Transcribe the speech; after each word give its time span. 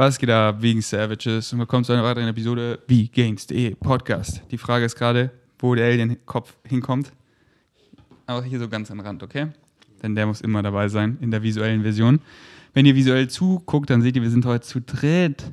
Was 0.00 0.18
geht 0.18 0.30
ab, 0.30 0.62
wegen 0.62 0.80
Savages? 0.80 1.52
Und 1.52 1.58
willkommen 1.58 1.84
zu 1.84 1.92
einer 1.92 2.02
weiteren 2.02 2.26
Episode 2.26 2.78
wie 2.86 3.06
Games.de 3.08 3.74
Podcast. 3.74 4.40
Die 4.50 4.56
Frage 4.56 4.86
ist 4.86 4.96
gerade, 4.96 5.30
wo 5.58 5.74
der 5.74 5.84
Alien-Kopf 5.84 6.56
hinkommt. 6.64 7.12
Aber 8.24 8.42
hier 8.42 8.58
so 8.58 8.66
ganz 8.66 8.90
am 8.90 9.00
Rand, 9.00 9.22
okay? 9.22 9.48
Denn 10.02 10.14
der 10.14 10.24
muss 10.24 10.40
immer 10.40 10.62
dabei 10.62 10.88
sein 10.88 11.18
in 11.20 11.30
der 11.30 11.42
visuellen 11.42 11.82
Version. 11.82 12.20
Wenn 12.72 12.86
ihr 12.86 12.94
visuell 12.94 13.28
zuguckt, 13.28 13.90
dann 13.90 14.00
seht 14.00 14.16
ihr, 14.16 14.22
wir 14.22 14.30
sind 14.30 14.46
heute 14.46 14.66
zu 14.66 14.80
dritt. 14.80 15.44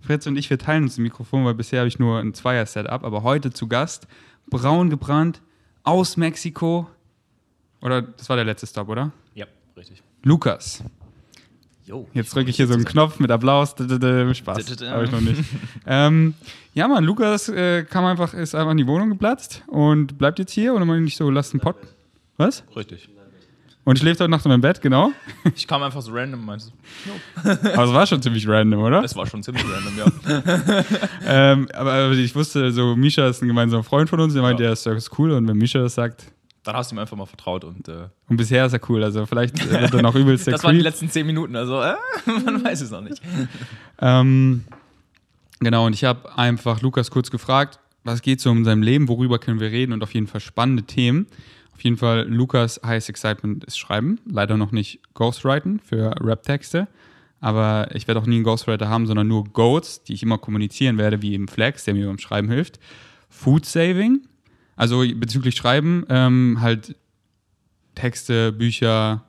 Fritz 0.00 0.28
und 0.28 0.36
ich, 0.36 0.48
wir 0.48 0.58
teilen 0.58 0.84
uns 0.84 0.92
das 0.92 1.00
Mikrofon, 1.00 1.44
weil 1.44 1.54
bisher 1.54 1.80
habe 1.80 1.88
ich 1.88 1.98
nur 1.98 2.20
ein 2.20 2.34
Zweier-Setup. 2.34 3.02
Aber 3.02 3.24
heute 3.24 3.50
zu 3.50 3.66
Gast, 3.66 4.06
braun 4.48 4.90
gebrannt, 4.90 5.42
aus 5.82 6.16
Mexiko. 6.16 6.88
Oder 7.80 8.02
das 8.02 8.28
war 8.28 8.36
der 8.36 8.44
letzte 8.44 8.68
Stop, 8.68 8.88
oder? 8.88 9.10
Ja, 9.34 9.46
richtig. 9.76 10.04
Lukas. 10.22 10.84
Jo. 11.92 12.08
Jetzt 12.14 12.34
drücke 12.34 12.48
ich 12.48 12.56
hier 12.56 12.66
so 12.66 12.72
einen 12.72 12.86
Knopf 12.86 13.18
mit 13.20 13.30
Applaus. 13.30 13.74
Spaß. 13.76 14.80
Habe 14.90 15.04
ich 15.04 15.10
noch 15.10 15.20
nicht. 15.20 15.42
ähm, 15.86 16.32
ja, 16.72 16.88
Mann, 16.88 17.04
Lukas 17.04 17.50
äh, 17.50 17.84
kam 17.84 18.06
einfach, 18.06 18.32
ist 18.32 18.54
einfach 18.54 18.70
in 18.70 18.78
die 18.78 18.86
Wohnung 18.86 19.10
geplatzt 19.10 19.62
und 19.66 20.16
bleibt 20.16 20.38
jetzt 20.38 20.52
hier 20.52 20.74
oder 20.74 20.86
mal 20.86 20.98
nicht 21.02 21.18
so, 21.18 21.28
lasst 21.28 21.52
einen 21.52 21.60
Pott. 21.60 21.76
Was? 22.38 22.64
Richtig. 22.74 23.10
Und 23.84 23.98
schläft 23.98 24.20
heute 24.20 24.30
Nacht 24.30 24.46
in 24.46 24.50
meinem 24.52 24.62
Bett, 24.62 24.80
genau. 24.80 25.12
Ich 25.54 25.66
kam 25.66 25.82
einfach 25.82 26.00
so 26.00 26.12
random, 26.14 26.42
meinst 26.46 26.72
du? 27.04 27.50
Aber 27.74 27.84
es 27.84 27.92
war 27.92 28.06
schon 28.06 28.22
ziemlich 28.22 28.48
random, 28.48 28.80
oder? 28.80 29.04
Es 29.04 29.14
war 29.14 29.26
schon 29.26 29.42
ziemlich 29.42 29.64
random, 29.64 29.98
ja. 29.98 30.84
ähm, 31.26 31.68
aber, 31.74 31.92
aber 31.92 32.12
ich 32.12 32.34
wusste, 32.34 32.72
so, 32.72 32.96
Misha 32.96 33.26
ist 33.26 33.42
ein 33.42 33.48
gemeinsamer 33.48 33.82
Freund 33.82 34.08
von 34.08 34.18
uns, 34.20 34.32
der 34.32 34.40
meint, 34.40 34.60
Ja. 34.60 34.72
der 34.72 34.92
ist 34.96 35.18
cool 35.18 35.32
und 35.32 35.46
wenn 35.46 35.58
Misha 35.58 35.80
das 35.80 35.94
sagt. 35.94 36.24
Dann 36.64 36.76
hast 36.76 36.90
du 36.90 36.94
ihm 36.94 37.00
einfach 37.00 37.16
mal 37.16 37.26
vertraut 37.26 37.64
und 37.64 37.88
äh, 37.88 38.08
Und 38.28 38.36
bisher 38.36 38.66
ist 38.66 38.72
er 38.72 38.80
cool, 38.88 39.02
also 39.02 39.26
vielleicht 39.26 39.68
wird 39.68 39.94
er 39.94 40.02
noch 40.02 40.14
übelst 40.14 40.46
der 40.46 40.52
das 40.52 40.64
waren 40.64 40.76
die 40.76 40.82
letzten 40.82 41.10
zehn 41.10 41.26
Minuten, 41.26 41.56
also 41.56 41.80
äh, 41.80 41.94
man 42.44 42.64
weiß 42.64 42.80
es 42.80 42.90
noch 42.90 43.02
nicht. 43.02 43.20
Ähm, 44.04 44.64
genau, 45.60 45.86
und 45.86 45.92
ich 45.92 46.02
habe 46.02 46.36
einfach 46.36 46.80
Lukas 46.82 47.12
kurz 47.12 47.30
gefragt, 47.30 47.78
was 48.02 48.20
geht 48.20 48.40
so 48.40 48.50
um 48.50 48.64
sein 48.64 48.82
Leben, 48.82 49.06
worüber 49.06 49.38
können 49.38 49.60
wir 49.60 49.70
reden 49.70 49.92
und 49.92 50.02
auf 50.02 50.12
jeden 50.12 50.26
Fall 50.26 50.40
spannende 50.40 50.82
Themen. 50.82 51.26
Auf 51.72 51.80
jeden 51.82 51.96
Fall, 51.96 52.26
Lukas 52.28 52.80
Highest 52.84 53.08
Excitement 53.08 53.64
ist 53.64 53.78
Schreiben, 53.78 54.18
leider 54.24 54.56
noch 54.56 54.72
nicht 54.72 55.00
Ghostwriten 55.14 55.78
für 55.78 56.14
Rap-Texte, 56.20 56.88
aber 57.40 57.94
ich 57.94 58.08
werde 58.08 58.20
auch 58.20 58.26
nie 58.26 58.36
einen 58.36 58.44
Ghostwriter 58.44 58.88
haben, 58.88 59.06
sondern 59.06 59.28
nur 59.28 59.44
Goats, 59.44 60.02
die 60.02 60.14
ich 60.14 60.22
immer 60.24 60.38
kommunizieren 60.38 60.98
werde, 60.98 61.22
wie 61.22 61.32
eben 61.32 61.46
Flex, 61.46 61.84
der 61.84 61.94
mir 61.94 62.06
beim 62.06 62.18
Schreiben 62.18 62.48
hilft. 62.48 62.80
Food 63.28 63.66
Saving, 63.66 64.22
also 64.82 65.04
bezüglich 65.14 65.54
Schreiben, 65.54 66.04
ähm, 66.08 66.58
halt 66.60 66.96
Texte, 67.94 68.50
Bücher, 68.50 69.22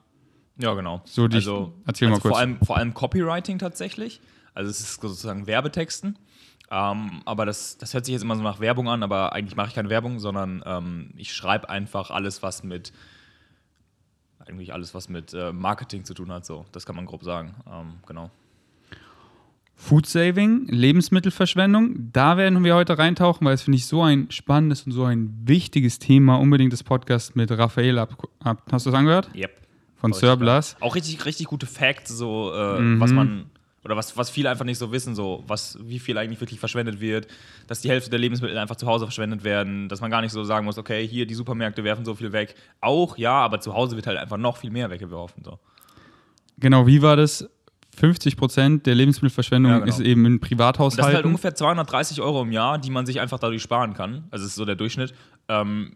Ja, 0.56 0.74
genau. 0.74 1.00
So, 1.04 1.28
die- 1.28 1.36
also, 1.36 1.74
erzähl 1.86 2.08
mal 2.08 2.14
also 2.14 2.22
kurz. 2.22 2.32
Vor 2.32 2.38
allem, 2.40 2.58
vor 2.60 2.76
allem 2.76 2.92
Copywriting 2.92 3.58
tatsächlich. 3.60 4.20
Also 4.52 4.68
es 4.70 4.80
ist 4.80 5.00
sozusagen 5.00 5.46
Werbetexten. 5.46 6.18
Ähm, 6.72 7.22
aber 7.24 7.46
das, 7.46 7.78
das 7.78 7.94
hört 7.94 8.04
sich 8.04 8.12
jetzt 8.14 8.22
immer 8.22 8.34
so 8.36 8.42
nach 8.42 8.58
Werbung 8.58 8.88
an, 8.88 9.02
aber 9.04 9.32
eigentlich 9.32 9.54
mache 9.54 9.68
ich 9.68 9.74
keine 9.74 9.90
Werbung, 9.90 10.18
sondern 10.18 10.62
ähm, 10.66 11.10
ich 11.16 11.32
schreibe 11.34 11.68
einfach 11.68 12.10
alles, 12.10 12.42
was 12.42 12.64
mit 12.64 12.92
eigentlich 14.40 14.72
alles, 14.72 14.92
was 14.94 15.08
mit 15.08 15.34
äh, 15.34 15.52
Marketing 15.52 16.04
zu 16.04 16.14
tun 16.14 16.32
hat. 16.32 16.44
So, 16.46 16.66
das 16.72 16.84
kann 16.84 16.96
man 16.96 17.06
grob 17.06 17.22
sagen. 17.22 17.54
Ähm, 17.70 17.94
genau. 18.06 18.30
Food 19.76 20.06
Saving, 20.06 20.66
Lebensmittelverschwendung, 20.68 22.10
da 22.12 22.36
werden 22.36 22.62
wir 22.64 22.74
heute 22.74 22.96
reintauchen, 22.96 23.44
weil 23.46 23.54
es 23.54 23.62
finde 23.62 23.76
ich 23.76 23.86
so 23.86 24.02
ein 24.02 24.30
spannendes 24.30 24.82
und 24.84 24.92
so 24.92 25.04
ein 25.04 25.34
wichtiges 25.44 25.98
Thema. 25.98 26.36
Unbedingt 26.36 26.72
das 26.72 26.82
Podcast 26.82 27.36
mit 27.36 27.50
Raphael 27.50 27.98
ab. 27.98 28.16
ab 28.42 28.62
hast 28.70 28.86
du 28.86 28.90
das 28.90 28.98
angehört? 28.98 29.30
Yep. 29.34 29.50
Von 29.96 30.12
Surplus. 30.12 30.76
Auch 30.80 30.94
richtig, 30.94 31.24
richtig 31.24 31.46
gute 31.46 31.66
Facts, 31.66 32.16
so 32.16 32.52
äh, 32.54 32.80
Mhm. 32.80 33.00
was 33.00 33.12
man 33.12 33.46
oder 33.84 33.96
was, 33.96 34.16
was 34.16 34.30
viele 34.30 34.48
einfach 34.48 34.64
nicht 34.64 34.78
so 34.78 34.92
wissen, 34.92 35.14
so 35.14 35.44
was, 35.46 35.78
wie 35.82 35.98
viel 35.98 36.16
eigentlich 36.16 36.40
wirklich 36.40 36.58
verschwendet 36.58 37.00
wird, 37.00 37.28
dass 37.66 37.82
die 37.82 37.90
Hälfte 37.90 38.08
der 38.08 38.18
Lebensmittel 38.18 38.56
einfach 38.56 38.76
zu 38.76 38.86
Hause 38.86 39.04
verschwendet 39.04 39.44
werden, 39.44 39.90
dass 39.90 40.00
man 40.00 40.10
gar 40.10 40.22
nicht 40.22 40.32
so 40.32 40.42
sagen 40.44 40.64
muss, 40.64 40.78
okay, 40.78 41.06
hier 41.06 41.26
die 41.26 41.34
Supermärkte 41.34 41.84
werfen 41.84 42.04
so 42.06 42.14
viel 42.14 42.32
weg. 42.32 42.54
Auch 42.80 43.18
ja, 43.18 43.32
aber 43.32 43.60
zu 43.60 43.74
Hause 43.74 43.96
wird 43.96 44.06
halt 44.06 44.16
einfach 44.16 44.38
noch 44.38 44.56
viel 44.56 44.70
mehr 44.70 44.88
weggeworfen. 44.88 45.44
So. 45.44 45.58
Genau, 46.58 46.86
wie 46.86 47.02
war 47.02 47.16
das? 47.16 47.46
50 47.94 48.36
Prozent 48.36 48.86
der 48.86 48.94
Lebensmittelverschwendung 48.94 49.72
Ja, 49.72 49.78
genau. 49.80 49.90
ist 49.90 50.00
eben 50.00 50.24
in 50.26 50.34
Und 50.34 50.40
das 50.42 50.48
sind 50.48 50.58
Privathaushalten. 50.58 51.14
halt 51.14 51.26
ungefähr 51.26 51.54
230 51.54 52.20
Euro 52.20 52.42
im 52.42 52.52
Jahr, 52.52 52.78
die 52.78 52.90
man 52.90 53.06
sich 53.06 53.20
einfach 53.20 53.38
dadurch 53.38 53.62
sparen 53.62 53.94
kann. 53.94 54.24
Also 54.30 54.44
das 54.44 54.52
ist 54.52 54.54
so 54.56 54.64
der 54.64 54.76
Durchschnitt, 54.76 55.14
ähm, 55.48 55.92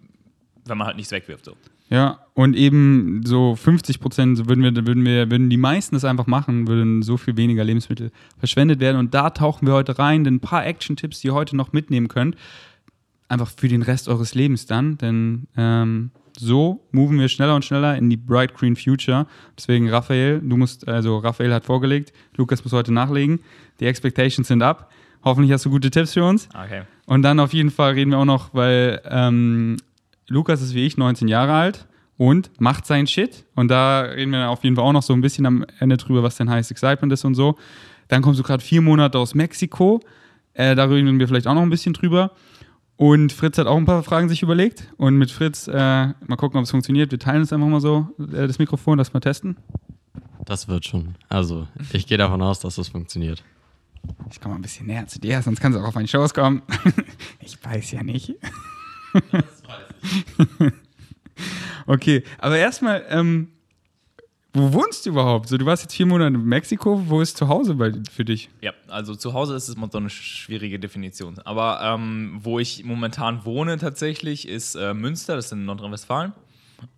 wenn 0.66 0.78
man 0.78 0.86
halt 0.86 0.97
nichts 0.97 1.12
wegwirft. 1.12 1.44
So. 1.47 1.56
ja, 1.91 2.19
und 2.34 2.54
eben 2.56 3.22
so 3.25 3.56
50 3.56 4.00
Prozent 4.00 4.48
würden 4.48 4.62
wir, 4.62 4.75
würden 4.86 5.04
wir, 5.04 5.31
würden 5.31 5.48
die 5.50 5.56
meisten 5.56 5.94
das 5.97 6.04
einfach 6.04 6.26
machen, 6.26 6.69
würden 6.69 7.03
so 7.03 7.16
viel 7.16 7.36
weniger 7.36 7.64
Lebensmittel 7.64 8.10
verschwendet 8.38 8.80
werden. 8.80 8.98
Und 8.98 9.15
da 9.15 9.30
tauchen 9.30 9.66
wir 9.66 9.75
heute 9.75 9.98
rein, 9.98 10.25
denn 10.25 10.36
ein 10.36 10.41
paar 10.41 10.66
Action-Tipps, 10.66 11.20
die 11.20 11.28
ihr 11.28 11.34
heute 11.34 11.56
noch 11.56 11.72
mitnehmen 11.72 12.09
könnt. 12.09 12.36
Einfach 13.28 13.48
für 13.48 13.69
den 13.69 13.82
Rest 13.82 14.09
eures 14.09 14.34
Lebens 14.34 14.66
dann, 14.66 14.97
denn 14.98 15.48
ähm, 15.56 16.10
so 16.38 16.84
moven 16.93 17.19
wir 17.19 17.28
schneller 17.28 17.54
und 17.54 17.65
schneller 17.65 17.97
in 17.97 18.10
die 18.10 18.16
Bright 18.16 18.54
Green 18.54 18.76
Future. 18.76 19.26
Deswegen, 19.56 19.88
Raphael, 19.88 20.41
du 20.41 20.56
musst, 20.56 20.87
also 20.88 21.19
Raphael 21.19 21.53
hat 21.53 21.65
vorgelegt, 21.65 22.12
Lukas 22.37 22.65
muss 22.65 22.72
heute 22.72 22.93
nachlegen. 22.93 23.41
Die 23.81 23.87
Expectations 23.87 24.48
sind 24.48 24.62
ab. 24.62 24.91
Hoffentlich 25.25 25.53
hast 25.53 25.65
du 25.65 25.71
gute 25.71 25.91
Tipps 25.91 26.15
für 26.15 26.25
uns. 26.25 26.48
Okay. 26.54 26.82
Und 27.06 27.22
dann 27.22 27.41
auf 27.41 27.53
jeden 27.53 27.71
Fall 27.71 27.93
reden 27.93 28.10
wir 28.10 28.19
auch 28.19 28.25
noch, 28.25 28.54
weil 28.54 29.00
ähm, 29.04 29.77
Lukas 30.28 30.62
ist 30.62 30.75
wie 30.75 30.87
ich 30.87 30.97
19 30.97 31.28
Jahre 31.28 31.54
alt 31.54 31.87
und 32.16 32.50
macht 32.60 32.87
sein 32.87 33.06
Shit. 33.06 33.44
Und 33.54 33.69
da 33.69 34.03
reden 34.03 34.32
wir 34.32 34.50
auf 34.50 34.62
jeden 34.65 34.77
Fall 34.77 34.84
auch 34.84 34.93
noch 34.93 35.03
so 35.03 35.15
ein 35.15 35.21
bisschen 35.21 35.47
am 35.47 35.65
Ende 35.81 35.97
drüber, 35.97 36.22
was 36.22 36.37
denn 36.37 36.50
heißt 36.50 36.71
Excitement 36.71 37.12
ist 37.12 37.25
und 37.25 37.34
so. 37.34 37.56
Dann 38.09 38.22
kommst 38.22 38.38
du 38.38 38.44
gerade 38.44 38.62
vier 38.62 38.82
Monate 38.82 39.19
aus 39.19 39.34
Mexiko. 39.34 40.00
Äh, 40.54 40.75
da 40.75 40.84
reden 40.84 41.19
wir 41.19 41.28
vielleicht 41.28 41.47
auch 41.47 41.54
noch 41.54 41.62
ein 41.62 41.71
bisschen 41.71 41.93
drüber. 41.93 42.32
Und 42.98 43.32
Fritz 43.32 43.56
hat 43.59 43.69
auch 43.69 43.76
ein 43.76 43.84
paar 43.84 44.03
Fragen 44.03 44.28
sich 44.28 44.42
überlegt. 44.42 44.92
Und 44.97 45.16
mit 45.16 45.31
Fritz, 45.31 45.69
äh, 45.69 45.72
mal 45.72 46.36
gucken, 46.36 46.59
ob 46.59 46.64
es 46.64 46.72
funktioniert. 46.72 47.12
Wir 47.12 47.20
teilen 47.20 47.42
uns 47.42 47.53
einfach 47.53 47.69
mal 47.69 47.81
so 47.81 48.09
äh, 48.19 48.48
das 48.48 48.59
Mikrofon, 48.59 48.98
das 48.98 49.14
mal 49.14 49.20
testen. 49.20 49.56
Das 50.44 50.66
wird 50.66 50.84
schon. 50.84 51.14
Also, 51.28 51.69
ich 51.92 52.09
gehe 52.09 52.19
davon 52.19 52.42
aus, 52.42 52.59
dass 52.59 52.75
das 52.75 52.88
funktioniert. 52.88 53.44
Ich 54.32 54.41
komme 54.41 54.54
mal 54.54 54.59
ein 54.59 54.62
bisschen 54.62 54.86
näher 54.86 55.06
zu 55.06 55.20
dir, 55.20 55.41
sonst 55.42 55.60
kannst 55.60 55.78
du 55.78 55.82
auch 55.82 55.88
auf 55.88 55.94
meine 55.94 56.09
Shows 56.09 56.34
kommen. 56.34 56.62
ich 57.41 57.64
weiß 57.64 57.92
ja 57.92 58.03
nicht. 58.03 58.34
okay, 61.86 62.25
aber 62.38 62.59
erstmal, 62.59 63.04
ähm, 63.10 63.48
wo 64.58 64.72
wohnst 64.72 65.06
du 65.06 65.10
überhaupt? 65.10 65.48
So, 65.48 65.56
du 65.56 65.66
warst 65.66 65.82
jetzt 65.82 65.94
vier 65.94 66.06
Monate 66.06 66.34
in 66.34 66.44
Mexiko. 66.44 67.08
Wo 67.08 67.20
ist 67.20 67.36
zu 67.36 67.48
Hause 67.48 67.74
bei, 67.74 67.92
für 68.10 68.24
dich? 68.24 68.50
Ja, 68.60 68.72
also 68.88 69.14
zu 69.14 69.32
Hause 69.32 69.54
ist 69.54 69.69
es 69.69 69.76
mal 69.76 69.91
so 69.91 69.98
eine 69.98 70.10
schwierige 70.10 70.78
Definition. 70.78 71.38
Aber 71.44 71.80
ähm, 71.82 72.38
wo 72.42 72.58
ich 72.58 72.84
momentan 72.84 73.44
wohne 73.44 73.78
tatsächlich, 73.78 74.48
ist 74.48 74.74
äh, 74.74 74.94
Münster, 74.94 75.36
das 75.36 75.47
ist 75.47 75.52
in 75.52 75.64
Nordrhein-Westfalen. 75.64 76.32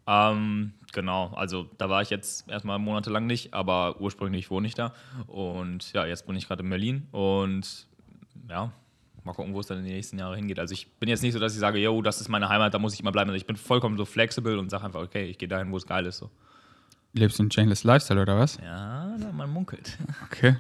Ähm, 0.07 0.73
genau, 0.93 1.29
also 1.35 1.67
da 1.79 1.89
war 1.89 2.03
ich 2.03 2.11
jetzt 2.11 2.49
erstmal 2.49 2.79
monatelang 2.79 3.27
nicht, 3.27 3.55
aber 3.55 4.01
ursprünglich 4.01 4.51
wohne 4.51 4.67
ich 4.67 4.75
da. 4.75 4.93
Und 5.27 5.93
ja, 5.93 6.07
jetzt 6.07 6.27
bin 6.27 6.37
ich 6.37 6.49
gerade 6.49 6.63
in 6.63 6.71
Berlin 6.71 7.07
und 7.13 7.87
ja, 8.49 8.73
mal 9.25 9.33
gucken, 9.33 9.55
wo 9.55 9.61
es 9.61 9.67
dann 9.67 9.79
in 9.79 9.85
die 9.85 9.93
nächsten 9.93 10.19
Jahre 10.19 10.37
hingeht. 10.37 10.59
Also 10.59 10.73
ich 10.73 10.91
bin 10.99 11.09
jetzt 11.09 11.23
nicht 11.23 11.33
so, 11.33 11.39
dass 11.39 11.55
ich 11.55 11.61
sage, 11.61 11.79
yo, 11.79 12.03
das 12.03 12.21
ist 12.21 12.29
meine 12.29 12.49
Heimat, 12.49 12.75
da 12.75 12.79
muss 12.79 12.95
ich 12.95 13.01
immer 13.01 13.13
bleiben. 13.13 13.31
Also 13.31 13.37
ich 13.37 13.47
bin 13.47 13.57
vollkommen 13.57 13.97
so 13.97 14.05
flexibel 14.05 14.59
und 14.59 14.71
sage 14.71 14.85
einfach, 14.85 15.01
okay, 15.01 15.25
ich 15.25 15.39
gehe 15.39 15.49
dahin, 15.49 15.71
wo 15.73 15.77
es 15.77 15.87
geil 15.87 16.07
ist. 16.07 16.19
So. 16.19 16.31
Lebst 17.13 17.39
du 17.39 17.43
in 17.45 17.51
Chainless 17.51 17.85
Lifestyle 17.85 18.23
oder 18.23 18.39
was? 18.39 18.59
Ja, 18.63 19.17
da 19.19 19.33
man 19.33 19.51
munkelt. 19.51 19.99
Okay. 20.31 20.57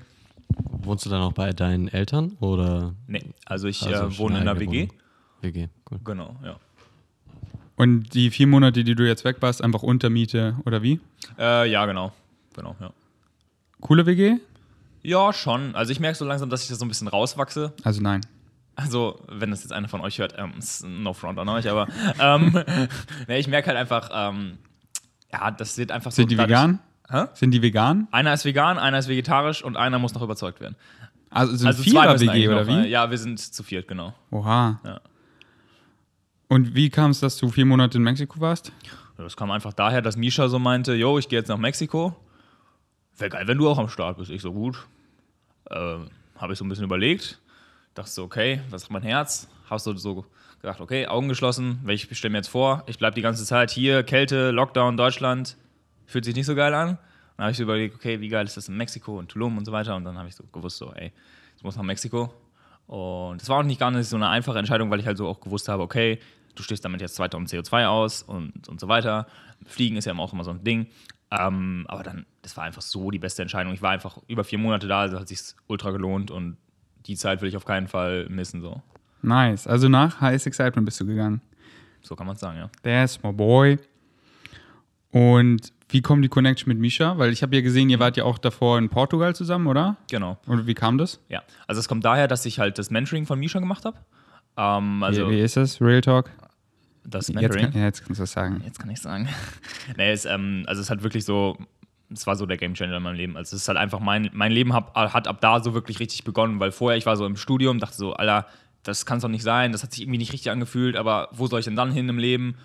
Wohnst 0.83 1.07
du 1.07 1.11
dann 1.11 1.23
auch 1.23 1.33
bei 1.33 1.53
deinen 1.53 1.87
Eltern 1.89 2.37
oder? 2.41 2.95
Nee, 3.07 3.23
also 3.47 3.69
ich 3.69 3.87
Also 3.87 4.07
äh, 4.07 4.19
wohne 4.19 4.37
in 4.37 4.41
einer 4.43 4.59
WG. 4.59 4.89
Wohnung? 4.89 4.95
WG, 5.43 5.69
cool. 5.91 6.01
Genau, 6.05 6.37
ja. 6.45 6.57
Und 7.77 8.13
die 8.15 8.31
vier 8.31 8.47
Monate, 8.49 8.83
die 8.83 8.95
du 8.97 9.07
jetzt 9.07 9.25
weg 9.25 9.37
warst, 9.41 9.63
einfach 9.63 9.83
Untermiete 9.83 10.57
oder 10.67 10.83
wie? 10.83 10.99
Äh, 11.39 11.71
ja, 11.71 11.87
genau. 11.87 12.13
Genau, 12.57 12.75
ja. 12.81 12.91
Coole 13.81 14.05
WG? 14.07 14.39
Ja, 15.03 15.33
schon. 15.33 15.75
Also 15.77 15.93
ich 15.93 16.01
merke 16.01 16.19
so 16.19 16.25
langsam, 16.25 16.51
dass 16.51 16.63
ich 16.65 16.69
da 16.69 16.75
so 16.75 16.85
ein 16.85 16.89
bisschen 16.89 17.09
rauswachse. 17.09 17.73
Also 17.85 18.03
nein. 18.03 18.21
Also, 18.75 19.21
wenn 19.29 19.51
das 19.51 19.63
jetzt 19.63 19.73
einer 19.73 19.89
von 19.89 20.01
euch 20.01 20.19
hört, 20.19 20.35
ähm, 20.39 20.53
ist 20.59 20.85
no 20.85 21.13
front 21.13 21.39
an 21.39 21.49
euch, 21.49 21.69
aber 21.71 21.87
ähm, 22.19 22.53
ne, 23.29 23.39
ich 23.39 23.47
merke 23.47 23.69
halt 23.69 23.77
einfach, 23.79 24.11
ähm, 24.13 24.59
ja, 25.33 25.51
das 25.51 25.77
wird 25.79 25.91
einfach 25.93 26.11
so. 26.11 26.17
Sind 26.17 26.31
die 26.31 26.39
vegan? 26.39 26.79
Hä? 27.09 27.25
Sind 27.35 27.51
die 27.53 27.63
vegan? 27.63 28.09
Einer 28.13 28.33
ist 28.35 28.45
vegan, 28.45 28.79
einer 28.79 28.99
ist 28.99 29.09
vegetarisch 29.09 29.63
und 29.65 29.77
einer 29.77 29.99
muss 29.99 30.15
noch 30.15 30.23
überzeugt 30.23 30.61
werden. 30.61 30.77
Also 31.29 31.55
sind 31.57 31.67
Also 31.69 31.83
Vierer-WG 31.83 32.29
eigentlich 32.31 32.49
oder 32.49 32.67
wie? 32.67 32.73
äh, 32.87 32.89
Ja, 32.89 33.11
wir 33.11 33.19
sind 33.19 33.39
zu 33.39 33.63
viert, 33.63 33.87
genau. 33.89 34.15
Oha. 34.31 34.81
Ja. 34.85 35.01
Und 36.49 36.75
wie 36.75 36.91
kam 36.91 37.13
es, 37.13 37.21
dass 37.21 37.37
du 37.37 37.49
vier 37.49 37.65
Monate 37.65 37.99
in 37.99 38.05
Mexiko 38.05 38.41
warst? 38.41 38.73
Das 39.17 39.37
kam 39.37 39.51
einfach 39.51 39.73
daher, 39.73 40.03
dass 40.03 40.17
Misha 40.17 40.49
so 40.49 40.59
meinte, 40.59 40.95
yo, 40.95 41.19
ich 41.19 41.29
gehe 41.29 41.39
jetzt 41.39 41.49
nach 41.49 41.59
Mexiko. 41.59 42.17
Wäre 43.19 43.31
geil, 43.31 43.47
wenn 43.47 43.59
du 43.59 43.69
auch 43.69 43.79
am 43.79 43.89
Start 43.89 44.17
bist. 44.19 44.31
Ich 44.31 44.43
so, 44.43 44.53
gut. 44.53 44.87
Äh, 45.71 45.97
Habe 46.37 46.53
ich 46.53 46.59
so 46.59 46.65
ein 46.65 46.69
bisschen 46.69 46.85
überlegt. 46.87 47.39
Dachte 47.95 48.11
so, 48.11 48.25
okay, 48.25 48.63
was 48.71 48.85
ist 48.85 48.91
mein 48.91 49.03
Herz? 49.03 49.47
Hast 49.69 49.87
du 49.87 49.95
so 49.97 50.25
gedacht, 50.61 50.81
okay, 50.81 51.07
Augen 51.07 51.29
geschlossen. 51.29 51.81
Ich 51.89 52.09
stelle 52.17 52.33
mir 52.33 52.39
jetzt 52.39 52.49
vor, 52.49 52.83
ich 52.87 52.99
bleibe 52.99 53.15
die 53.15 53.23
ganze 53.23 53.45
Zeit 53.45 53.71
hier, 53.71 54.03
Kälte, 54.03 54.51
Lockdown, 54.51 54.97
Deutschland. 54.97 55.57
Fühlt 56.07 56.25
sich 56.25 56.35
nicht 56.35 56.47
so 56.47 56.55
geil 56.55 56.75
an. 56.75 56.99
Dann 57.37 57.45
habe 57.45 57.53
ich 57.53 57.57
so 57.57 57.63
überlegt, 57.63 57.95
okay, 57.95 58.21
wie 58.21 58.29
geil 58.29 58.45
ist 58.45 58.57
das 58.57 58.69
in 58.69 58.77
Mexiko 58.77 59.19
und 59.19 59.29
Tulum 59.29 59.57
und 59.57 59.65
so 59.65 59.73
weiter. 59.73 59.97
Und 59.97 60.05
dann 60.05 60.19
habe 60.19 60.29
ich 60.29 60.35
so 60.35 60.45
gewusst, 60.53 60.77
so, 60.77 60.93
ey, 60.93 61.13
ich 61.57 61.63
muss 61.63 61.77
nach 61.77 61.83
Mexiko. 61.83 62.35
Und 62.87 63.41
das 63.41 63.49
war 63.49 63.59
auch 63.59 63.63
nicht 63.63 63.81
gar 63.81 63.91
nicht 63.91 64.09
so 64.09 64.17
eine 64.17 64.29
einfache 64.29 64.59
Entscheidung, 64.59 64.91
weil 64.91 65.01
ich 65.01 65.07
halt 65.07 65.17
so 65.17 65.29
auch 65.29 65.41
gewusst 65.41 65.69
habe, 65.69 65.83
okay, 65.83 66.19
du 66.55 66.63
stehst 66.63 66.85
damit 66.85 67.01
jetzt 67.01 67.15
2000 67.15 67.49
CO2 67.49 67.87
aus 67.87 68.23
und, 68.23 68.69
und 68.69 68.81
so 68.81 68.89
weiter. 68.89 69.27
Fliegen 69.65 69.97
ist 69.97 70.05
ja 70.05 70.15
auch 70.15 70.33
immer 70.33 70.45
so 70.45 70.51
ein 70.51 70.65
Ding. 70.65 70.89
Ähm, 71.31 71.87
aber 71.89 72.03
dann, 72.03 72.27
das 72.43 72.57
war 72.57 72.65
einfach 72.65 72.83
so 72.83 73.11
die 73.11 73.19
beste 73.19 73.43
Entscheidung. 73.43 73.73
Ich 73.73 73.83
war 73.83 73.91
einfach 73.91 74.19
über 74.27 74.43
vier 74.43 74.59
Monate 74.59 74.89
da, 74.89 75.03
also 75.03 75.19
hat 75.19 75.29
sich 75.29 75.41
ultra 75.69 75.93
gelohnt 75.93 76.31
und 76.31 76.57
die 77.07 77.17
Zeit 77.17 77.41
will 77.41 77.49
ich 77.49 77.57
auf 77.57 77.65
keinen 77.65 77.87
Fall 77.87 78.29
missen. 78.29 78.61
So, 78.61 78.83
Nice. 79.23 79.67
Also 79.67 79.89
nach 79.89 80.21
Highest 80.21 80.47
Excitement 80.47 80.85
bist 80.85 81.01
du 81.01 81.07
gegangen. 81.07 81.41
so 82.03 82.17
kann 82.17 82.27
man 82.27 82.35
es 82.35 82.41
sagen, 82.41 82.59
ja. 82.59 82.71
That's 82.83 83.23
my 83.23 83.33
boy. 83.33 83.79
Und 85.11 85.73
wie 85.89 86.03
kommt 86.03 86.25
die 86.25 86.29
Connection 86.29 86.69
mit 86.69 86.79
Misha? 86.79 87.19
Weil 87.19 87.33
ich 87.33 87.43
habe 87.43 87.57
ja 87.57 87.63
gesehen, 87.63 87.91
ihr 87.91 87.99
wart 87.99 88.17
ja 88.17 88.25
auch 88.25 88.39
davor 88.39 88.79
in 88.79 88.89
Portugal 88.89 89.35
zusammen, 89.35 89.67
oder? 89.67 89.97
Genau. 90.11 90.39
Und 90.47 90.67
wie 90.67 90.75
kam 90.75 90.99
das? 90.99 91.21
Ja. 91.29 91.43
Also 91.67 91.81
es 91.81 91.89
kommt 91.89 92.05
daher, 92.05 92.29
dass 92.29 92.47
ich 92.47 92.59
halt 92.59 92.79
das 92.79 92.91
Mentoring 92.91 93.27
von 93.27 93.39
Misha 93.39 93.59
gemacht 93.59 93.85
habe. 93.85 93.99
Ähm, 94.57 95.03
also 95.03 95.29
wie, 95.29 95.37
wie 95.37 95.41
ist 95.41 95.57
das? 95.57 95.81
Real 95.81 96.01
Talk? 96.01 96.31
das 97.05 97.29
Jetzt, 97.29 97.37
Mentoring. 97.37 97.71
kann, 97.73 97.81
ja, 97.81 97.87
jetzt 97.87 98.05
kannst 98.05 98.19
du 98.19 98.23
das 98.23 98.33
sagen. 98.33 98.63
Jetzt 98.65 98.79
kann 98.79 98.91
ich 98.91 99.01
sagen. 99.01 99.29
nee, 99.97 100.11
es, 100.11 100.25
ähm, 100.25 100.65
also 100.67 100.81
es 100.81 100.87
ist 100.87 100.91
halt 100.91 101.03
wirklich 101.03 101.25
so, 101.25 101.57
es 102.13 102.27
war 102.27 102.37
so 102.37 102.47
der 102.47 102.57
Gamechanger 102.57 102.97
in 102.97 103.03
meinem 103.03 103.17
Leben. 103.17 103.37
Also 103.37 103.57
es 103.57 103.63
ist 103.63 103.69
halt 103.69 103.79
einfach, 103.79 104.01
mein, 104.01 104.31
mein 104.33 104.53
Leben 104.53 104.73
hab, 104.73 104.95
hat 104.95 105.29
ab 105.29 105.41
da 105.41 105.63
so 105.63 105.75
wirklich 105.75 106.01
richtig 106.01 106.25
begonnen, 106.25 106.61
weil 106.61 106.73
vorher 106.73 106.99
ich 106.99 107.07
war 107.07 107.17
so 107.17 107.27
im 107.27 107.37
Studium, 107.37 107.79
dachte 107.79 107.97
so, 107.97 108.15
Alter, 108.15 108.47
das 108.83 109.05
kann 109.07 109.19
es 109.19 109.23
doch 109.23 109.29
nicht 109.29 109.43
sein, 109.43 109.73
das 109.73 109.83
hat 109.83 109.93
sich 109.93 110.03
irgendwie 110.03 110.19
nicht 110.19 110.33
richtig 110.33 110.51
angefühlt, 110.51 110.97
aber 110.97 111.29
wo 111.33 111.47
soll 111.47 111.61
ich 111.61 111.65
denn 111.67 111.77
dann 111.77 111.93
hin 111.93 112.09
im 112.09 112.19
Leben? 112.19 112.57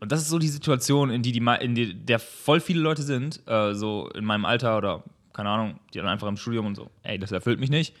Und 0.00 0.12
das 0.12 0.20
ist 0.22 0.28
so 0.30 0.38
die 0.38 0.48
Situation, 0.48 1.10
in 1.10 1.22
die, 1.22 1.32
die 1.32 1.44
in 1.60 1.74
die, 1.74 1.94
der 1.94 2.18
voll 2.18 2.60
viele 2.60 2.80
Leute 2.80 3.02
sind, 3.02 3.46
äh, 3.46 3.74
so 3.74 4.08
in 4.14 4.24
meinem 4.24 4.44
Alter 4.46 4.78
oder 4.78 5.04
keine 5.32 5.50
Ahnung, 5.50 5.78
die 5.94 5.98
dann 5.98 6.08
einfach 6.08 6.26
im 6.26 6.36
Studium 6.36 6.66
und 6.66 6.74
so, 6.74 6.90
ey, 7.02 7.18
das 7.18 7.32
erfüllt 7.32 7.60
mich 7.60 7.70
nicht. 7.70 7.94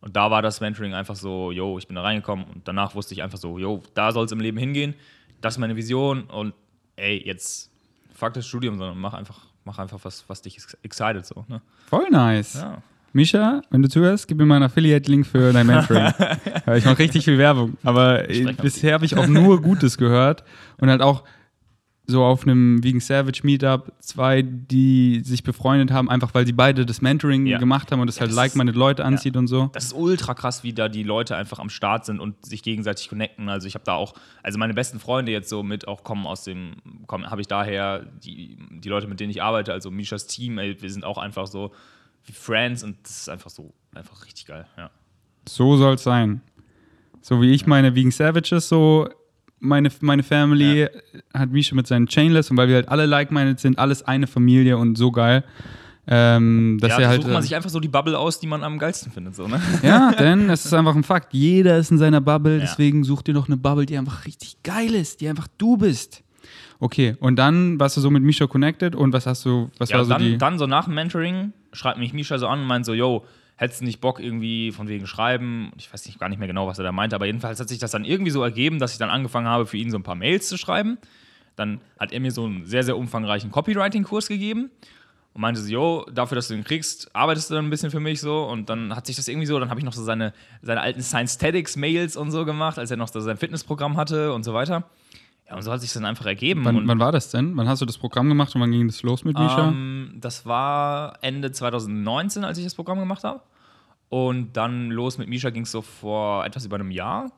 Und 0.00 0.14
da 0.16 0.30
war 0.30 0.40
das 0.40 0.60
Mentoring 0.60 0.94
einfach 0.94 1.16
so, 1.16 1.50
yo, 1.52 1.78
ich 1.78 1.86
bin 1.86 1.96
da 1.96 2.02
reingekommen 2.02 2.44
und 2.46 2.68
danach 2.68 2.94
wusste 2.94 3.12
ich 3.14 3.22
einfach 3.22 3.38
so, 3.38 3.58
yo, 3.58 3.82
da 3.94 4.12
soll 4.12 4.24
es 4.26 4.32
im 4.32 4.40
Leben 4.40 4.56
hingehen. 4.56 4.94
Das 5.40 5.54
ist 5.54 5.58
meine 5.58 5.76
Vision 5.76 6.24
und 6.24 6.54
ey, 6.96 7.22
jetzt 7.26 7.70
fuck 8.14 8.32
das 8.34 8.46
Studium, 8.46 8.78
sondern 8.78 8.98
mach 8.98 9.14
einfach, 9.14 9.40
mach 9.64 9.78
einfach 9.78 9.98
was, 10.02 10.24
was 10.28 10.42
dich 10.42 10.56
ex- 10.56 10.76
excited 10.82 11.26
so. 11.26 11.44
Ne? 11.48 11.60
Voll 11.88 12.08
nice. 12.10 12.54
Ja. 12.54 12.82
Misha, 13.16 13.62
wenn 13.70 13.82
du 13.82 13.88
zuhörst, 13.88 14.28
gib 14.28 14.38
mir 14.38 14.46
mal 14.46 14.56
einen 14.56 14.64
Affiliate-Link 14.66 15.26
für 15.26 15.52
dein 15.52 15.66
Mentoring. 15.66 16.12
Ja, 16.66 16.74
ich 16.76 16.84
mache 16.84 16.98
richtig 16.98 17.24
viel 17.24 17.38
Werbung. 17.38 17.76
Aber 17.84 18.28
äh, 18.28 18.52
bisher 18.60 18.94
habe 18.94 19.04
ich 19.06 19.16
auch 19.16 19.26
nur 19.26 19.62
Gutes 19.62 19.96
gehört. 19.98 20.44
Und 20.78 20.90
halt 20.90 21.00
auch 21.00 21.22
so 22.08 22.22
auf 22.24 22.42
einem 22.42 22.84
Vegan 22.84 23.00
Savage 23.00 23.40
Meetup 23.42 23.92
zwei, 24.00 24.42
die 24.42 25.22
sich 25.24 25.42
befreundet 25.42 25.90
haben, 25.90 26.08
einfach 26.10 26.34
weil 26.34 26.46
sie 26.46 26.52
beide 26.52 26.84
das 26.86 27.00
Mentoring 27.02 27.46
Ja. 27.46 27.58
gemacht 27.58 27.90
haben 27.90 28.00
und 28.00 28.08
es 28.08 28.16
Ja, 28.16 28.20
halt 28.20 28.30
das 28.30 28.36
like-minded 28.36 28.76
Leute 28.76 29.04
anzieht 29.04 29.36
und 29.36 29.46
so. 29.48 29.70
Das 29.72 29.84
ist 29.86 29.92
ultra 29.94 30.34
krass, 30.34 30.62
wie 30.62 30.72
da 30.72 30.88
die 30.88 31.02
Leute 31.02 31.34
einfach 31.36 31.58
am 31.58 31.68
Start 31.70 32.04
sind 32.04 32.20
und 32.20 32.44
sich 32.46 32.62
gegenseitig 32.62 33.08
connecten. 33.08 33.48
Also 33.48 33.66
ich 33.66 33.74
habe 33.74 33.84
da 33.84 33.94
auch, 33.94 34.14
also 34.42 34.58
meine 34.58 34.74
besten 34.74 35.00
Freunde 35.00 35.32
jetzt 35.32 35.48
so 35.48 35.62
mit 35.62 35.88
auch 35.88 36.04
kommen 36.04 36.26
aus 36.26 36.44
dem, 36.44 36.74
kommen, 37.06 37.28
habe 37.30 37.40
ich 37.40 37.48
daher, 37.48 38.06
die, 38.24 38.56
die 38.70 38.88
Leute, 38.88 39.08
mit 39.08 39.18
denen 39.18 39.30
ich 39.30 39.42
arbeite, 39.42 39.72
also 39.72 39.90
Mishas 39.90 40.26
Team, 40.28 40.58
ey, 40.58 40.76
wir 40.80 40.90
sind 40.90 41.04
auch 41.04 41.18
einfach 41.18 41.46
so 41.48 41.72
wie 42.26 42.32
Friends 42.32 42.82
und 42.82 42.96
das 43.02 43.18
ist 43.20 43.28
einfach 43.28 43.50
so, 43.50 43.72
einfach 43.94 44.24
richtig 44.24 44.46
geil, 44.46 44.66
ja. 44.76 44.90
So 45.48 45.76
soll 45.76 45.94
es 45.94 46.02
sein. 46.02 46.40
So 47.20 47.40
wie 47.40 47.52
ich 47.52 47.66
meine 47.66 47.94
Vegan 47.94 48.10
Savages, 48.10 48.68
so 48.68 49.08
meine, 49.58 49.90
meine 50.00 50.22
Family 50.22 50.88
hat 51.34 51.50
Misha 51.50 51.74
mit 51.74 51.86
seinen 51.86 52.06
Chainless 52.08 52.50
und 52.50 52.56
weil 52.56 52.68
wir 52.68 52.76
halt 52.76 52.88
alle 52.88 53.06
like-minded 53.06 53.58
sind, 53.60 53.78
alles 53.78 54.02
eine 54.02 54.26
Familie 54.26 54.76
und 54.76 54.96
so 54.96 55.10
geil. 55.10 55.44
Ähm, 56.08 56.78
dass 56.80 56.92
ja, 56.92 57.00
er 57.00 57.08
halt. 57.08 57.22
sucht 57.22 57.32
man 57.32 57.40
äh, 57.40 57.42
sich 57.42 57.56
einfach 57.56 57.70
so 57.70 57.80
die 57.80 57.88
Bubble 57.88 58.16
aus, 58.16 58.38
die 58.38 58.46
man 58.46 58.62
am 58.62 58.78
geilsten 58.78 59.10
findet, 59.10 59.34
so, 59.34 59.48
ne? 59.48 59.60
Ja, 59.82 60.12
denn 60.12 60.48
es 60.50 60.64
ist 60.64 60.72
einfach 60.72 60.94
ein 60.94 61.02
Fakt. 61.02 61.34
Jeder 61.34 61.78
ist 61.78 61.90
in 61.90 61.98
seiner 61.98 62.20
Bubble, 62.20 62.54
Ja. 62.58 62.60
deswegen 62.60 63.02
such 63.02 63.22
dir 63.22 63.34
doch 63.34 63.48
eine 63.48 63.56
Bubble, 63.56 63.86
die 63.86 63.98
einfach 63.98 64.24
richtig 64.24 64.62
geil 64.62 64.94
ist, 64.94 65.20
die 65.20 65.28
einfach 65.28 65.48
du 65.58 65.76
bist. 65.76 66.22
Okay, 66.78 67.16
und 67.18 67.36
dann 67.36 67.80
warst 67.80 67.96
du 67.96 68.00
so 68.00 68.10
mit 68.10 68.22
Misha 68.22 68.46
connected 68.46 68.94
und 68.94 69.12
was 69.12 69.26
hast 69.26 69.44
du, 69.46 69.68
was 69.78 69.88
Ja, 69.90 69.96
war 69.98 70.04
so 70.04 70.10
dann, 70.10 70.22
die. 70.22 70.38
dann 70.38 70.58
so 70.60 70.66
nach 70.68 70.84
dem 70.84 70.94
Mentoring 70.94 71.52
schreibt 71.76 71.98
mich 71.98 72.12
Misha 72.12 72.38
so 72.38 72.48
an 72.48 72.60
und 72.60 72.66
meint 72.66 72.86
so, 72.86 72.94
yo, 72.94 73.24
hättest 73.56 73.80
du 73.80 73.84
nicht 73.84 74.00
Bock 74.00 74.20
irgendwie 74.20 74.72
von 74.72 74.88
wegen 74.88 75.06
schreiben? 75.06 75.72
Ich 75.78 75.92
weiß 75.92 76.06
nicht, 76.06 76.18
gar 76.18 76.28
nicht 76.28 76.38
mehr 76.38 76.48
genau, 76.48 76.66
was 76.66 76.78
er 76.78 76.84
da 76.84 76.92
meinte, 76.92 77.16
aber 77.16 77.26
jedenfalls 77.26 77.60
hat 77.60 77.68
sich 77.68 77.78
das 77.78 77.90
dann 77.90 78.04
irgendwie 78.04 78.30
so 78.30 78.42
ergeben, 78.42 78.78
dass 78.78 78.92
ich 78.92 78.98
dann 78.98 79.10
angefangen 79.10 79.46
habe, 79.46 79.66
für 79.66 79.76
ihn 79.76 79.90
so 79.90 79.98
ein 79.98 80.02
paar 80.02 80.14
Mails 80.14 80.48
zu 80.48 80.56
schreiben. 80.56 80.98
Dann 81.56 81.80
hat 81.98 82.12
er 82.12 82.20
mir 82.20 82.30
so 82.32 82.44
einen 82.44 82.66
sehr, 82.66 82.82
sehr 82.82 82.96
umfangreichen 82.96 83.50
Copywriting-Kurs 83.50 84.28
gegeben 84.28 84.70
und 85.32 85.40
meinte 85.40 85.60
so, 85.60 85.70
yo, 85.70 86.06
dafür, 86.12 86.36
dass 86.36 86.48
du 86.48 86.54
den 86.54 86.64
kriegst, 86.64 87.14
arbeitest 87.14 87.50
du 87.50 87.54
dann 87.54 87.66
ein 87.66 87.70
bisschen 87.70 87.90
für 87.90 88.00
mich 88.00 88.20
so. 88.20 88.44
Und 88.44 88.68
dann 88.68 88.94
hat 88.94 89.06
sich 89.06 89.16
das 89.16 89.26
irgendwie 89.26 89.46
so, 89.46 89.58
dann 89.58 89.70
habe 89.70 89.80
ich 89.80 89.84
noch 89.84 89.94
so 89.94 90.04
seine, 90.04 90.34
seine 90.60 90.82
alten 90.82 91.02
Science-Tatics-Mails 91.02 92.16
und 92.16 92.30
so 92.30 92.44
gemacht, 92.44 92.78
als 92.78 92.90
er 92.90 92.98
noch 92.98 93.08
so 93.08 93.20
sein 93.20 93.38
Fitnessprogramm 93.38 93.96
hatte 93.96 94.32
und 94.34 94.44
so 94.44 94.52
weiter. 94.52 94.84
Ja, 95.48 95.56
und 95.56 95.62
so 95.62 95.70
hat 95.72 95.80
sich 95.80 95.92
dann 95.92 96.04
einfach 96.04 96.26
ergeben. 96.26 96.64
Wann, 96.64 96.76
und 96.76 96.88
wann 96.88 96.98
war 96.98 97.12
das 97.12 97.30
denn? 97.30 97.56
Wann 97.56 97.68
hast 97.68 97.80
du 97.80 97.86
das 97.86 97.98
Programm 97.98 98.28
gemacht 98.28 98.54
und 98.54 98.60
wann 98.60 98.72
ging 98.72 98.86
das 98.88 99.02
los 99.02 99.24
mit 99.24 99.38
Misha? 99.38 99.68
ähm, 99.68 100.16
das 100.20 100.44
war 100.44 101.18
Ende 101.22 101.52
2019, 101.52 102.44
als 102.44 102.58
ich 102.58 102.64
das 102.64 102.74
Programm 102.74 102.98
gemacht 102.98 103.22
habe. 103.22 103.40
Und 104.08 104.56
dann 104.56 104.90
los 104.90 105.18
mit 105.18 105.28
Misha 105.28 105.50
ging 105.50 105.62
es 105.62 105.70
so 105.72 105.82
vor 105.82 106.44
etwas 106.44 106.64
über 106.64 106.76
einem 106.76 106.90
Jahr. 106.90 107.30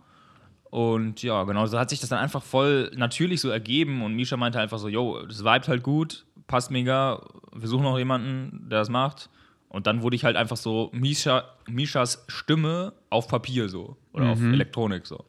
Und 0.70 1.22
ja, 1.22 1.44
genau, 1.44 1.66
so 1.66 1.78
hat 1.78 1.90
sich 1.90 2.00
das 2.00 2.10
dann 2.10 2.18
einfach 2.18 2.42
voll 2.42 2.90
natürlich 2.94 3.40
so 3.40 3.50
ergeben. 3.50 4.02
Und 4.02 4.14
Misha 4.14 4.36
meinte 4.36 4.60
einfach 4.60 4.78
so, 4.78 4.88
yo, 4.88 5.24
das 5.26 5.40
vibet 5.40 5.68
halt 5.68 5.82
gut, 5.82 6.26
passt 6.46 6.70
mega, 6.70 7.22
wir 7.54 7.68
suchen 7.68 7.84
noch 7.84 7.98
jemanden, 7.98 8.68
der 8.70 8.80
das 8.80 8.88
macht. 8.88 9.30
Und 9.68 9.86
dann 9.86 10.02
wurde 10.02 10.16
ich 10.16 10.24
halt 10.24 10.36
einfach 10.36 10.56
so 10.56 10.90
Misha, 10.92 11.44
Mishas 11.66 12.24
Stimme 12.28 12.94
auf 13.10 13.28
Papier 13.28 13.68
so 13.68 13.96
oder 14.14 14.30
auf 14.30 14.40
Elektronik 14.40 15.06
so. 15.06 15.24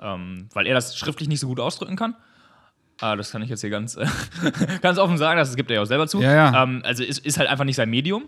Ähm, 0.00 0.48
weil 0.52 0.66
er 0.66 0.74
das 0.74 0.96
schriftlich 0.96 1.28
nicht 1.28 1.40
so 1.40 1.48
gut 1.48 1.60
ausdrücken 1.60 1.96
kann. 1.96 2.14
Ah, 3.00 3.14
das 3.16 3.30
kann 3.30 3.42
ich 3.42 3.50
jetzt 3.50 3.60
hier 3.60 3.70
ganz, 3.70 3.96
äh, 3.96 4.06
ganz 4.82 4.98
offen 4.98 5.18
sagen, 5.18 5.38
das 5.38 5.54
gibt 5.54 5.70
er 5.70 5.76
ja 5.76 5.82
auch 5.82 5.86
selber 5.86 6.08
zu. 6.08 6.20
Ja, 6.20 6.34
ja. 6.34 6.62
Ähm, 6.62 6.82
also 6.84 7.04
ist, 7.04 7.24
ist 7.24 7.38
halt 7.38 7.48
einfach 7.48 7.64
nicht 7.64 7.76
sein 7.76 7.90
Medium. 7.90 8.24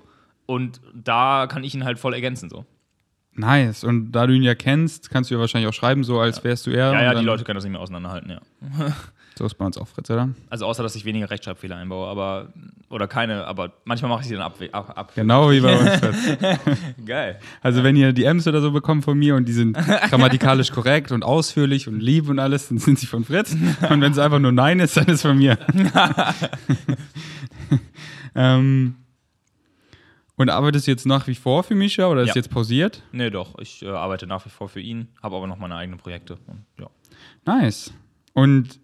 Und 0.46 0.80
da 0.94 1.46
kann 1.48 1.62
ich 1.64 1.74
ihn 1.74 1.84
halt 1.84 1.98
voll 1.98 2.14
ergänzen 2.14 2.48
so. 2.48 2.64
Nice. 3.34 3.84
Und 3.84 4.12
da 4.12 4.26
du 4.26 4.32
ihn 4.32 4.42
ja 4.42 4.54
kennst, 4.54 5.10
kannst 5.10 5.30
du 5.30 5.34
ja 5.34 5.40
wahrscheinlich 5.40 5.68
auch 5.68 5.74
schreiben, 5.74 6.04
so 6.04 6.20
als 6.20 6.42
wärst 6.42 6.66
du 6.66 6.70
er. 6.70 6.92
Ja, 6.92 7.02
ja, 7.02 7.14
die 7.14 7.24
Leute 7.24 7.44
können 7.44 7.54
das 7.54 7.64
nicht 7.64 7.72
mehr 7.72 7.80
auseinanderhalten, 7.80 8.30
ja. 8.30 8.40
So 9.40 9.46
ist 9.46 9.54
bei 9.54 9.64
uns 9.64 9.78
auch, 9.78 9.88
Fritz, 9.88 10.10
oder? 10.10 10.28
Also 10.50 10.66
außer, 10.66 10.82
dass 10.82 10.94
ich 10.96 11.06
weniger 11.06 11.30
Rechtschreibfehler 11.30 11.74
einbaue, 11.74 12.06
aber 12.08 12.52
oder 12.90 13.08
keine, 13.08 13.46
aber 13.46 13.72
manchmal 13.84 14.10
mache 14.10 14.20
ich 14.20 14.26
sie 14.28 14.34
dann 14.34 14.42
ab. 14.42 14.58
ab, 14.72 14.92
ab. 14.94 15.12
Genau 15.14 15.50
wie 15.50 15.60
bei 15.60 15.78
uns, 15.78 15.88
Fritz. 15.98 16.38
Geil. 17.06 17.40
Also 17.62 17.82
wenn 17.82 17.96
ihr 17.96 18.12
DMs 18.12 18.46
oder 18.46 18.60
so 18.60 18.70
bekommt 18.70 19.02
von 19.02 19.18
mir 19.18 19.36
und 19.36 19.48
die 19.48 19.54
sind 19.54 19.78
grammatikalisch 20.10 20.72
korrekt 20.72 21.10
und 21.10 21.24
ausführlich 21.24 21.88
und 21.88 22.00
lieb 22.00 22.28
und 22.28 22.38
alles, 22.38 22.68
dann 22.68 22.76
sind 22.76 22.98
sie 22.98 23.06
von 23.06 23.24
Fritz. 23.24 23.56
Und 23.88 24.02
wenn 24.02 24.12
es 24.12 24.18
einfach 24.18 24.40
nur 24.40 24.52
Nein 24.52 24.78
ist, 24.78 24.94
dann 24.98 25.06
ist 25.06 25.14
es 25.14 25.22
von 25.22 25.38
mir. 25.38 25.56
ähm, 28.34 28.94
und 30.36 30.50
arbeitest 30.50 30.86
du 30.86 30.90
jetzt 30.90 31.06
nach 31.06 31.26
wie 31.28 31.34
vor 31.34 31.62
für 31.62 31.74
Misha 31.74 32.08
oder 32.08 32.20
ist 32.24 32.28
Ja. 32.28 32.34
jetzt 32.34 32.50
pausiert? 32.50 33.02
Nee, 33.12 33.30
doch, 33.30 33.58
ich 33.58 33.80
äh, 33.82 33.88
arbeite 33.88 34.26
nach 34.26 34.44
wie 34.44 34.50
vor 34.50 34.68
für 34.68 34.80
ihn, 34.80 35.08
habe 35.22 35.34
aber 35.36 35.46
noch 35.46 35.56
meine 35.56 35.76
eigenen 35.76 35.98
Projekte. 35.98 36.36
Und, 36.46 36.66
ja. 36.78 36.90
Nice. 37.46 37.94
Und 38.34 38.78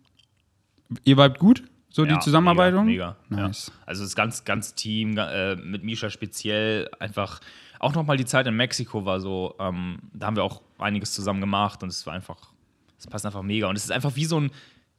ihr 1.05 1.17
vibet 1.17 1.39
gut? 1.39 1.63
So 1.89 2.05
Ja, 2.05 2.15
die 2.15 2.21
Zusammenarbeitung? 2.21 2.87
Mega, 2.87 3.17
mega 3.29 3.47
Nice. 3.49 3.69
ja. 3.69 3.83
Also 3.87 4.03
das 4.05 4.15
ganz, 4.15 4.45
ganz 4.45 4.75
Team 4.75 5.17
äh, 5.17 5.57
mit 5.57 5.83
Misha 5.83 6.11
speziell 6.11 6.91
einfach. 6.99 7.41
Auch 7.79 7.95
nochmal 7.95 8.17
die 8.17 8.25
Zeit 8.25 8.47
in 8.47 8.55
Mexiko 8.55 9.05
war 9.05 9.21
so, 9.21 9.55
ähm, 9.59 9.99
da 10.13 10.27
haben 10.27 10.37
wir 10.37 10.45
auch 10.45 10.63
einiges 10.79 11.13
zusammen 11.13 11.41
gemacht 11.41 11.83
und 11.83 11.89
es 11.89 12.07
war 12.07 12.15
einfach, 12.15 12.37
es 12.99 13.07
passt 13.07 13.25
einfach 13.27 13.43
mega. 13.43 13.69
Und 13.69 13.77
es 13.77 13.85
ist 13.85 13.93
einfach 13.93 14.15
wie 14.17 14.25
so 14.25 14.41
ein, 14.41 14.51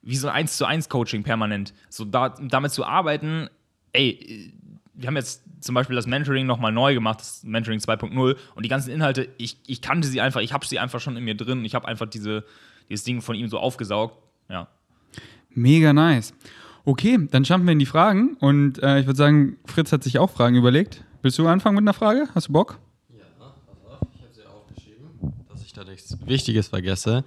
wie 0.01 0.15
so 0.15 0.27
ein 0.27 0.33
1 0.33 0.57
zu 0.57 0.65
1 0.65 0.89
Coaching 0.89 1.23
permanent. 1.23 1.73
So 1.89 2.05
da, 2.05 2.29
damit 2.29 2.71
zu 2.71 2.85
arbeiten, 2.85 3.49
ey, 3.93 4.09
äh, 4.09 4.53
wir 4.93 5.07
haben 5.07 5.15
jetzt 5.15 5.43
zum 5.61 5.75
Beispiel 5.75 5.95
das 5.95 6.07
Mentoring 6.07 6.47
nochmal 6.47 6.71
neu 6.71 6.93
gemacht, 6.93 7.19
das 7.19 7.43
Mentoring 7.43 7.79
2.0 7.79 8.35
und 8.55 8.63
die 8.63 8.69
ganzen 8.69 8.89
Inhalte, 8.89 9.29
ich, 9.37 9.57
ich 9.67 9.81
kannte 9.81 10.07
sie 10.07 10.21
einfach, 10.21 10.41
ich 10.41 10.53
habe 10.53 10.65
sie 10.65 10.79
einfach 10.79 10.99
schon 10.99 11.15
in 11.15 11.23
mir 11.23 11.35
drin. 11.35 11.63
Ich 11.65 11.75
habe 11.75 11.87
einfach 11.87 12.07
diese, 12.07 12.43
dieses 12.89 13.03
Ding 13.03 13.21
von 13.21 13.35
ihm 13.35 13.47
so 13.47 13.59
aufgesaugt. 13.59 14.17
Ja. 14.49 14.67
Mega 15.57 15.91
nice. 15.91 16.35
Okay, 16.85 17.17
dann 17.31 17.43
jumpen 17.43 17.65
wir 17.65 17.71
in 17.71 17.79
die 17.79 17.87
Fragen 17.87 18.37
und 18.39 18.81
äh, 18.83 18.99
ich 18.99 19.07
würde 19.07 19.17
sagen, 19.17 19.57
Fritz 19.65 19.91
hat 19.91 20.03
sich 20.03 20.19
auch 20.19 20.29
Fragen 20.29 20.55
überlegt. 20.55 21.03
Willst 21.23 21.39
du 21.39 21.47
anfangen 21.47 21.73
mit 21.75 21.81
einer 21.81 21.95
Frage? 21.95 22.27
Hast 22.35 22.49
du 22.49 22.53
Bock? 22.53 22.77
Ja, 23.09 23.25
ich 24.13 24.21
habe 24.21 24.33
sie 24.35 24.43
aufgeschrieben, 24.45 25.33
dass 25.49 25.63
ich 25.63 25.73
da 25.73 25.83
nichts 25.83 26.15
Wichtiges 26.27 26.67
vergesse. 26.67 27.23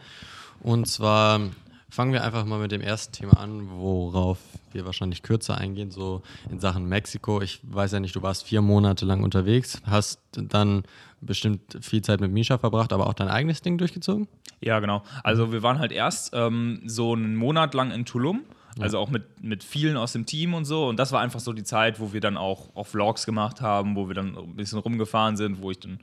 Und 0.62 0.86
zwar 0.86 1.40
fangen 1.88 2.12
wir 2.12 2.22
einfach 2.22 2.44
mal 2.44 2.60
mit 2.60 2.70
dem 2.70 2.82
ersten 2.82 3.12
Thema 3.12 3.40
an, 3.40 3.68
worauf 3.68 4.38
wir 4.70 4.86
wahrscheinlich 4.86 5.24
kürzer 5.24 5.58
eingehen, 5.58 5.90
so 5.90 6.22
in 6.50 6.60
Sachen 6.60 6.88
Mexiko. 6.88 7.42
Ich 7.42 7.58
weiß 7.64 7.90
ja 7.90 7.98
nicht, 7.98 8.14
du 8.14 8.22
warst 8.22 8.44
vier 8.44 8.62
Monate 8.62 9.06
lang 9.06 9.24
unterwegs, 9.24 9.82
hast 9.84 10.20
dann 10.30 10.84
bestimmt 11.20 11.78
viel 11.82 12.02
Zeit 12.02 12.20
mit 12.20 12.32
Misha 12.32 12.58
verbracht, 12.58 12.92
aber 12.92 13.06
auch 13.06 13.14
dein 13.14 13.28
eigenes 13.28 13.62
Ding 13.62 13.78
durchgezogen? 13.78 14.26
Ja, 14.60 14.80
genau. 14.80 15.02
Also 15.22 15.52
wir 15.52 15.62
waren 15.62 15.78
halt 15.78 15.92
erst 15.92 16.32
ähm, 16.34 16.80
so 16.86 17.12
einen 17.14 17.36
Monat 17.36 17.74
lang 17.74 17.90
in 17.90 18.04
Tulum. 18.04 18.42
Also 18.78 18.98
auch 18.98 19.10
mit, 19.10 19.42
mit 19.42 19.62
vielen 19.64 19.96
aus 19.96 20.12
dem 20.12 20.24
Team 20.26 20.54
und 20.54 20.64
so. 20.64 20.86
Und 20.88 20.96
das 20.98 21.10
war 21.12 21.20
einfach 21.20 21.40
so 21.40 21.52
die 21.52 21.64
Zeit, 21.64 21.98
wo 22.00 22.12
wir 22.14 22.20
dann 22.20 22.36
auch, 22.38 22.74
auch 22.76 22.86
Vlogs 22.86 23.26
gemacht 23.26 23.60
haben, 23.60 23.94
wo 23.96 24.06
wir 24.08 24.14
dann 24.14 24.38
ein 24.38 24.54
bisschen 24.56 24.78
rumgefahren 24.78 25.36
sind, 25.36 25.60
wo 25.60 25.70
ich 25.72 25.80
dann, 25.80 25.98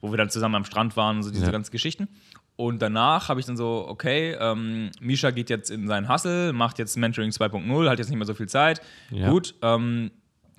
wo 0.00 0.12
wir 0.12 0.16
dann 0.16 0.30
zusammen 0.30 0.54
am 0.54 0.64
Strand 0.64 0.96
waren 0.96 1.16
und 1.16 1.24
so 1.24 1.30
diese 1.30 1.46
Ja. 1.46 1.50
ganzen 1.50 1.72
Geschichten. 1.72 2.08
Und 2.54 2.80
danach 2.80 3.28
habe 3.28 3.40
ich 3.40 3.44
dann 3.44 3.56
so, 3.58 3.84
okay, 3.88 4.34
ähm, 4.40 4.90
Misha 5.00 5.30
geht 5.30 5.50
jetzt 5.50 5.68
in 5.70 5.88
seinen 5.88 6.08
Hustle, 6.08 6.54
macht 6.54 6.78
jetzt 6.78 6.96
Mentoring 6.96 7.30
2.0, 7.32 7.90
hat 7.90 7.98
jetzt 7.98 8.08
nicht 8.08 8.16
mehr 8.18 8.26
so 8.26 8.34
viel 8.34 8.48
Zeit. 8.48 8.80
Ja. 9.10 9.28
Gut, 9.28 9.54
ähm, 9.60 10.10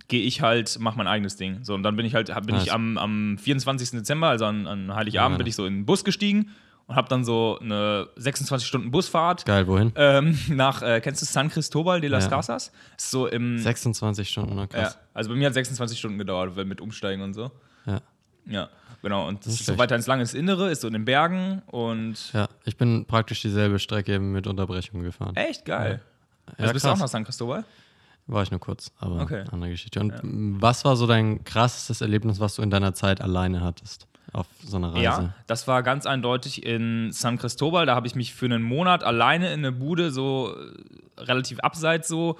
gehe 0.07 0.23
ich 0.23 0.41
halt, 0.41 0.77
mach 0.79 0.95
mein 0.95 1.07
eigenes 1.07 1.35
Ding. 1.35 1.63
So, 1.63 1.73
und 1.73 1.83
dann 1.83 1.95
bin 1.95 2.05
ich 2.05 2.15
halt, 2.15 2.27
bin 2.45 2.55
Nice. 2.55 2.65
ich 2.67 2.73
am, 2.73 2.97
am 2.97 3.37
24. 3.37 3.91
Dezember, 3.91 4.27
also 4.27 4.45
an, 4.45 4.65
an 4.67 4.95
Heiligabend, 4.95 5.35
Ja. 5.35 5.37
bin 5.39 5.47
ich 5.47 5.55
so 5.55 5.65
in 5.65 5.79
den 5.79 5.85
Bus 5.85 6.03
gestiegen 6.05 6.51
und 6.87 6.95
habe 6.95 7.09
dann 7.09 7.25
so 7.25 7.59
eine 7.61 8.07
26 8.15 8.65
Stunden 8.67 8.91
Busfahrt 8.91 9.45
Geil, 9.45 9.67
wohin? 9.67 9.91
ähm, 9.95 10.39
nach, 10.49 10.81
äh, 10.81 11.01
kennst 11.01 11.21
du 11.21 11.25
San 11.25 11.49
Cristobal 11.49 11.99
de 11.99 12.09
las 12.09 12.25
Ja. 12.25 12.29
Casas? 12.29 12.71
Ist 12.97 13.11
so 13.11 13.27
im. 13.27 13.57
26 13.57 14.29
Stunden, 14.29 14.55
na 14.55 14.67
Ja, 14.79 14.93
also 15.13 15.29
bei 15.29 15.35
mir 15.35 15.47
hat 15.47 15.53
26 15.53 15.99
Stunden 15.99 16.17
gedauert, 16.17 16.55
weil 16.55 16.63
mit 16.65 16.79
Umsteigen 16.79 17.21
und 17.21 17.33
so. 17.33 17.51
Ja. 17.85 18.01
Ja, 18.49 18.69
genau. 19.01 19.27
Und 19.27 19.45
das 19.45 19.55
ist 19.55 19.65
so 19.65 19.77
weiter 19.77 19.97
ins 19.97 20.07
lange 20.07 20.21
ins 20.21 20.33
Innere, 20.33 20.71
ist 20.71 20.79
so 20.79 20.87
in 20.87 20.93
den 20.93 21.03
Bergen 21.03 21.61
und. 21.67 22.31
ja, 22.31 22.47
ich 22.63 22.77
bin 22.77 23.03
praktisch 23.05 23.41
dieselbe 23.41 23.77
Strecke 23.77 24.19
mit 24.19 24.47
Unterbrechung 24.47 25.03
gefahren. 25.03 25.35
Echt 25.35 25.65
geil. 25.65 26.01
Ja, 26.47 26.53
also 26.59 26.73
bist 26.73 26.85
du 26.85 26.89
auch 26.91 26.97
nach 26.97 27.09
San 27.09 27.25
Cristobal? 27.25 27.65
War 28.27 28.43
ich 28.43 28.51
nur 28.51 28.59
kurz, 28.59 28.91
aber 28.99 29.21
Okay. 29.21 29.43
andere 29.51 29.69
Geschichte. 29.71 29.99
Und 29.99 30.11
m, 30.11 30.57
was 30.61 30.83
war 30.85 30.95
so 30.95 31.07
dein 31.07 31.43
krassestes 31.43 32.01
Erlebnis, 32.01 32.39
was 32.39 32.55
du 32.55 32.61
in 32.61 32.69
deiner 32.69 32.93
Zeit 32.93 33.21
alleine 33.21 33.61
hattest 33.61 34.07
auf 34.33 34.47
so 34.65 34.75
einer 34.77 34.89
Reise? 34.89 35.01
Ja, 35.03 35.33
das 35.47 35.67
war 35.67 35.81
ganz 35.83 36.05
eindeutig 36.05 36.65
in 36.65 37.11
San 37.13 37.37
Cristobal. 37.37 37.85
Da 37.85 37.95
habe 37.95 38.05
ich 38.07 38.15
mich 38.15 38.33
für 38.33 38.45
einen 38.45 38.63
Monat 38.63 39.03
alleine 39.03 39.47
in 39.53 39.59
eine 39.59 39.71
Bude 39.71 40.11
so 40.11 40.53
äh, 40.53 41.21
relativ 41.21 41.59
abseits 41.61 42.07
so 42.09 42.37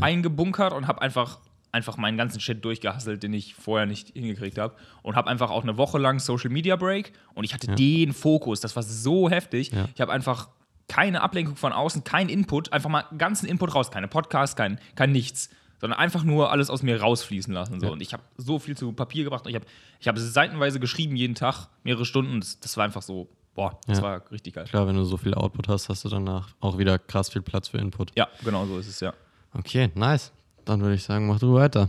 eingebunkert 0.00 0.72
und 0.72 0.86
habe 0.86 1.02
einfach 1.02 1.38
einfach 1.70 1.98
meinen 1.98 2.16
ganzen 2.16 2.40
Shit 2.40 2.64
durchgehasselt, 2.64 3.22
den 3.22 3.34
ich 3.34 3.54
vorher 3.54 3.86
nicht 3.86 4.08
hingekriegt 4.14 4.56
habe 4.58 4.74
und 5.02 5.16
habe 5.16 5.28
einfach 5.28 5.50
auch 5.50 5.62
eine 5.62 5.76
Woche 5.76 5.98
lang 5.98 6.18
Social 6.18 6.48
Media 6.50 6.76
Break 6.76 7.12
und 7.34 7.44
ich 7.44 7.52
hatte 7.52 7.66
den 7.74 8.14
Fokus, 8.14 8.60
das 8.60 8.74
war 8.74 8.82
so 8.82 9.28
heftig. 9.28 9.70
Ja. 9.72 9.86
Ich 9.94 10.00
habe 10.00 10.10
einfach 10.10 10.48
keine 10.88 11.20
Ablenkung 11.22 11.56
von 11.56 11.72
außen, 11.72 12.02
kein 12.04 12.28
Input, 12.28 12.72
einfach 12.72 12.90
mal 12.90 13.04
ganzen 13.16 13.46
Input 13.46 13.74
raus, 13.74 13.90
keine 13.90 14.08
Podcasts, 14.08 14.56
kein, 14.56 14.80
kein 14.94 15.12
nichts, 15.12 15.50
sondern 15.80 15.98
einfach 15.98 16.24
nur 16.24 16.50
alles 16.50 16.70
aus 16.70 16.82
mir 16.82 17.00
rausfließen 17.00 17.52
lassen. 17.52 17.78
So. 17.80 17.86
Ja. 17.86 17.92
Und 17.92 18.00
ich 18.00 18.12
habe 18.12 18.22
so 18.36 18.58
viel 18.58 18.76
zu 18.76 18.92
Papier 18.92 19.24
gebracht 19.24 19.44
und 19.44 19.50
ich 19.50 19.54
habe 19.56 19.66
ich 20.00 20.08
hab 20.08 20.18
seitenweise 20.18 20.80
geschrieben, 20.80 21.14
jeden 21.14 21.34
Tag, 21.34 21.68
mehrere 21.84 22.04
Stunden. 22.04 22.40
Das, 22.40 22.58
das 22.60 22.76
war 22.76 22.84
einfach 22.84 23.02
so, 23.02 23.28
boah, 23.54 23.78
das 23.86 23.98
Ja. 23.98 24.04
war 24.04 24.22
richtig 24.32 24.54
geil. 24.54 24.64
Klar, 24.64 24.86
wenn 24.86 24.96
du 24.96 25.04
so 25.04 25.16
viel 25.18 25.34
Output 25.34 25.68
hast, 25.68 25.88
hast 25.88 26.04
du 26.04 26.08
danach 26.08 26.48
auch 26.60 26.78
wieder 26.78 26.98
krass 26.98 27.28
viel 27.28 27.42
Platz 27.42 27.68
für 27.68 27.78
Input. 27.78 28.12
Ja, 28.16 28.28
genau 28.44 28.64
so 28.66 28.78
ist 28.78 28.88
es, 28.88 29.00
ja. 29.00 29.12
Okay, 29.52 29.90
nice. 29.94 30.32
Dann 30.64 30.80
würde 30.80 30.94
ich 30.94 31.04
sagen, 31.04 31.26
mach 31.26 31.38
du 31.38 31.54
weiter. 31.54 31.88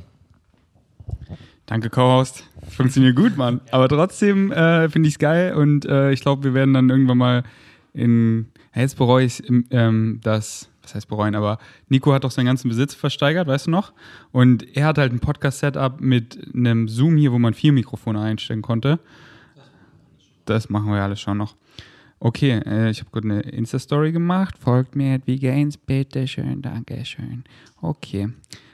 Danke, 1.65 1.89
Co-Host. 1.89 2.43
Funktioniert 2.69 3.15
gut, 3.15 3.37
Mann. 3.37 3.61
Aber 3.71 3.87
trotzdem 3.87 4.51
äh, 4.51 4.89
finde 4.89 5.07
ich 5.07 5.15
es 5.15 5.19
geil 5.19 5.53
und 5.53 5.85
äh, 5.85 6.11
ich 6.11 6.21
glaube, 6.21 6.43
wir 6.43 6.53
werden 6.53 6.73
dann 6.73 6.89
irgendwann 6.89 7.17
mal 7.17 7.43
in. 7.93 8.47
Jetzt 8.75 8.97
bereue 8.97 9.25
ich 9.25 9.43
ähm, 9.71 10.19
das. 10.23 10.69
Was 10.81 10.95
heißt 10.95 11.07
bereuen? 11.07 11.35
Aber 11.35 11.59
Nico 11.87 12.13
hat 12.13 12.23
doch 12.23 12.31
seinen 12.31 12.47
ganzen 12.47 12.69
Besitz 12.69 12.95
versteigert, 12.95 13.47
weißt 13.47 13.67
du 13.67 13.71
noch? 13.71 13.93
Und 14.31 14.75
er 14.75 14.87
hat 14.87 14.97
halt 14.97 15.13
ein 15.13 15.19
Podcast-Setup 15.19 16.01
mit 16.01 16.39
einem 16.53 16.87
Zoom 16.87 17.15
hier, 17.15 17.31
wo 17.31 17.37
man 17.37 17.53
vier 17.53 17.73
Mikrofone 17.73 18.19
einstellen 18.19 18.63
konnte. 18.63 18.99
Das 20.45 20.69
machen 20.69 20.91
wir 20.91 21.03
alles 21.03 21.19
schon 21.19 21.37
noch. 21.37 21.55
Okay, 22.19 22.59
äh, 22.65 22.89
ich 22.89 23.01
habe 23.01 23.11
gerade 23.11 23.29
eine 23.29 23.41
Insta-Story 23.41 24.11
gemacht. 24.11 24.57
Folgt 24.57 24.95
mir, 24.95 25.21
wie 25.25 25.37
geht's? 25.37 25.77
Bitte 25.77 26.27
schön, 26.27 26.61
danke 26.61 27.05
schön. 27.05 27.43
Okay. 27.81 28.29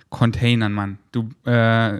Containern, 0.10 0.72
Mann. 0.72 0.98
Du, 1.12 1.30
äh, 1.44 2.00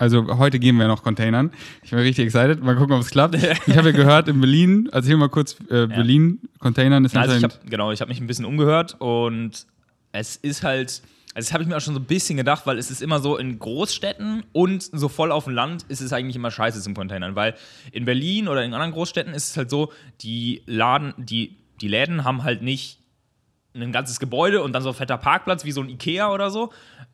also 0.00 0.38
heute 0.38 0.58
gehen 0.58 0.76
wir 0.78 0.88
noch 0.88 1.02
Containern. 1.02 1.50
Ich 1.82 1.90
bin 1.90 1.98
richtig 1.98 2.24
excited. 2.24 2.62
Mal 2.62 2.74
gucken, 2.74 2.94
ob 2.94 3.02
es 3.02 3.10
klappt. 3.10 3.34
Ich 3.66 3.76
habe 3.76 3.90
ja 3.90 3.96
gehört 3.96 4.28
in 4.28 4.40
Berlin, 4.40 4.88
also 4.92 5.06
hier 5.06 5.18
mal 5.18 5.28
kurz, 5.28 5.56
äh, 5.68 5.86
Berlin, 5.86 6.40
Containern 6.58 7.04
ist 7.04 7.14
Also 7.14 7.36
ich 7.36 7.44
habe 7.44 7.54
genau, 7.66 7.92
ich 7.92 8.00
habe 8.00 8.08
mich 8.08 8.18
ein 8.18 8.26
bisschen 8.26 8.46
umgehört 8.46 8.96
und 8.98 9.66
es 10.12 10.36
ist 10.36 10.62
halt, 10.62 11.02
also 11.34 11.46
das 11.46 11.52
habe 11.52 11.62
ich 11.62 11.68
mir 11.68 11.76
auch 11.76 11.82
schon 11.82 11.92
so 11.92 12.00
ein 12.00 12.06
bisschen 12.06 12.38
gedacht, 12.38 12.66
weil 12.66 12.78
es 12.78 12.90
ist 12.90 13.02
immer 13.02 13.20
so 13.20 13.36
in 13.36 13.58
Großstädten 13.58 14.44
und 14.52 14.82
so 14.82 15.10
voll 15.10 15.30
auf 15.30 15.44
dem 15.44 15.52
Land 15.52 15.82
ist 15.88 16.00
es 16.00 16.14
eigentlich 16.14 16.36
immer 16.36 16.50
scheiße 16.50 16.80
zum 16.80 16.94
Containern, 16.94 17.36
weil 17.36 17.54
in 17.92 18.06
Berlin 18.06 18.48
oder 18.48 18.64
in 18.64 18.72
anderen 18.72 18.92
Großstädten 18.92 19.34
ist 19.34 19.50
es 19.50 19.56
halt 19.58 19.68
so, 19.68 19.92
die 20.22 20.62
Laden, 20.64 21.12
die, 21.18 21.58
die 21.82 21.88
Läden 21.88 22.24
haben 22.24 22.42
halt 22.42 22.62
nicht 22.62 23.00
ein 23.74 23.92
ganzes 23.92 24.18
Gebäude 24.18 24.62
und 24.62 24.72
dann 24.72 24.82
so 24.82 24.88
ein 24.88 24.94
fetter 24.94 25.18
Parkplatz 25.18 25.66
wie 25.66 25.72
so 25.72 25.82
ein 25.82 25.90
Ikea 25.90 26.32
oder 26.32 26.50
so. 26.50 26.72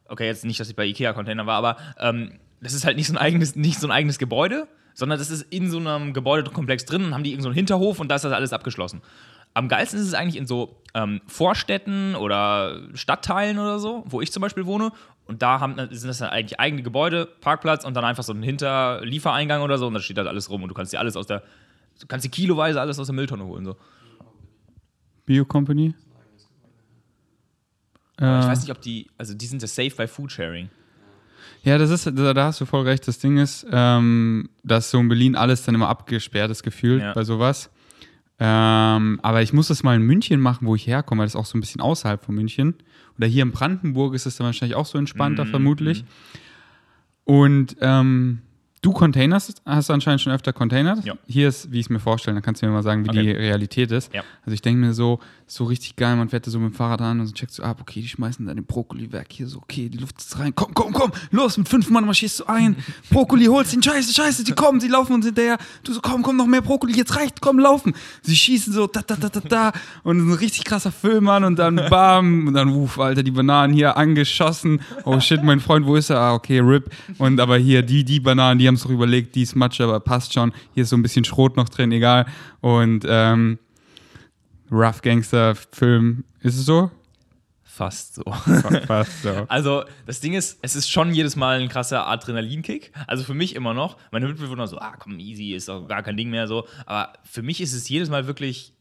Okay, 0.09 0.27
jetzt 0.27 0.45
nicht, 0.45 0.61
dass 0.61 0.71
ich 0.71 0.77
bei 0.77 0.87
Ikea-Container 0.87 1.47
war, 1.47 1.57
aber 1.57 1.77
ähm, 1.99 2.39
das 2.61 2.73
ist 2.73 2.85
halt 2.85 2.97
nicht 2.97 3.07
so 3.07 3.15
ein 3.15 3.19
eigenes, 3.19 3.57
nicht 3.57 3.81
so 3.81 3.87
ein 3.87 3.91
eigenes 3.91 4.19
Gebäude, 4.19 4.69
sondern 4.95 5.19
das 5.19 5.31
ist 5.31 5.43
in 5.53 5.71
so 5.71 5.79
einem 5.79 6.13
Gebäudekomplex 6.13 6.85
drin 6.87 7.05
und 7.05 7.15
haben 7.15 7.23
die 7.23 7.31
irgendeinen 7.31 7.43
so 7.43 7.49
einen 7.51 7.55
Hinterhof 7.57 8.01
und 8.01 8.09
da 8.09 8.15
ist 8.17 8.25
das 8.25 8.33
alles 8.33 8.53
abgeschlossen. 8.53 9.03
Am 9.55 9.69
geilsten 9.69 9.99
ist 9.99 10.07
es 10.07 10.15
eigentlich 10.15 10.37
in 10.37 10.47
so 10.47 10.83
ähm, 10.95 11.21
Vorstädten 11.27 12.15
oder 12.15 12.81
Stadtteilen 12.95 13.59
oder 13.59 13.79
so, 13.79 14.05
wo 14.07 14.21
ich 14.21 14.31
zum 14.31 14.43
Beispiel 14.43 14.67
wohne. 14.67 14.93
Und 15.27 15.43
da 15.43 15.61
haben, 15.61 15.77
sind 15.91 16.09
das 16.09 16.19
dann 16.19 16.29
eigentlich 16.29 16.61
eigene 16.61 16.83
Gebäude, 16.83 17.27
Parkplatz 17.41 17.85
und 17.85 17.95
dann 17.95 18.05
einfach 18.05 18.23
so 18.23 18.33
ein 18.33 18.43
Hinterliefereingang 18.43 19.63
oder 19.63 19.79
so 19.79 19.87
und 19.87 19.95
da 19.95 20.01
steht 20.01 20.19
halt 20.19 20.29
alles 20.29 20.51
rum 20.51 20.63
und 20.63 20.69
du 20.69 20.75
kannst 20.75 20.93
dir 20.93 21.01
alles 21.01 21.17
aus 21.17 21.27
der, 21.27 21.43
du 22.01 22.07
kannst 22.07 22.25
dir 22.27 22.31
kiloweise 22.31 22.81
alles 22.81 22.99
aus 22.99 23.07
der 23.07 23.15
Mülltonne 23.15 23.45
holen. 23.45 23.65
So. 23.65 23.77
Bio 25.25 25.45
Company. 25.45 25.95
Ich 28.19 28.23
Äh, 28.23 28.27
weiß 28.27 28.61
nicht, 28.63 28.71
ob 28.71 28.81
die, 28.81 29.11
also 29.19 29.35
die 29.35 29.47
sind 29.47 29.61
ja 29.63 29.69
safe 29.69 29.95
bei 29.97 30.07
Foodsharing. 30.07 30.71
Ja, 31.67 31.79
das 31.79 31.91
ist, 31.91 32.07
da, 32.17 32.35
hast 32.45 32.61
du 32.61 32.65
voll 32.65 32.83
recht. 32.85 33.07
Das 33.09 33.19
Ding 33.19 33.39
ist, 33.39 33.67
ähm, 33.73 34.49
dass 34.63 34.91
so 34.91 35.01
in 35.01 35.09
Berlin 35.09 35.35
alles 35.35 35.65
dann 35.65 35.75
immer 35.75 35.89
abgesperrt 35.89 36.51
ist, 36.51 36.63
gefühlt 36.63 37.03
Ja. 37.03 37.13
bei 37.13 37.25
sowas. 37.25 37.71
Ähm, 38.39 39.19
aber 39.23 39.43
ich 39.43 39.53
muss 39.53 39.69
das 39.69 39.83
mal 39.83 39.97
in 39.97 40.03
München 40.03 40.41
machen, 40.41 40.67
wo 40.67 40.75
ich 40.77 40.87
herkomme, 40.87 41.21
weil 41.21 41.27
das 41.27 41.33
ist 41.35 41.41
auch 41.41 41.47
so 41.47 41.59
ein 41.59 41.61
bisschen 41.61 41.81
außerhalb 41.81 42.25
von 42.25 42.35
München. 42.37 42.75
Oder 43.19 43.27
hier 43.27 43.43
in 43.43 43.51
Brandenburg 43.51 44.15
ist 44.15 44.27
es 44.27 44.37
dann 44.37 44.45
wahrscheinlich 44.45 44.77
auch 44.77 44.87
so 44.87 44.97
entspannter, 44.99 45.45
Mhm, 45.45 45.49
vermutlich. 45.51 46.05
Und 47.25 47.77
ähm, 47.81 48.43
du 48.83 48.93
containerst, 48.93 49.63
hast 49.65 49.89
du 49.89 49.93
anscheinend 49.93 50.21
schon 50.21 50.33
öfter 50.33 50.53
containert. 50.53 51.05
Ja. 51.05 51.15
Hier 51.27 51.49
ist, 51.49 51.73
wie 51.73 51.81
ich 51.81 51.87
es 51.87 51.91
mir 51.91 51.99
vorstelle, 51.99 52.35
dann 52.35 52.43
kannst 52.43 52.63
du 52.63 52.67
mir 52.67 52.73
mal 52.73 52.83
sagen, 52.83 53.05
wie 53.05 53.11
Okay. 53.11 53.23
die 53.23 53.31
Realität 53.31 53.91
ist. 53.91 54.13
Ja. 54.15 54.23
Also 54.45 54.55
ich 54.55 54.63
denke 54.63 54.81
mir 54.81 54.93
so, 54.93 55.19
so 55.49 55.65
richtig 55.65 55.97
geil, 55.97 56.17
man 56.17 56.29
fährt 56.29 56.47
da 56.47 56.51
so 56.51 56.59
mit 56.59 56.73
dem 56.73 56.75
Fahrrad 56.77 57.01
an 57.01 57.21
und 57.21 57.27
so 57.27 57.33
checkst 57.33 57.59
du 57.59 57.63
ab, 57.63 57.79
okay, 57.81 58.01
die 58.01 58.09
schmeißen 58.09 58.45
den 58.47 58.65
Brokkoli 58.65 59.13
weg, 59.13 59.29
hier 59.31 59.47
so, 59.47 59.59
okay, 59.59 59.89
die 59.89 59.99
Luft 59.99 60.19
ist 60.19 60.37
rein, 60.39 60.53
komm, 60.55 60.75
komm, 60.75 60.93
komm, 60.93 61.13
los, 61.31 61.57
mit 61.57 61.69
fünf 61.69 61.89
Mann 61.91 62.05
marschierst 62.05 62.41
du 62.41 62.45
ein, 62.47 62.77
Brokkoli 63.11 63.45
holst 63.47 63.73
ihn, 63.73 63.83
scheiße, 63.83 64.13
scheiße, 64.13 64.43
die 64.45 64.53
kommen, 64.53 64.81
sie 64.81 64.89
laufen 64.89 65.13
uns 65.15 65.25
hinterher, 65.25 65.59
du 65.85 65.93
so, 65.93 66.01
komm, 66.01 66.23
komm, 66.23 66.37
noch 66.37 66.47
mehr 66.47 66.63
Brokkoli, 66.63 66.97
jetzt 66.97 67.17
reicht, 67.17 67.41
komm, 67.41 67.59
laufen. 67.61 67.95
Sie 68.23 68.35
schießen 68.35 68.73
so, 68.73 68.87
da, 68.89 69.03
da, 69.03 69.15
da, 69.15 69.29
da, 69.29 69.41
da, 69.41 69.73
und 70.03 70.19
ein 70.19 70.33
richtig 70.33 70.65
krasser 70.65 70.91
Film, 70.91 71.25
Mann, 71.25 71.45
und 71.45 71.59
dann 71.59 71.77
bam, 71.77 72.49
und 72.49 72.55
dann, 72.55 72.69
uff, 72.71 72.99
Alter, 72.99 73.23
die 73.23 73.31
Bananen 73.31 73.73
hier 73.73 73.97
angeschossen, 73.97 74.81
oh 75.05 75.21
shit, 75.21 75.45
mein 75.45 75.61
Freund, 75.61 75.87
wo 75.87 75.95
ist 75.95 76.11
er? 76.11 76.19
Ah, 76.19 76.35
okay, 76.35 76.59
RIP, 76.59 76.91
und 77.19 77.39
aber 77.39 77.57
hier, 77.57 77.83
die, 77.83 78.05
die 78.05 78.19
Bananen, 78.19 78.59
die 78.59 78.67
haben 78.67 78.76
es 78.77 78.83
doch 78.85 78.91
überlegt, 78.91 79.35
die 79.35 79.43
ist 79.43 79.55
Matsch, 79.57 79.81
aber 79.81 80.01
passt 80.01 80.33
schon, 80.33 80.53
hier 80.75 80.85
ist 80.85 80.91
so 80.91 80.97
ein 80.97 81.03
bisschen 81.03 81.25
Schrot 81.25 81.57
noch 81.57 81.69
drin, 81.69 81.93
egal, 81.93 82.27
und, 82.61 83.05
ähm, 83.09 83.59
Rough 84.71 85.03
Gangster 85.03 85.55
Film. 85.55 86.25
Ist 86.41 86.59
es 86.59 86.67
so? 86.67 86.91
Fast 87.63 88.15
so. 88.15 88.23
Fast 88.87 89.23
so. 89.23 89.45
Also, 89.49 89.85
das 90.07 90.21
Ding 90.21 90.33
ist, 90.33 90.59
es 90.63 90.75
ist 90.75 90.91
schon 90.91 91.13
jedes 91.13 91.37
Mal 91.37 91.61
ein 91.61 91.69
krasser 91.69 92.07
Adrenalinkick. 92.07 92.91
Also 93.07 93.23
für 93.23 93.35
mich 93.35 93.55
immer 93.55 93.75
noch. 93.75 93.97
Meine 94.13 94.27
Mitbewohner 94.29 94.67
so, 94.67 94.79
ah, 94.79 94.95
komm, 94.99 95.19
easy, 95.19 95.53
ist 95.53 95.69
doch 95.69 95.87
gar 95.87 96.03
kein 96.03 96.17
Ding 96.17 96.31
mehr 96.31 96.49
so. 96.49 96.67
Aber 96.87 97.13
für 97.31 97.43
mich 97.43 97.61
ist 97.61 97.75
es 97.75 97.89
jedes 97.89 98.09
Mal 98.09 98.27
wirklich. 98.27 98.73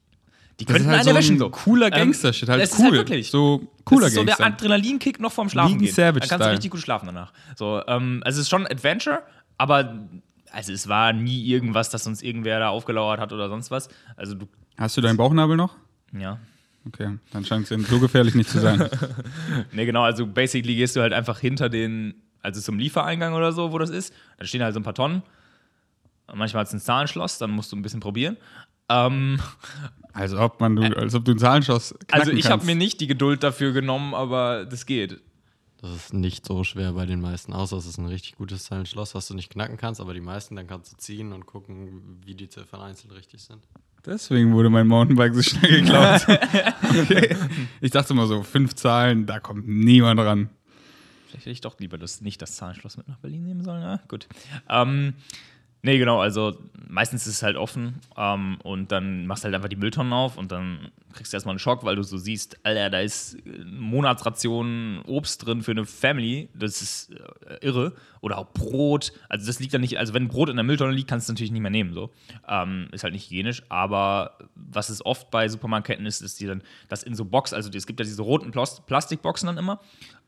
Die 0.61 0.65
Das 0.65 0.77
könnten 0.77 0.89
ist 0.89 0.95
halt 1.07 1.23
so 1.25 1.33
ein 1.33 1.37
so. 1.39 1.49
cooler 1.49 1.87
Ähm, 1.87 1.91
Gangster-Shit, 1.91 2.47
halt 2.47 2.61
das 2.61 2.71
ist 2.71 2.79
cool. 2.79 2.85
Halt 2.85 2.93
wirklich. 2.93 3.29
So 3.29 3.67
cooler 3.83 4.03
das 4.03 4.09
ist 4.11 4.15
so 4.15 4.23
Gangster. 4.23 4.43
der 4.45 4.53
Adrenalinkick 4.53 5.19
noch 5.19 5.33
vorm 5.33 5.49
Schlafen 5.49 5.77
gehen. 5.77 5.93
Savage 5.93 6.21
Dann 6.21 6.29
kannst 6.29 6.47
du 6.47 6.51
richtig 6.51 6.71
gut 6.71 6.79
schlafen 6.79 7.07
danach. 7.07 7.33
So, 7.57 7.81
ähm, 7.87 8.21
also 8.23 8.37
es 8.39 8.43
ist 8.43 8.49
schon 8.49 8.65
Adventure, 8.65 9.23
aber 9.57 10.07
also 10.51 10.71
es 10.71 10.87
war 10.87 11.11
nie 11.13 11.45
irgendwas, 11.45 11.89
dass 11.89 12.07
uns 12.07 12.21
irgendwer 12.21 12.59
da 12.59 12.69
aufgelauert 12.69 13.19
hat 13.19 13.33
oder 13.33 13.49
sonst 13.49 13.71
was. 13.71 13.89
Also 14.15 14.35
du, 14.35 14.47
Hast 14.77 14.95
du 14.97 15.01
deinen 15.01 15.17
Bauchnabel 15.17 15.57
noch? 15.57 15.75
ja. 16.11 16.39
Okay, 16.87 17.17
dann 17.31 17.43
scheint 17.43 17.71
es 17.71 17.87
so 17.87 17.99
gefährlich 17.99 18.35
nicht 18.35 18.47
zu 18.47 18.59
sein. 18.59 18.87
Ne, 19.71 19.87
genau, 19.87 20.03
also 20.03 20.27
basically 20.27 20.75
gehst 20.75 20.95
du 20.95 21.01
halt 21.01 21.13
einfach 21.13 21.39
hinter 21.39 21.67
den, 21.67 22.13
also 22.43 22.61
zum 22.61 22.77
Liefereingang 22.77 23.33
oder 23.33 23.51
so, 23.53 23.71
wo 23.71 23.79
das 23.79 23.89
ist. 23.89 24.13
Da 24.37 24.45
stehen 24.45 24.61
halt 24.61 24.75
so 24.75 24.79
ein 24.79 24.83
paar 24.83 24.93
Tonnen. 24.93 25.23
Manchmal 26.31 26.61
hat 26.61 26.67
es 26.67 26.73
ein 26.73 26.79
Zahlenschloss, 26.79 27.39
dann 27.39 27.49
musst 27.49 27.71
du 27.71 27.75
ein 27.75 27.81
bisschen 27.81 28.01
probieren. 28.01 28.37
Ähm, 28.89 29.39
Als 30.13 30.33
ob, 30.35 30.61
man, 30.61 30.75
du, 30.75 30.83
als 30.95 31.13
ob 31.15 31.25
du 31.25 31.31
einen 31.31 31.39
Zahlenschloss 31.39 31.93
also 32.09 32.31
ich 32.31 32.49
habe 32.49 32.63
mir 32.65 32.75
nicht 32.75 33.01
die 33.01 33.07
Geduld 33.07 33.43
dafür 33.43 33.73
genommen, 33.73 34.13
aber 34.13 34.65
das 34.65 34.85
geht. 34.85 35.19
Das 35.85 35.95
ist 35.97 36.13
nicht 36.13 36.47
so 36.47 36.63
schwer 36.63 36.93
bei 36.93 37.05
den 37.05 37.21
meisten, 37.21 37.53
außer 37.53 37.77
es 37.77 37.85
ist 37.85 37.99
ein 37.99 38.07
richtig 38.07 38.37
gutes 38.37 38.63
Zeilenschloss, 38.63 39.13
was 39.13 39.27
du 39.27 39.35
nicht 39.35 39.51
knacken 39.51 39.77
kannst, 39.77 40.01
aber 40.01 40.15
die 40.15 40.19
meisten, 40.19 40.55
dann 40.55 40.65
kannst 40.65 40.91
du 40.91 40.97
ziehen 40.97 41.31
und 41.31 41.45
gucken, 41.45 42.19
wie 42.25 42.33
die 42.33 42.49
Ziffern 42.49 42.81
einzeln 42.81 43.11
richtig 43.11 43.43
sind. 43.43 43.61
Deswegen 44.03 44.51
wurde 44.53 44.71
mein 44.71 44.87
Mountainbike 44.87 45.35
so 45.35 45.43
schnell 45.43 45.81
geklaut. 45.81 46.21
okay. 47.01 47.37
Ich 47.81 47.91
dachte 47.91 48.13
immer 48.13 48.25
so, 48.25 48.41
fünf 48.41 48.73
Zahlen, 48.73 49.27
da 49.27 49.39
kommt 49.39 49.67
niemand 49.67 50.19
ran. 50.19 50.49
Vielleicht 51.27 51.45
hätte 51.45 51.51
ich 51.51 51.61
doch 51.61 51.79
lieber 51.79 51.99
das, 51.99 52.19
nicht 52.19 52.41
das 52.41 52.55
Zahlenschloss 52.55 52.97
mit 52.97 53.07
nach 53.07 53.17
Berlin 53.17 53.43
nehmen 53.43 53.63
sollen. 53.63 53.83
Ja, 53.83 53.99
gut. 54.07 54.27
Ähm, 54.67 55.13
nee, 55.85 55.97
genau, 55.97 56.19
also 56.19 56.57
meistens 56.87 57.27
ist 57.27 57.35
es 57.35 57.43
halt 57.43 57.55
offen 57.55 58.01
ähm, 58.17 58.57
und 58.63 58.91
dann 58.91 59.27
machst 59.27 59.43
du 59.43 59.45
halt 59.45 59.55
einfach 59.55 59.69
die 59.69 59.75
Mülltonnen 59.75 60.13
auf 60.13 60.37
und 60.37 60.51
dann 60.51 60.91
kriegst 61.15 61.33
du 61.33 61.37
erstmal 61.37 61.53
einen 61.53 61.59
Schock, 61.59 61.83
weil 61.83 61.95
du 61.95 62.03
so 62.03 62.17
siehst, 62.17 62.59
Alter, 62.63 62.89
da 62.89 62.99
ist 62.99 63.37
eine 63.45 63.65
Monatsration 63.65 65.01
Obst 65.07 65.45
drin 65.45 65.61
für 65.63 65.71
eine 65.71 65.85
Family. 65.85 66.49
Das 66.53 66.81
ist 66.81 67.11
äh, 67.11 67.65
irre. 67.65 67.93
Oder 68.21 68.37
auch 68.37 68.51
Brot. 68.53 69.13
Also 69.29 69.45
das 69.45 69.59
liegt 69.59 69.73
dann 69.73 69.81
nicht, 69.81 69.97
also 69.97 70.13
wenn 70.13 70.27
Brot 70.27 70.49
in 70.49 70.55
der 70.55 70.63
Mülltonne 70.63 70.91
liegt, 70.91 71.09
kannst 71.09 71.27
du 71.27 71.31
es 71.31 71.35
natürlich 71.35 71.51
nicht 71.51 71.61
mehr 71.61 71.71
nehmen. 71.71 71.93
So. 71.93 72.11
Ähm, 72.47 72.89
ist 72.91 73.03
halt 73.03 73.13
nicht 73.13 73.25
hygienisch. 73.25 73.63
Aber 73.69 74.37
was 74.55 74.89
es 74.89 75.05
oft 75.05 75.31
bei 75.31 75.47
Supermarktketten 75.47 76.05
ist, 76.05 76.21
ist 76.21 76.39
die 76.39 76.47
dann 76.47 76.61
das 76.89 77.03
in 77.03 77.15
so 77.15 77.25
Box, 77.25 77.53
also 77.53 77.69
es 77.73 77.87
gibt 77.87 77.99
ja 77.99 78.05
diese 78.05 78.21
roten 78.21 78.51
Plas 78.51 78.85
Plastikboxen 78.85 79.47
dann 79.47 79.57
immer. 79.57 79.79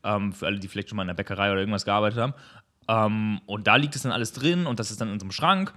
Ähm, 0.04 0.32
für 0.32 0.46
alle, 0.46 0.58
die 0.58 0.68
vielleicht 0.68 0.88
schon 0.88 0.96
mal 0.96 1.02
in 1.02 1.08
der 1.08 1.14
Bäckerei 1.14 1.50
oder 1.50 1.60
irgendwas 1.60 1.84
gearbeitet 1.84 2.20
haben. 2.20 2.34
Ähm, 2.88 3.40
und 3.46 3.66
da 3.66 3.76
liegt 3.76 3.94
es 3.94 4.02
dann 4.02 4.12
alles 4.12 4.32
drin 4.32 4.66
und 4.66 4.80
das 4.80 4.90
ist 4.90 5.00
dann 5.00 5.12
in 5.12 5.20
so 5.20 5.24
einem 5.24 5.32
Schrank. 5.32 5.74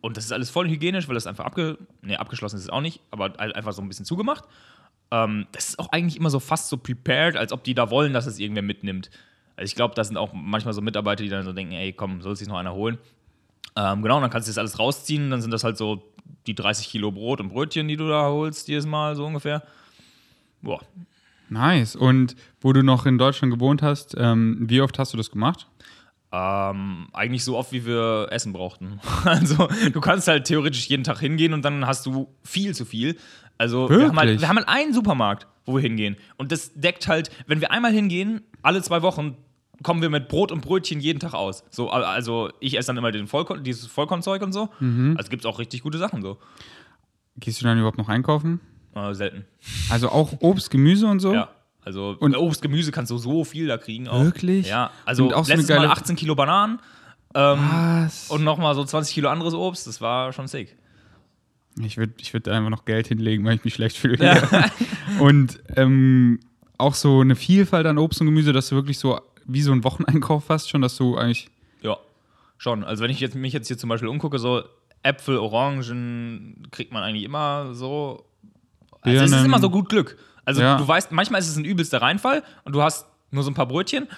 Und 0.00 0.16
das 0.16 0.24
ist 0.24 0.32
alles 0.32 0.50
voll 0.50 0.68
hygienisch, 0.68 1.06
weil 1.08 1.14
das 1.14 1.26
einfach 1.26 1.44
abge 1.44 1.78
nee, 2.00 2.16
abgeschlossen 2.16 2.56
ist 2.56 2.62
es 2.62 2.70
auch 2.70 2.80
nicht, 2.80 3.00
aber 3.10 3.34
halt 3.38 3.54
einfach 3.54 3.72
so 3.72 3.82
ein 3.82 3.88
bisschen 3.88 4.04
zugemacht. 4.04 4.44
Ähm, 5.10 5.46
das 5.52 5.70
ist 5.70 5.78
auch 5.78 5.90
eigentlich 5.90 6.16
immer 6.16 6.30
so 6.30 6.40
fast 6.40 6.68
so 6.68 6.76
prepared, 6.76 7.36
als 7.36 7.52
ob 7.52 7.62
die 7.64 7.74
da 7.74 7.90
wollen, 7.90 8.12
dass 8.12 8.26
es 8.26 8.38
irgendwer 8.38 8.62
mitnimmt. 8.62 9.10
Also 9.56 9.66
ich 9.66 9.74
glaube, 9.74 9.94
da 9.94 10.02
sind 10.02 10.16
auch 10.16 10.32
manchmal 10.32 10.74
so 10.74 10.80
Mitarbeiter, 10.80 11.22
die 11.22 11.28
dann 11.28 11.44
so 11.44 11.52
denken, 11.52 11.72
ey, 11.74 11.92
komm, 11.92 12.22
soll 12.22 12.34
sich 12.34 12.48
noch 12.48 12.56
einer 12.56 12.72
holen. 12.72 12.98
Ähm, 13.76 14.02
genau, 14.02 14.16
und 14.16 14.22
dann 14.22 14.30
kannst 14.30 14.48
du 14.48 14.50
das 14.50 14.58
alles 14.58 14.78
rausziehen, 14.78 15.30
dann 15.30 15.40
sind 15.40 15.50
das 15.50 15.64
halt 15.64 15.76
so 15.76 16.02
die 16.46 16.54
30 16.54 16.88
Kilo 16.88 17.12
Brot 17.12 17.40
und 17.40 17.50
Brötchen, 17.50 17.88
die 17.88 17.96
du 17.96 18.08
da 18.08 18.24
holst, 18.28 18.68
jedes 18.68 18.86
Mal 18.86 19.14
so 19.14 19.24
ungefähr. 19.24 19.62
Boah. 20.62 20.80
Nice. 21.48 21.96
Und 21.96 22.34
wo 22.60 22.72
du 22.72 22.82
noch 22.82 23.06
in 23.06 23.18
Deutschland 23.18 23.52
gewohnt 23.52 23.82
hast, 23.82 24.14
ähm, 24.18 24.58
wie 24.60 24.80
oft 24.80 24.98
hast 24.98 25.12
du 25.12 25.16
das 25.16 25.30
gemacht? 25.30 25.68
Ähm, 26.34 27.08
eigentlich 27.12 27.44
so 27.44 27.58
oft, 27.58 27.72
wie 27.72 27.84
wir 27.84 28.28
Essen 28.30 28.52
brauchten. 28.52 29.00
Also, 29.24 29.68
du 29.92 30.00
kannst 30.00 30.28
halt 30.28 30.46
theoretisch 30.46 30.86
jeden 30.88 31.04
Tag 31.04 31.20
hingehen 31.20 31.52
und 31.52 31.62
dann 31.64 31.86
hast 31.86 32.06
du 32.06 32.28
viel 32.42 32.74
zu 32.74 32.84
viel. 32.84 33.16
Also, 33.58 33.88
wir 33.90 34.08
haben, 34.08 34.18
halt, 34.18 34.40
wir 34.40 34.48
haben 34.48 34.56
halt 34.56 34.68
einen 34.68 34.94
Supermarkt, 34.94 35.46
wo 35.66 35.74
wir 35.74 35.82
hingehen. 35.82 36.16
Und 36.38 36.50
das 36.50 36.72
deckt 36.74 37.06
halt, 37.06 37.30
wenn 37.46 37.60
wir 37.60 37.70
einmal 37.70 37.92
hingehen, 37.92 38.40
alle 38.62 38.82
zwei 38.82 39.02
Wochen 39.02 39.36
kommen 39.82 40.00
wir 40.00 40.10
mit 40.10 40.28
Brot 40.28 40.52
und 40.52 40.62
Brötchen 40.62 41.00
jeden 41.00 41.20
Tag 41.20 41.34
aus. 41.34 41.64
So, 41.70 41.90
also, 41.90 42.50
ich 42.60 42.78
esse 42.78 42.86
dann 42.88 42.96
immer 42.96 43.12
den 43.12 43.26
Vollkorn, 43.26 43.62
dieses 43.62 43.86
Vollkornzeug 43.86 44.42
und 44.42 44.52
so. 44.52 44.70
Also, 45.16 45.28
gibt 45.28 45.44
es 45.44 45.46
auch 45.46 45.58
richtig 45.58 45.82
gute 45.82 45.98
Sachen 45.98 46.22
so. 46.22 46.38
Gehst 47.36 47.60
du 47.60 47.64
dann 47.64 47.76
überhaupt 47.78 47.98
noch 47.98 48.08
einkaufen? 48.08 48.60
Äh, 48.94 49.14
selten. 49.14 49.44
Also 49.90 50.08
auch 50.10 50.32
Obst, 50.40 50.70
Gemüse 50.70 51.06
und 51.06 51.20
so? 51.20 51.34
Ja. 51.34 51.48
Also, 51.84 52.16
Und- 52.20 52.36
Obst, 52.36 52.62
Gemüse 52.62 52.92
kannst 52.92 53.10
du 53.10 53.18
so 53.18 53.44
viel 53.44 53.66
da 53.66 53.76
kriegen. 53.78 54.08
Auch. 54.08 54.22
Wirklich? 54.22 54.68
Ja. 54.68 54.90
Also, 55.04 55.26
Und 55.26 55.34
auch 55.34 55.44
so 55.44 55.52
letztes 55.52 55.68
Mal 55.68 55.76
geile- 55.76 55.90
18 55.90 56.16
Kilo 56.16 56.34
Bananen. 56.34 56.78
Ähm, 57.34 57.58
Was? 58.04 58.28
und 58.30 58.44
nochmal 58.44 58.74
so 58.74 58.84
20 58.84 59.14
Kilo 59.14 59.28
anderes 59.30 59.54
Obst. 59.54 59.86
Das 59.86 60.00
war 60.00 60.32
schon 60.32 60.48
sick. 60.48 60.76
Ich 61.80 61.96
würde 61.96 62.12
ich 62.18 62.32
würd 62.34 62.46
einfach 62.48 62.68
noch 62.70 62.84
Geld 62.84 63.08
hinlegen, 63.08 63.44
weil 63.46 63.54
ich 63.56 63.64
mich 63.64 63.72
schlecht 63.74 63.96
fühle. 63.96 64.18
und 65.18 65.58
ähm, 65.76 66.40
auch 66.76 66.94
so 66.94 67.20
eine 67.20 67.34
Vielfalt 67.34 67.86
an 67.86 67.96
Obst 67.98 68.20
und 68.20 68.26
Gemüse, 68.26 68.52
dass 68.52 68.68
du 68.68 68.74
wirklich 68.76 68.98
so 68.98 69.18
wie 69.46 69.62
so 69.62 69.72
ein 69.72 69.82
Wocheneinkauf 69.82 70.50
hast, 70.50 70.68
schon, 70.68 70.82
dass 70.82 70.96
du 70.96 71.16
eigentlich. 71.16 71.48
Ja, 71.80 71.96
schon. 72.58 72.84
Also 72.84 73.02
wenn 73.02 73.10
ich 73.10 73.18
jetzt, 73.20 73.34
mich 73.34 73.54
jetzt 73.54 73.68
hier 73.68 73.78
zum 73.78 73.88
Beispiel 73.88 74.08
umgucke, 74.08 74.38
so 74.38 74.62
Äpfel, 75.02 75.38
Orangen 75.38 76.68
kriegt 76.70 76.92
man 76.92 77.02
eigentlich 77.02 77.24
immer 77.24 77.74
so. 77.74 78.24
Also 79.00 79.24
es 79.24 79.32
ist 79.32 79.44
immer 79.44 79.58
so 79.58 79.70
gut 79.70 79.88
Glück. 79.88 80.16
Also 80.44 80.60
Ja. 80.60 80.76
du 80.76 80.86
weißt, 80.86 81.12
manchmal 81.12 81.40
ist 81.40 81.48
es 81.48 81.56
ein 81.56 81.64
übelster 81.64 82.02
Reinfall 82.02 82.42
und 82.64 82.74
du 82.74 82.82
hast 82.82 83.06
nur 83.30 83.42
so 83.44 83.50
ein 83.50 83.54
paar 83.54 83.66
Brötchen 83.66 84.08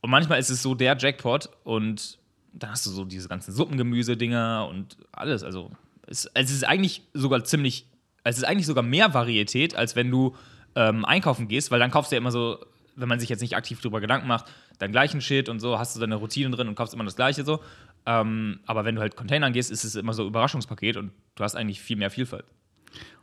und 0.00 0.10
manchmal 0.10 0.38
ist 0.38 0.50
es 0.50 0.62
so 0.62 0.74
der 0.74 0.96
Jackpot 0.96 1.48
und 1.64 2.18
dann 2.52 2.70
hast 2.70 2.84
du 2.86 2.90
so 2.90 3.04
diese 3.04 3.28
ganzen 3.28 3.52
Suppengemüse-Dinger 3.52 4.68
und 4.70 4.96
alles. 5.12 5.42
Also 5.42 5.70
es, 6.06 6.26
es 6.34 6.50
ist 6.50 6.64
eigentlich 6.64 7.02
sogar 7.14 7.44
ziemlich, 7.44 7.86
es 8.24 8.38
ist 8.38 8.44
eigentlich 8.44 8.66
sogar 8.66 8.82
mehr 8.84 9.14
Varietät, 9.14 9.74
als 9.74 9.96
wenn 9.96 10.10
du 10.10 10.36
ähm, 10.74 11.04
einkaufen 11.04 11.48
gehst, 11.48 11.70
weil 11.70 11.80
dann 11.80 11.90
kaufst 11.90 12.12
du 12.12 12.16
ja 12.16 12.20
immer 12.20 12.30
so, 12.32 12.58
wenn 12.96 13.08
man 13.08 13.20
sich 13.20 13.28
jetzt 13.28 13.40
nicht 13.40 13.56
aktiv 13.56 13.80
drüber 13.80 14.00
Gedanken 14.00 14.26
macht, 14.28 14.46
deinen 14.78 14.92
gleichen 14.92 15.20
Shit 15.20 15.48
und 15.48 15.60
so, 15.60 15.78
hast 15.78 15.96
du 15.96 16.00
deine 16.00 16.16
Routine 16.16 16.54
drin 16.54 16.68
und 16.68 16.74
kaufst 16.74 16.94
immer 16.94 17.04
das 17.04 17.16
Gleiche 17.16 17.44
so. 17.44 17.60
Ähm, 18.04 18.60
aber 18.66 18.84
wenn 18.84 18.94
du 18.96 19.00
halt 19.00 19.16
Containern 19.16 19.52
gehst, 19.52 19.70
ist 19.70 19.84
es 19.84 19.94
immer 19.94 20.12
so 20.12 20.26
Überraschungspaket 20.26 20.96
und 20.96 21.12
du 21.36 21.44
hast 21.44 21.54
eigentlich 21.54 21.80
viel 21.80 21.96
mehr 21.96 22.10
Vielfalt. 22.10 22.44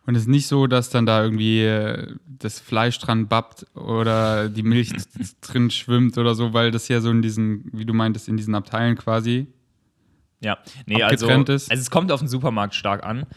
Und 0.10 0.16
es 0.16 0.24
ist 0.24 0.28
nicht 0.28 0.48
so, 0.48 0.66
dass 0.66 0.90
dann 0.90 1.06
da 1.06 1.24
irgendwie 1.24 1.62
äh, 1.62 2.16
das 2.26 2.60
Fleisch 2.60 2.98
dran 2.98 3.28
babbt 3.28 3.68
oder 3.76 4.50
die 4.50 4.64
Milch 4.64 4.92
drin 5.42 5.70
schwimmt 5.70 6.18
oder 6.18 6.34
so, 6.34 6.52
weil 6.52 6.72
das 6.72 6.88
ja 6.88 7.00
so 7.00 7.12
in 7.12 7.22
diesen, 7.22 7.70
wie 7.74 7.86
du 7.86 7.94
meintest, 7.94 8.28
in 8.28 8.36
diesen 8.36 8.56
Abteilen 8.56 8.98
quasi. 8.98 9.46
Ja, 10.40 10.58
nee, 10.88 11.04
also, 11.04 11.30
ist. 11.30 11.70
also 11.70 11.80
es 11.80 11.92
kommt 11.92 12.12
auf 12.12 12.22
den 12.22 12.28
Supermarkt 12.28 12.74
stark 12.74 13.04
an. 13.04 13.28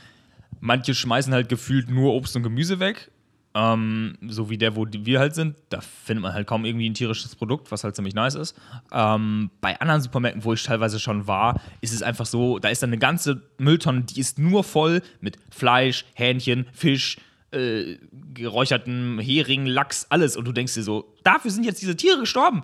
Manche 0.61 0.95
schmeißen 0.95 1.35
halt 1.35 1.51
gefühlt 1.51 1.91
nur 1.91 2.15
Obst 2.15 2.37
und 2.37 2.43
Gemüse 2.43 2.81
weg. 2.81 3.11
Ähm, 3.55 4.17
so 4.29 4.49
wie 4.49 4.57
der, 4.57 4.77
wo 4.77 4.87
wir 4.91 5.21
halt 5.21 5.35
sind, 5.35 5.57
da 5.69 5.81
findet 5.83 6.23
man 6.23 6.33
halt 6.33 6.47
kaum 6.47 6.65
irgendwie 6.65 6.89
ein 6.89 6.95
tierisches 6.95 7.37
Produkt, 7.37 7.71
was 7.71 7.85
halt 7.85 7.95
ziemlich 7.95 8.15
nice 8.15 8.35
ist. 8.35 8.57
Ähm, 8.91 9.51
bei 9.61 9.79
anderen 9.79 10.01
Supermärkten, 10.01 10.45
wo 10.45 10.55
ich 10.55 10.63
teilweise 10.63 10.99
schon 10.99 11.27
war, 11.27 11.61
ist 11.83 11.93
es 11.93 12.03
einfach 12.03 12.25
so, 12.25 12.59
da 12.59 12.69
ist 12.69 12.83
dann 12.83 12.91
eine 12.91 12.99
ganze 12.99 13.43
Mülltonne, 13.59 14.03
die 14.03 14.21
ist 14.21 14.39
nur 14.39 14.65
voll 14.65 15.03
mit 15.21 15.37
Fleisch, 15.51 16.07
Hähnchen, 16.15 16.67
Fisch, 16.73 17.19
äh, 17.51 17.99
geräucherten 18.33 19.19
Hering, 19.19 19.67
Lachs, 19.67 20.07
alles. 20.09 20.37
Und 20.37 20.47
du 20.47 20.53
denkst 20.53 20.73
dir 20.73 20.83
so, 20.83 21.15
dafür 21.23 21.51
sind 21.51 21.65
jetzt 21.65 21.83
diese 21.83 21.97
Tiere 21.97 22.21
gestorben. 22.21 22.63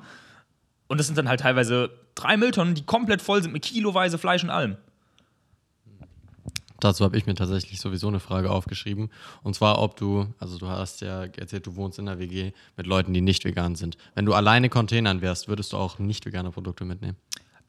Und 0.87 0.99
das 0.99 1.07
sind 1.07 1.19
dann 1.19 1.29
halt 1.29 1.41
teilweise 1.41 1.91
drei 2.15 2.39
Mülltonnen, 2.39 2.75
die 2.75 2.85
komplett 2.85 3.21
voll 3.21 3.43
sind 3.43 3.53
mit 3.53 3.63
kiloweise 3.63 4.17
Fleisch 4.17 4.43
und 4.43 4.51
allem. 4.51 4.79
Dazu 6.81 7.05
habe 7.05 7.17
ich 7.17 7.27
mir 7.27 7.35
tatsächlich 7.35 7.81
sowieso 7.81 8.09
eine 8.09 8.21
Frage 8.21 8.51
aufgeschrieben. 8.51 9.11
Und 9.43 9.55
zwar, 9.55 9.81
ob 9.83 9.97
du, 9.97 10.27
also 10.39 10.59
du 10.59 10.69
hast 10.69 11.01
ja 11.01 11.25
erzählt, 11.25 11.67
du 11.67 11.75
wohnst 11.75 11.99
in 11.99 12.07
der 12.07 12.19
WG 12.19 12.53
mit 12.77 12.87
Leuten, 12.87 13.13
die 13.13 13.21
nicht 13.21 13.45
vegan 13.45 13.75
sind. 13.75 13.97
Wenn 14.15 14.27
du 14.27 14.35
alleine 14.35 14.69
Containern 14.69 15.21
wärst, 15.21 15.49
würdest 15.49 15.73
du 15.73 15.77
auch 15.77 15.99
nicht 15.99 16.25
vegane 16.25 16.51
Produkte 16.51 16.85
mitnehmen? 16.85 17.17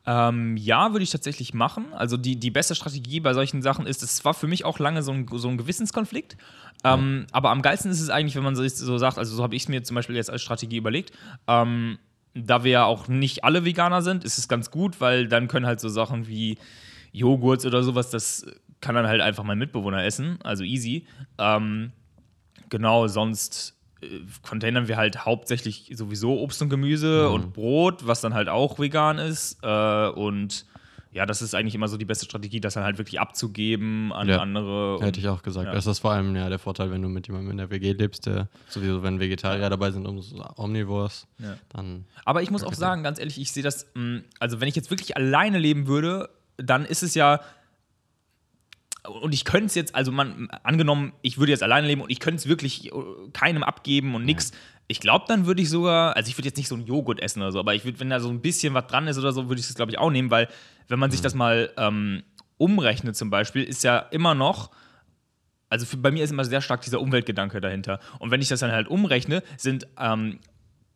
Ähm, 0.06 0.58
ja, 0.58 0.92
würde 0.92 1.04
ich 1.04 1.10
tatsächlich 1.10 1.54
machen. 1.54 1.86
Also 1.94 2.18
die, 2.18 2.36
die 2.36 2.52
beste 2.52 2.76
Strategie 2.76 3.20
bei 3.20 3.34
solchen 3.34 3.62
Sachen 3.62 3.86
ist, 3.86 4.02
es 4.04 4.24
war 4.26 4.34
für 4.34 4.48
mich 4.48 4.64
auch 4.64 4.80
lange 4.80 5.04
so 5.04 5.12
ein, 5.12 5.28
so 5.32 5.48
ein 5.50 5.58
Gewissenskonflikt. 5.58 6.38
Ähm, 6.84 7.28
aber 7.32 7.50
am 7.50 7.62
geilsten 7.62 7.92
ist 7.92 8.00
es 8.00 8.10
eigentlich, 8.10 8.36
wenn 8.36 8.44
man 8.44 8.56
so, 8.56 8.66
so 8.68 8.98
sagt, 8.98 9.18
also 9.18 9.36
so 9.36 9.44
habe 9.44 9.56
ich 9.56 9.64
es 9.64 9.70
mir 9.70 9.84
zum 9.84 9.96
Beispiel 9.96 10.16
jetzt 10.16 10.30
als 10.30 10.42
Strategie 10.42 10.78
überlegt. 10.78 11.12
Ähm, 11.48 11.98
da 12.34 12.64
wir 12.64 12.72
ja 12.72 12.86
auch 12.86 13.08
nicht 13.08 13.44
alle 13.44 13.66
Veganer 13.66 14.02
sind, 14.02 14.24
ist 14.24 14.38
es 14.38 14.48
ganz 14.48 14.72
gut, 14.72 15.02
weil 15.02 15.28
dann 15.28 15.48
können 15.48 15.66
halt 15.66 15.80
so 15.80 15.90
Sachen 15.90 16.28
wie 16.28 16.58
Joghurt 17.12 17.66
oder 17.66 17.84
sowas, 17.84 18.12
das 18.12 18.46
kann 18.82 18.96
dann 18.96 19.08
halt 19.08 19.22
einfach 19.22 19.44
mein 19.44 19.58
Mitbewohner 19.58 20.04
essen, 20.04 20.40
also 20.44 20.64
easy. 20.64 21.06
Ähm, 21.38 21.92
genau, 22.70 23.08
sonst 23.08 23.76
äh, 24.02 24.08
containern 24.42 24.88
wir 24.88 24.98
halt 24.98 25.26
hauptsächlich 25.26 25.92
sowieso 25.96 26.40
Obst 26.40 26.62
und 26.62 26.70
Gemüse 26.70 27.28
Mhm. 27.28 27.34
und 27.36 27.54
Brot, 27.54 28.08
was 28.08 28.22
dann 28.22 28.34
halt 28.34 28.48
auch 28.50 28.80
vegan 28.80 29.18
ist. 29.18 29.58
Äh, 29.64 30.08
und 30.10 30.66
ja, 31.12 31.26
das 31.26 31.42
ist 31.42 31.56
eigentlich 31.56 31.74
immer 31.74 31.88
so 31.88 31.98
die 31.98 32.06
beste 32.06 32.26
Strategie, 32.26 32.62
das 32.62 32.76
dann 32.76 32.84
halt 32.84 33.00
wirklich 33.00 33.20
abzugeben 33.20 34.14
an 34.14 34.30
Ja. 34.30 34.38
andere. 34.42 34.98
und- 34.98 35.04
Hätte 35.04 35.20
ich 35.20 35.28
auch 35.28 35.42
gesagt. 35.42 35.66
ja. 35.66 35.74
Das 35.74 35.88
ist 35.88 36.00
vor 36.00 36.12
allem 36.12 36.36
ja 36.36 36.50
der 36.50 36.60
Vorteil, 36.60 36.92
wenn 36.92 37.02
du 37.02 37.10
mit 37.10 37.26
jemandem 37.28 37.52
in 37.52 37.58
der 37.58 37.70
WG 37.72 37.94
lebst, 37.94 38.28
der 38.28 38.48
sowieso, 38.70 39.02
wenn 39.04 39.20
Vegetarier 39.20 39.70
dabei 39.70 39.90
sind, 39.92 40.06
um 40.06 40.22
Omnivores, 40.56 41.28
Ja. 41.40 41.56
dann 41.70 42.06
Aber 42.26 42.44
ich 42.44 42.52
muss 42.52 42.64
auch 42.64 42.74
sagen, 42.76 43.02
ganz 43.04 43.18
ehrlich, 43.20 43.42
ich 43.42 43.52
sehe 43.52 43.64
das, 43.64 43.88
mh, 43.96 44.22
also 44.40 44.62
wenn 44.62 44.68
ich 44.68 44.76
jetzt 44.76 44.92
wirklich 44.92 45.18
alleine 45.18 45.58
leben 45.58 45.88
würde, 45.88 46.30
dann 46.58 46.86
ist 46.86 47.02
es 47.04 47.16
ja, 47.16 47.40
und 49.10 49.34
ich 49.34 49.46
könnte 49.46 49.68
es 49.68 49.76
jetzt, 49.76 49.96
also 49.96 50.12
man, 50.12 50.50
angenommen, 50.64 51.14
ich 51.22 51.38
würde 51.38 51.52
jetzt 51.52 51.64
alleine 51.64 51.88
leben 51.88 52.02
und 52.02 52.10
ich 52.10 52.20
könnte 52.20 52.38
es 52.38 52.48
wirklich 52.48 52.88
äh, 52.88 52.92
keinem 53.34 53.64
abgeben 53.64 54.16
und 54.16 54.26
nix. 54.26 54.52
Ich 54.88 55.00
glaube, 55.00 55.26
dann 55.28 55.46
würde 55.46 55.62
ich 55.62 55.70
sogar, 55.70 56.16
also 56.16 56.30
ich 56.30 56.38
würde 56.38 56.48
jetzt 56.48 56.58
nicht 56.58 56.68
so 56.68 56.76
einen 56.76 56.86
Joghurt 56.86 57.22
essen 57.22 57.42
oder 57.42 57.52
so, 57.52 57.60
aber 57.60 57.76
ich 57.76 57.86
würde, 57.86 58.00
wenn 58.00 58.10
da 58.10 58.20
so 58.20 58.30
ein 58.30 58.42
bisschen 58.42 58.74
was 58.74 58.88
dran 58.88 59.08
ist 59.08 59.18
oder 59.18 59.32
so, 59.32 59.50
würde 59.50 59.60
ich 59.60 59.68
das, 59.68 59.76
glaube 59.76 59.92
ich, 59.92 60.00
auch 60.00 60.10
nehmen, 60.10 60.32
weil 60.32 60.48
wenn 60.88 61.00
man 61.00 61.12
sich 61.12 61.22
das 61.22 61.36
mal 61.36 61.72
ähm, 61.78 62.24
umrechnet 62.58 63.16
zum 63.16 63.30
Beispiel, 63.30 63.64
ist 63.64 63.84
ja 63.84 64.00
immer 64.00 64.36
noch, 64.36 64.72
also 65.70 65.86
für, 65.86 65.98
bei 65.98 66.12
mir 66.12 66.24
ist 66.24 66.32
immer 66.32 66.46
sehr 66.46 66.62
stark 66.62 66.82
dieser 66.82 67.00
Umweltgedanke 67.00 67.62
dahinter. 67.62 68.00
Und 68.20 68.32
wenn 68.32 68.42
ich 68.42 68.50
das 68.50 68.60
dann 68.60 68.72
halt 68.72 68.88
umrechne, 68.88 69.44
sind 69.58 69.88
ähm, 70.00 70.40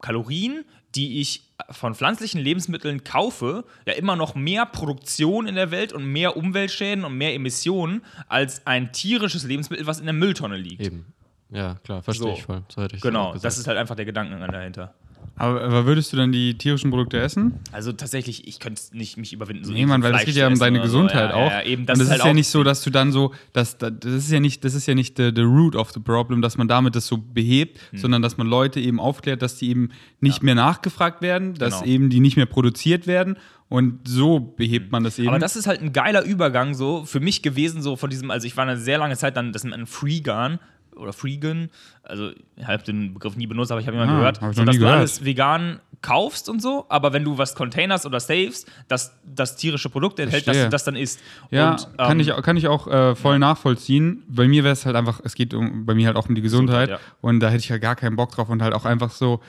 Kalorien, 0.03 0.65
die 0.95 1.21
ich 1.21 1.43
von 1.71 1.95
pflanzlichen 1.95 2.41
Lebensmitteln 2.41 3.03
kaufe, 3.03 3.63
ja 3.87 3.93
immer 3.93 4.15
noch 4.15 4.35
mehr 4.35 4.65
Produktion 4.65 5.47
in 5.47 5.55
der 5.55 5.71
Welt 5.71 5.93
und 5.93 6.05
mehr 6.05 6.35
Umweltschäden 6.37 7.05
und 7.05 7.17
mehr 7.17 7.33
Emissionen 7.33 8.03
als 8.27 8.67
ein 8.67 8.91
tierisches 8.91 9.45
Lebensmittel, 9.45 9.87
was 9.87 9.99
in 9.99 10.05
der 10.05 10.13
Mülltonne 10.13 10.57
liegt. 10.57 10.81
eben. 10.81 11.13
Ja, 11.49 11.75
klar, 11.83 12.01
verstehe 12.01 12.27
So. 12.27 12.33
ich 12.33 12.43
voll. 12.43 12.63
So 12.67 12.85
Genau, 13.01 13.35
das 13.35 13.57
ist 13.57 13.67
halt 13.67 13.77
einfach 13.77 13.95
der 13.95 14.05
Gedankengang 14.05 14.51
dahinter. 14.51 14.93
Aber, 15.35 15.61
aber 15.61 15.85
würdest 15.85 16.13
du 16.13 16.17
dann 16.17 16.31
die 16.31 16.57
tierischen 16.57 16.89
Produkte 16.91 17.19
essen? 17.19 17.53
Also 17.71 17.91
tatsächlich, 17.91 18.47
ich 18.47 18.59
könnte 18.59 18.81
nicht 18.91 19.17
mich 19.17 19.33
überwinden. 19.33 19.65
So 19.65 19.73
Nee, 19.73 19.85
Mann, 19.85 20.03
weil 20.03 20.11
das 20.11 20.21
Fleisch 20.21 20.33
geht 20.33 20.41
ja 20.41 20.47
um 20.47 20.59
deine 20.59 20.79
oder 20.79 20.87
so. 20.87 20.97
Gesundheit 20.99 21.29
ja, 21.31 21.35
auch. 21.35 21.51
Ja, 21.51 21.63
eben, 21.63 21.81
und 21.83 21.89
das 21.89 21.97
das 21.99 22.05
ist 22.07 22.11
halt 22.11 22.19
ist 22.21 22.25
ja 22.27 22.33
nicht 22.33 22.47
so, 22.47 22.63
dass 22.63 22.83
du 22.83 22.89
dann 22.89 23.11
so, 23.11 23.33
das, 23.51 23.77
das 23.77 23.93
ist 24.03 24.31
ja 24.31 24.39
nicht, 24.39 24.63
das 24.63 24.73
ist 24.73 24.87
ja 24.87 24.95
nicht 24.95 25.17
the, 25.17 25.31
the 25.35 25.41
root 25.41 25.75
of 25.75 25.91
the 25.91 25.99
problem, 25.99 26.41
dass 26.41 26.57
man 26.57 26.67
damit 26.67 26.95
das 26.95 27.07
so 27.07 27.17
behebt, 27.17 27.79
Hm. 27.91 27.99
sondern 27.99 28.21
dass 28.21 28.37
man 28.37 28.47
Leute 28.47 28.79
eben 28.79 28.99
aufklärt, 28.99 29.41
dass 29.41 29.57
die 29.57 29.69
eben 29.69 29.89
nicht 30.19 30.43
mehr 30.43 30.55
nachgefragt 30.55 31.21
werden, 31.21 31.53
dass 31.55 31.81
Genau. 31.81 31.91
eben 31.91 32.09
die 32.09 32.19
nicht 32.19 32.37
mehr 32.37 32.45
produziert 32.45 33.07
werden 33.07 33.37
und 33.69 34.07
so 34.07 34.39
behebt 34.39 34.91
man 34.91 35.03
das 35.03 35.17
eben. 35.17 35.29
Aber 35.29 35.39
das 35.39 35.55
ist 35.55 35.65
halt 35.65 35.81
ein 35.81 35.93
geiler 35.93 36.23
Übergang 36.23 36.75
so 36.75 37.05
für 37.05 37.19
mich 37.19 37.41
gewesen, 37.41 37.81
so 37.81 37.95
von 37.95 38.09
diesem, 38.09 38.29
also 38.29 38.45
ich 38.45 38.55
war 38.55 38.65
eine 38.67 38.77
sehr 38.77 38.99
lange 38.99 39.17
Zeit 39.17 39.35
dann, 39.35 39.51
das 39.51 39.63
ist 39.63 39.73
ein 39.73 39.87
Freegan 39.87 40.59
oder 40.95 41.13
Freegan, 41.13 41.69
also 42.03 42.31
ich 42.55 42.65
habe 42.67 42.83
den 42.83 43.13
Begriff 43.13 43.35
nie 43.35 43.47
benutzt, 43.47 43.71
aber 43.71 43.81
ich 43.81 43.87
habe 43.87 43.97
ihn 43.97 44.05
mal 44.05 44.09
Ah, 44.09 44.31
gehört, 44.31 44.55
so, 44.55 44.63
dass 44.63 44.73
nie 44.73 44.79
du 44.79 44.79
gehört. 44.85 44.97
alles 44.99 45.23
vegan 45.25 45.79
kaufst 46.01 46.49
und 46.49 46.61
so, 46.61 46.85
aber 46.89 47.13
wenn 47.13 47.23
du 47.23 47.37
was 47.37 47.55
containers 47.55 48.05
oder 48.05 48.19
saves, 48.19 48.65
dass 48.89 49.15
das 49.25 49.55
tierische 49.55 49.89
Produkt 49.89 50.19
enthält, 50.19 50.47
dass 50.47 50.57
du 50.57 50.69
das 50.69 50.83
dann 50.83 50.95
isst. 50.97 51.19
Ja, 51.49 51.71
und, 51.71 51.97
kann, 51.97 52.19
ähm, 52.19 52.27
ich, 52.27 52.43
kann 52.43 52.57
ich 52.57 52.67
auch 52.67 52.87
äh, 52.87 53.15
voll 53.15 53.39
nachvollziehen. 53.39 54.23
Bei 54.27 54.47
mir 54.47 54.63
wäre 54.65 54.73
es 54.73 54.85
halt 54.85 54.95
einfach, 54.97 55.21
es 55.23 55.33
geht 55.35 55.53
um, 55.53 55.85
bei 55.85 55.95
mir 55.95 56.07
halt 56.07 56.17
auch 56.17 56.27
um 56.27 56.35
die 56.35 56.41
Gesundheit. 56.41 56.89
Gesundheit, 56.89 57.15
Und 57.21 57.39
da 57.39 57.47
hätte 57.49 57.63
ich 57.63 57.71
halt 57.71 57.81
gar 57.81 57.95
keinen 57.95 58.15
Bock 58.17 58.31
drauf 58.31 58.49
und 58.49 58.61
halt 58.61 58.73
auch 58.73 58.83
einfach 58.85 59.11
so 59.11 59.39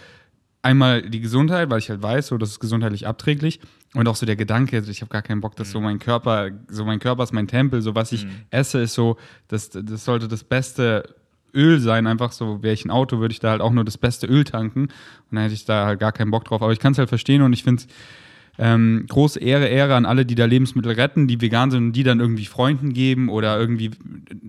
einmal 0.62 1.02
die 1.02 1.20
Gesundheit, 1.20 1.68
weil 1.70 1.78
ich 1.78 1.90
halt 1.90 2.02
weiß, 2.02 2.28
so 2.28 2.38
das 2.38 2.50
ist 2.50 2.60
gesundheitlich 2.60 3.06
abträglich. 3.06 3.60
Und 3.94 4.08
auch 4.08 4.16
so 4.16 4.24
der 4.26 4.36
Gedanke, 4.36 4.78
ich 4.88 5.00
habe 5.02 5.10
gar 5.10 5.22
keinen 5.22 5.40
Bock, 5.40 5.56
dass 5.56 5.70
so 5.70 5.78
Mhm. 5.78 5.84
mein 5.84 5.98
Körper, 5.98 6.50
so 6.68 6.84
mein 6.84 6.98
Körper 7.00 7.22
ist 7.22 7.32
mein 7.32 7.46
Tempel, 7.48 7.82
so 7.82 7.94
was 7.94 8.12
ich 8.12 8.26
esse, 8.50 8.80
ist 8.80 8.94
so, 8.94 9.16
das, 9.48 9.70
das 9.70 10.04
sollte 10.04 10.26
das 10.28 10.42
beste 10.42 11.14
Öl 11.54 11.80
sein, 11.80 12.06
einfach 12.06 12.32
so, 12.32 12.62
wäre 12.62 12.74
ich 12.74 12.84
ein 12.84 12.90
Auto, 12.90 13.18
würde 13.18 13.32
ich 13.32 13.40
da 13.40 13.50
halt 13.50 13.60
auch 13.60 13.72
nur 13.72 13.84
das 13.84 13.98
beste 13.98 14.26
Öl 14.26 14.44
tanken. 14.44 14.82
Und 14.82 14.90
dann 15.30 15.42
hätte 15.42 15.54
ich 15.54 15.64
da 15.64 15.86
halt 15.86 16.00
gar 16.00 16.12
keinen 16.12 16.30
Bock 16.30 16.44
drauf. 16.44 16.62
Aber 16.62 16.72
ich 16.72 16.80
kann 16.80 16.92
es 16.92 16.98
halt 16.98 17.08
verstehen 17.08 17.42
und 17.42 17.52
ich 17.52 17.62
finde 17.62 17.82
es 17.82 17.88
ähm, 18.56 19.06
große 19.08 19.40
Ehre, 19.40 19.66
Ehre 19.66 19.96
an 19.96 20.06
alle, 20.06 20.24
die 20.24 20.34
da 20.34 20.44
Lebensmittel 20.44 20.92
retten, 20.92 21.26
die 21.26 21.40
vegan 21.40 21.70
sind 21.70 21.86
und 21.86 21.92
die 21.92 22.04
dann 22.04 22.20
irgendwie 22.20 22.46
Freunden 22.46 22.92
geben 22.92 23.28
oder 23.28 23.58
irgendwie 23.58 23.90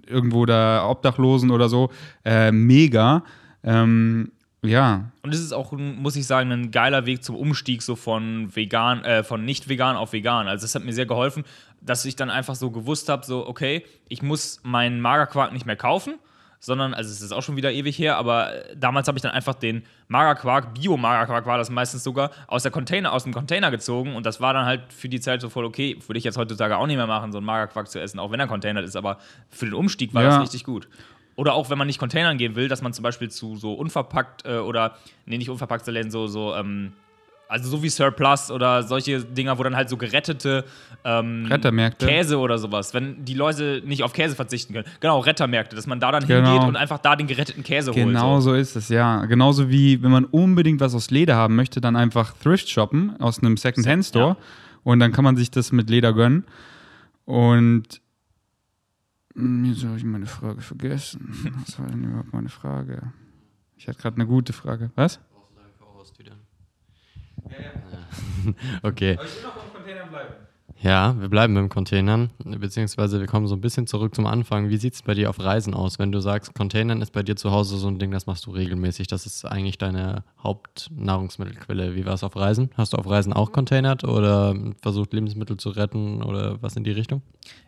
irgendwo 0.08 0.46
da 0.46 0.88
Obdachlosen 0.88 1.52
oder 1.52 1.70
so. 1.70 1.90
Äh, 2.24 2.52
mega. 2.52 3.24
Ähm, 3.64 4.32
ja, 4.66 5.12
Und 5.22 5.34
es 5.34 5.40
ist 5.40 5.54
auch, 5.54 5.72
muss 5.74 6.16
ich 6.16 6.26
sagen, 6.26 6.52
ein 6.52 6.72
geiler 6.72 7.06
Weg 7.06 7.24
zum 7.24 7.36
Umstieg 7.36 7.82
so 7.82 7.96
von 7.96 8.56
vegan, 8.56 9.04
äh, 9.04 9.24
von 9.24 9.46
nicht 9.46 9.70
vegan 9.70 9.96
auf 9.96 10.14
vegan. 10.14 10.48
Also 10.48 10.64
das 10.64 10.76
hat 10.76 10.84
mir 10.84 10.94
sehr 10.94 11.06
geholfen, 11.06 11.44
dass 11.82 12.06
ich 12.06 12.16
dann 12.16 12.30
einfach 12.30 12.56
so 12.56 12.72
gewusst 12.72 13.10
habe, 13.10 13.26
so 13.26 13.48
okay, 13.48 13.86
ich 14.10 14.22
muss 14.22 14.60
meinen 14.64 15.02
Magerquark 15.02 15.54
nicht 15.54 15.66
mehr 15.66 15.76
kaufen, 15.76 16.16
sondern, 16.60 16.94
also 16.94 17.12
es 17.12 17.22
ist 17.22 17.32
auch 17.32 17.44
schon 17.44 17.56
wieder 17.56 17.72
ewig 17.72 17.98
her, 18.00 18.18
aber 18.18 18.54
äh, 18.54 18.76
damals 18.78 19.08
habe 19.08 19.18
ich 19.18 19.22
dann 19.22 19.32
einfach 19.32 19.54
den 19.56 19.84
Magerquark, 20.08 20.74
Bio-Magerquark 20.74 21.46
war 21.46 21.58
das 21.58 21.70
meistens 21.70 22.04
sogar, 22.04 22.32
aus 22.48 22.64
der 22.64 22.72
Container, 22.72 23.14
aus 23.14 23.24
dem 23.24 23.34
Container 23.34 23.72
gezogen 23.72 24.16
und 24.16 24.26
das 24.26 24.42
war 24.42 24.54
dann 24.54 24.66
halt 24.66 24.92
für 24.94 25.10
die 25.10 25.20
Zeit 25.20 25.42
so 25.42 25.50
voll 25.50 25.66
okay, 25.66 25.98
würde 26.08 26.18
ich 26.18 26.24
jetzt 26.24 26.38
heutzutage 26.38 26.78
auch 26.78 26.88
nicht 26.88 26.98
mehr 26.98 27.08
machen, 27.08 27.32
so 27.32 27.38
einen 27.38 27.46
Magerquark 27.46 27.88
zu 27.90 28.00
essen, 28.00 28.20
auch 28.20 28.32
wenn 28.32 28.40
er 28.40 28.48
containert 28.48 28.86
ist, 28.86 28.96
aber 28.96 29.18
für 29.50 29.66
den 29.66 29.74
Umstieg 29.74 30.14
war 30.14 30.24
Ja. 30.24 30.30
das 30.30 30.42
richtig 30.42 30.64
gut. 30.64 30.88
Oder 31.38 31.54
auch, 31.54 31.70
wenn 31.70 31.78
man 31.78 31.88
nicht 31.88 32.00
Containern 32.00 32.38
gehen 32.38 32.56
will, 32.56 32.70
dass 32.70 32.82
man 32.82 32.94
zum 32.94 33.04
Beispiel 33.04 33.30
zu 33.30 33.58
so 33.58 33.74
unverpackt 33.74 34.46
äh, 34.46 34.58
oder, 34.60 34.96
nee, 35.26 35.38
nicht 35.38 35.50
unverpackte 35.50 35.92
Läden, 35.92 36.10
so, 36.10 36.28
so, 36.28 36.56
ähm, 36.56 36.94
also 37.48 37.70
so 37.70 37.84
wie 37.84 37.90
Surplus 37.90 38.50
oder 38.52 38.84
solche 38.84 39.24
Dinger, 39.24 39.58
wo 39.58 39.64
dann 39.64 39.76
halt 39.76 39.90
so 39.90 39.98
gerettete 39.98 40.66
ähm, 41.04 41.46
Rettermärkte. 41.50 42.06
Käse 42.08 42.38
oder 42.40 42.58
sowas, 42.58 42.94
wenn 42.94 43.24
die 43.26 43.34
Leute 43.36 43.82
nicht 43.86 44.02
auf 44.04 44.14
Käse 44.14 44.36
verzichten 44.36 44.74
können. 44.74 44.88
Genau, 45.00 45.20
Rettermärkte, 45.20 45.76
dass 45.76 45.86
man 45.88 46.00
da 46.00 46.12
dann 46.12 46.26
Genau. 46.28 46.52
hingeht 46.52 46.68
und 46.68 46.76
einfach 46.76 46.98
da 47.00 47.16
den 47.16 47.28
geretteten 47.28 47.64
Käse 47.64 47.92
genau 47.92 48.34
holt. 48.36 48.44
so 48.44 48.54
ist 48.54 48.76
es, 48.76 48.90
ja. 48.90 49.26
Genauso 49.26 49.70
wie, 49.70 50.02
wenn 50.02 50.12
man 50.12 50.26
unbedingt 50.26 50.80
was 50.82 50.96
aus 50.96 51.12
Leder 51.12 51.36
haben 51.36 51.56
möchte, 51.56 51.80
dann 51.82 51.96
einfach 51.96 52.34
Thrift 52.42 52.70
shoppen 52.70 53.20
aus 53.22 53.40
einem 53.40 53.58
Second-Hand-Store 53.58 54.30
Ja. 54.30 54.38
und 54.84 55.00
dann 55.00 55.12
kann 55.12 55.24
man 55.24 55.38
sich 55.38 55.52
das 55.52 55.72
mit 55.72 55.90
Leder 55.90 56.14
gönnen. 56.14 56.46
Und 57.26 58.02
Hm, 59.36 59.66
jetzt 59.66 59.84
habe 59.84 59.98
ich 59.98 60.04
meine 60.06 60.28
Frage 60.28 60.62
vergessen. 60.62 61.54
Was 61.66 61.78
war 61.78 61.88
denn 61.88 62.04
überhaupt 62.06 62.32
meine 62.34 62.50
Frage? 62.50 63.12
Ich 63.76 63.88
hatte 63.88 64.00
gerade 64.00 64.16
eine 64.16 64.26
gute 64.26 64.54
Frage. 64.54 64.92
Was? 64.96 65.20
Okay. 68.84 69.18
Ja, 70.82 71.20
wir 71.20 71.30
bleiben 71.30 71.56
beim 71.56 71.70
Containern, 71.70 72.30
beziehungsweise 72.44 73.20
wir 73.20 73.26
kommen 73.26 73.48
so 73.48 73.56
ein 73.56 73.62
bisschen 73.62 73.88
zurück 73.88 74.14
zum 74.14 74.28
Anfang. 74.28 74.70
Wie 74.70 74.78
sieht 74.78 74.94
es 74.94 75.02
bei 75.02 75.16
dir 75.16 75.32
auf 75.32 75.40
Reisen 75.40 75.74
aus? 75.74 75.98
Wenn 75.98 76.12
du 76.12 76.20
sagst, 76.20 76.54
Containern 76.54 77.02
ist 77.02 77.12
bei 77.12 77.24
dir 77.24 77.36
zu 77.36 77.50
Hause 77.50 77.78
so 77.78 77.88
ein 77.88 77.98
Ding, 77.98 78.12
das 78.12 78.28
machst 78.28 78.46
du 78.46 78.52
regelmäßig. 78.52 79.08
Das 79.08 79.26
ist 79.26 79.46
eigentlich 79.46 79.80
deine 79.80 80.24
Hauptnahrungsmittelquelle. 80.44 81.96
Wie 81.96 82.06
war 82.06 82.14
es 82.14 82.24
auf 82.24 82.36
Reisen? 82.36 82.70
Hast 82.78 82.94
du 82.94 82.98
auf 82.98 83.10
Reisen 83.10 83.34
auch 83.34 83.52
containert 83.52 84.04
oder 84.04 84.54
versucht, 84.82 85.14
Lebensmittel 85.14 85.58
zu 85.58 85.70
retten 85.70 86.22
oder 86.22 86.62
was 86.62 86.76
in 86.76 86.84
die 86.84 86.92
Richtung? 86.92 87.24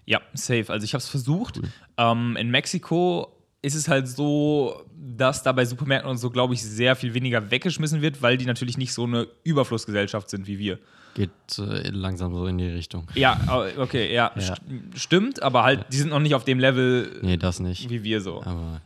Ja, 0.05 0.21
safe. 0.33 0.71
Also 0.71 0.83
ich 0.83 0.93
habe 0.93 1.01
es 1.01 1.09
versucht. 1.09 1.59
Ähm, 1.97 2.35
in 2.37 2.51
Mexiko 2.51 3.36
ist 3.61 3.75
es 3.75 3.87
halt 3.87 4.07
so, 4.07 4.83
dass 4.95 5.43
da 5.43 5.51
bei 5.51 5.65
Supermärkten 5.65 6.09
und 6.09 6.17
so, 6.17 6.29
glaube 6.29 6.53
ich, 6.53 6.61
sehr 6.63 6.95
viel 6.95 7.13
weniger 7.13 7.49
weggeschmissen 7.51 8.01
wird, 8.01 8.21
weil 8.21 8.37
die 8.37 8.45
natürlich 8.45 8.77
nicht 8.77 8.93
so 8.93 9.03
eine 9.03 9.27
Überflussgesellschaft 9.43 10.29
sind 10.29 10.47
wie 10.47 10.59
wir. 10.59 10.79
Geht 11.15 11.31
äh, 11.57 11.89
langsam 11.89 12.35
so 12.35 12.45
in 12.45 12.59
die 12.59 12.67
Richtung. 12.69 13.07
Ja, 13.15 13.39
okay, 13.77 14.13
ja, 14.13 14.31
Ja. 14.35 14.41
st 14.55 14.61
stimmt, 14.95 15.41
aber 15.41 15.63
halt, 15.63 15.85
die 15.91 15.97
sind 15.97 16.09
noch 16.09 16.19
nicht 16.19 16.35
auf 16.35 16.43
dem 16.45 16.59
Level 16.59 17.19
Nee, 17.23 17.37
das 17.37 17.59
nicht. 17.59 17.89
wie 17.89 18.03
wir 18.03 18.21
so. 18.21 18.43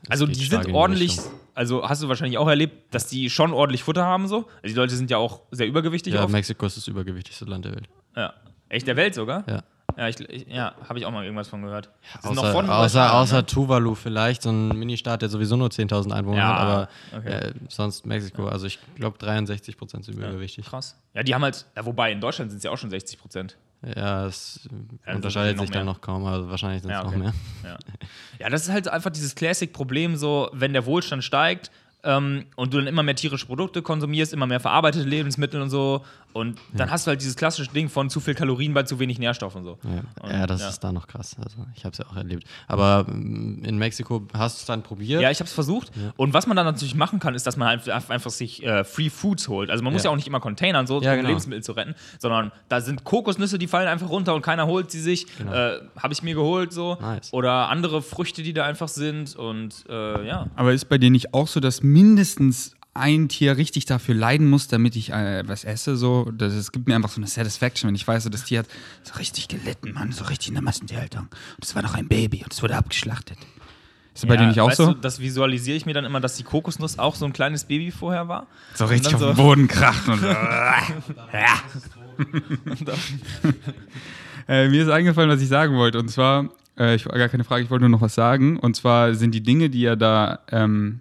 Also 0.07 0.25
die 0.25 0.35
sind 0.35 0.61
in 0.63 0.67
die 0.69 0.73
ordentlich, 0.73 1.11
Richtung. 1.17 1.31
also 1.53 1.87
hast 1.89 2.01
du 2.01 2.07
wahrscheinlich 2.07 2.37
auch 2.37 2.47
erlebt, 2.47 2.93
dass 2.95 3.07
die 3.07 3.29
schon 3.29 3.51
ordentlich 3.51 3.83
Futter 3.83 4.05
haben 4.05 4.29
so. 4.29 4.45
Also 4.63 4.73
die 4.73 4.73
Leute 4.73 4.95
sind 4.95 5.11
ja 5.11 5.17
auch 5.17 5.41
sehr 5.51 5.67
übergewichtig 5.67 6.13
Ja, 6.13 6.23
oft. 6.23 6.31
Mexiko 6.31 6.65
ist 6.65 6.77
das 6.77 6.87
übergewichtigste 6.87 7.43
Land 7.45 7.65
der 7.65 7.73
Welt. 7.75 7.89
Ja. 8.15 8.33
Echt 8.69 8.87
der 8.87 8.95
Welt 8.95 9.13
sogar? 9.13 9.43
Ja. 9.49 9.63
Ja, 9.97 10.07
ja 10.47 10.75
habe 10.87 10.99
ich 10.99 11.05
auch 11.05 11.11
mal 11.11 11.23
irgendwas 11.23 11.47
von 11.49 11.61
gehört. 11.61 11.89
Noch 12.23 12.31
Außer, 12.31 12.51
von 12.51 12.69
außer, 12.69 13.13
außer? 13.13 13.45
Tuvalu 13.45 13.95
vielleicht, 13.95 14.41
so 14.43 14.49
ein 14.51 14.69
Ministaat, 14.69 15.21
der 15.21 15.29
sowieso 15.29 15.55
nur 15.55 15.69
10.000 15.69 16.11
Einwohner 16.11 16.37
Ja, 16.37 16.47
hat, 16.47 16.59
aber 16.59 16.89
okay. 17.17 17.29
äh, 17.29 17.53
sonst 17.69 18.05
Mexiko, 18.05 18.47
also 18.47 18.65
ich 18.67 18.79
glaube 18.95 19.17
63 19.17 19.77
Prozent 19.77 20.05
sind 20.05 20.15
übergewichtig. 20.17 20.65
Krass. 20.65 20.95
Ja, 21.13 21.23
die 21.23 21.33
haben 21.35 21.43
halt, 21.43 21.65
ja, 21.75 21.85
wobei 21.85 22.11
in 22.11 22.21
Deutschland 22.21 22.51
sind 22.51 22.57
es 22.59 22.63
ja 22.63 22.71
auch 22.71 22.77
schon 22.77 22.89
60 22.89 23.19
Prozent. 23.19 23.57
Ja, 23.95 24.27
es 24.27 24.69
Ja, 25.07 25.15
unterscheidet 25.15 25.57
noch 25.57 25.63
sich 25.63 25.71
dann 25.71 25.85
mehr. 25.85 25.93
noch 25.93 26.01
kaum, 26.01 26.23
also 26.25 26.49
wahrscheinlich 26.49 26.83
sind 26.83 26.91
es 26.91 26.97
Ja, 26.97 27.03
noch 27.03 27.09
okay. 27.11 27.19
mehr. 27.19 27.33
Ja. 27.63 27.77
ja, 28.39 28.49
das 28.49 28.63
ist 28.63 28.71
halt 28.71 28.87
einfach 28.87 29.09
dieses 29.09 29.33
Classic-Problem, 29.33 30.15
so, 30.17 30.49
wenn 30.53 30.73
der 30.73 30.85
Wohlstand 30.85 31.23
steigt 31.23 31.71
ähm, 32.03 32.45
und 32.55 32.73
du 32.73 32.77
dann 32.77 32.87
immer 32.87 33.03
mehr 33.03 33.15
tierische 33.15 33.45
Produkte 33.45 33.81
konsumierst, 33.81 34.33
immer 34.33 34.47
mehr 34.47 34.59
verarbeitete 34.59 35.07
Lebensmittel 35.07 35.61
und 35.61 35.69
so, 35.69 36.03
und 36.33 36.59
dann 36.73 36.89
hast 36.89 37.05
du 37.05 37.09
halt 37.09 37.21
dieses 37.21 37.35
klassische 37.35 37.71
Ding 37.71 37.89
von 37.89 38.09
zu 38.09 38.19
viel 38.19 38.33
Kalorien 38.33 38.73
bei 38.73 38.83
zu 38.83 38.99
wenig 38.99 39.19
Nährstoff 39.19 39.55
und 39.55 39.63
so. 39.63 39.77
Ja, 39.83 40.23
Und, 40.23 40.31
ja 40.31 40.47
das 40.47 40.61
ja. 40.61 40.69
ist 40.69 40.79
da 40.79 40.91
noch 40.91 41.07
krass. 41.07 41.35
Also 41.43 41.57
ich 41.75 41.83
habe 41.83 41.91
es 41.91 41.97
ja 41.97 42.05
auch 42.09 42.15
erlebt. 42.15 42.45
Aber 42.67 43.03
mm, 43.03 43.63
in 43.65 43.77
Mexiko 43.77 44.25
hast 44.33 44.57
du 44.57 44.61
es 44.61 44.65
dann 44.65 44.83
probiert? 44.83 45.21
Ja, 45.21 45.29
ich 45.29 45.39
habe 45.39 45.47
es 45.47 45.53
versucht. 45.53 45.91
Und 46.15 46.33
was 46.33 46.47
man 46.47 46.55
dann 46.55 46.65
natürlich 46.65 46.95
machen 46.95 47.19
kann, 47.19 47.35
ist, 47.35 47.45
dass 47.47 47.57
man 47.57 47.67
halt 47.67 47.89
einfach 47.89 48.31
sich 48.31 48.63
äh, 48.63 48.83
Free 48.83 49.09
Foods 49.09 49.47
holt. 49.47 49.69
Also 49.69 49.83
man 49.83 49.93
muss 49.93 50.03
Ja. 50.03 50.09
ja 50.09 50.13
auch 50.13 50.15
nicht 50.15 50.27
immer 50.27 50.39
containern, 50.39 50.87
so, 50.87 51.01
Ja, 51.01 51.11
um 51.11 51.17
genau. 51.17 51.29
Lebensmittel 51.29 51.63
zu 51.63 51.73
retten, 51.73 51.95
sondern 52.19 52.51
da 52.69 52.81
sind 52.81 53.03
Kokosnüsse, 53.03 53.57
die 53.57 53.67
fallen 53.67 53.87
einfach 53.87 54.09
runter 54.09 54.33
und 54.33 54.41
keiner 54.41 54.67
holt 54.67 54.89
sie 54.91 55.01
sich. 55.01 55.27
Äh, 55.39 55.79
habe 55.97 56.13
ich 56.13 56.23
mir 56.23 56.35
geholt 56.35 56.71
so. 56.71 56.95
Genau. 56.95 57.11
Nice. 57.11 57.33
Oder 57.33 57.69
andere 57.69 58.01
Früchte, 58.01 58.41
die 58.41 58.53
da 58.53 58.65
einfach 58.65 58.87
sind. 58.87 59.35
Und 59.35 59.85
äh, 59.89 60.25
ja. 60.25 60.47
Aber 60.55 60.71
ist 60.71 60.85
bei 60.85 60.97
dir 60.97 61.09
nicht 61.09 61.33
auch 61.33 61.47
so, 61.47 61.59
dass 61.59 61.83
mindestens 61.91 62.75
ein 62.93 63.29
Tier 63.29 63.55
richtig 63.57 63.85
dafür 63.85 64.15
leiden 64.15 64.49
muss, 64.49 64.67
damit 64.67 64.95
ich 64.95 65.11
äh, 65.11 65.47
was 65.47 65.63
esse? 65.63 65.95
So, 65.95 66.29
das, 66.31 66.53
es 66.53 66.71
gibt 66.71 66.87
mir 66.87 66.95
einfach 66.95 67.09
so 67.09 67.17
eine 67.17 67.27
Satisfaction, 67.27 67.87
wenn 67.87 67.95
ich 67.95 68.07
weiß, 68.07 68.23
so, 68.23 68.29
das 68.29 68.43
Tier 68.43 68.59
hat 68.59 68.67
so 69.03 69.13
richtig 69.15 69.47
gelitten, 69.47 69.93
Mann, 69.93 70.11
so 70.11 70.25
richtig 70.25 70.49
in 70.49 70.55
der 70.55 70.63
Massentierhaltung. 70.63 71.21
Und 71.21 71.63
es 71.63 71.73
war 71.75 71.81
noch 71.83 71.95
ein 71.95 72.07
Baby 72.07 72.43
und 72.43 72.51
es 72.53 72.61
wurde 72.61 72.75
abgeschlachtet. 72.75 73.37
Ist 74.13 74.23
das 74.23 74.27
bei 74.27 74.35
ja, 74.35 74.41
dir 74.41 74.47
nicht 74.47 74.59
auch 74.59 74.73
so? 74.73 74.93
Du, 74.93 74.99
das 74.99 75.21
visualisiere 75.21 75.77
ich 75.77 75.85
mir 75.85 75.93
dann 75.93 76.03
immer, 76.03 76.19
dass 76.19 76.35
die 76.35 76.43
Kokosnuss 76.43 76.99
auch 76.99 77.15
so 77.15 77.25
ein 77.25 77.31
kleines 77.31 77.63
Baby 77.63 77.91
vorher 77.91 78.27
war. 78.27 78.47
so 78.73 78.85
richtig 78.85 79.15
auf 79.15 79.21
dann 79.21 79.29
den 79.29 79.37
Boden 79.37 79.67
kracht 79.69 80.09
und 80.09 80.19
so. 80.19 80.27
äh, 84.49 84.67
mir 84.67 84.83
ist 84.83 84.89
eingefallen, 84.89 85.29
was 85.29 85.41
ich 85.41 85.47
sagen 85.47 85.77
wollte. 85.77 85.97
Und 85.97 86.09
zwar, 86.09 86.49
äh, 86.77 86.95
ich 86.95 87.05
gar 87.05 87.29
keine 87.29 87.45
Frage, 87.45 87.63
ich 87.63 87.69
wollte 87.69 87.83
nur 87.83 87.89
noch 87.89 88.01
was 88.01 88.13
sagen. 88.13 88.59
Und 88.59 88.75
zwar 88.75 89.15
sind 89.15 89.33
die 89.33 89.43
Dinge, 89.43 89.69
die 89.69 89.81
ja 89.81 89.95
da. 89.95 90.39
Ähm, 90.51 90.99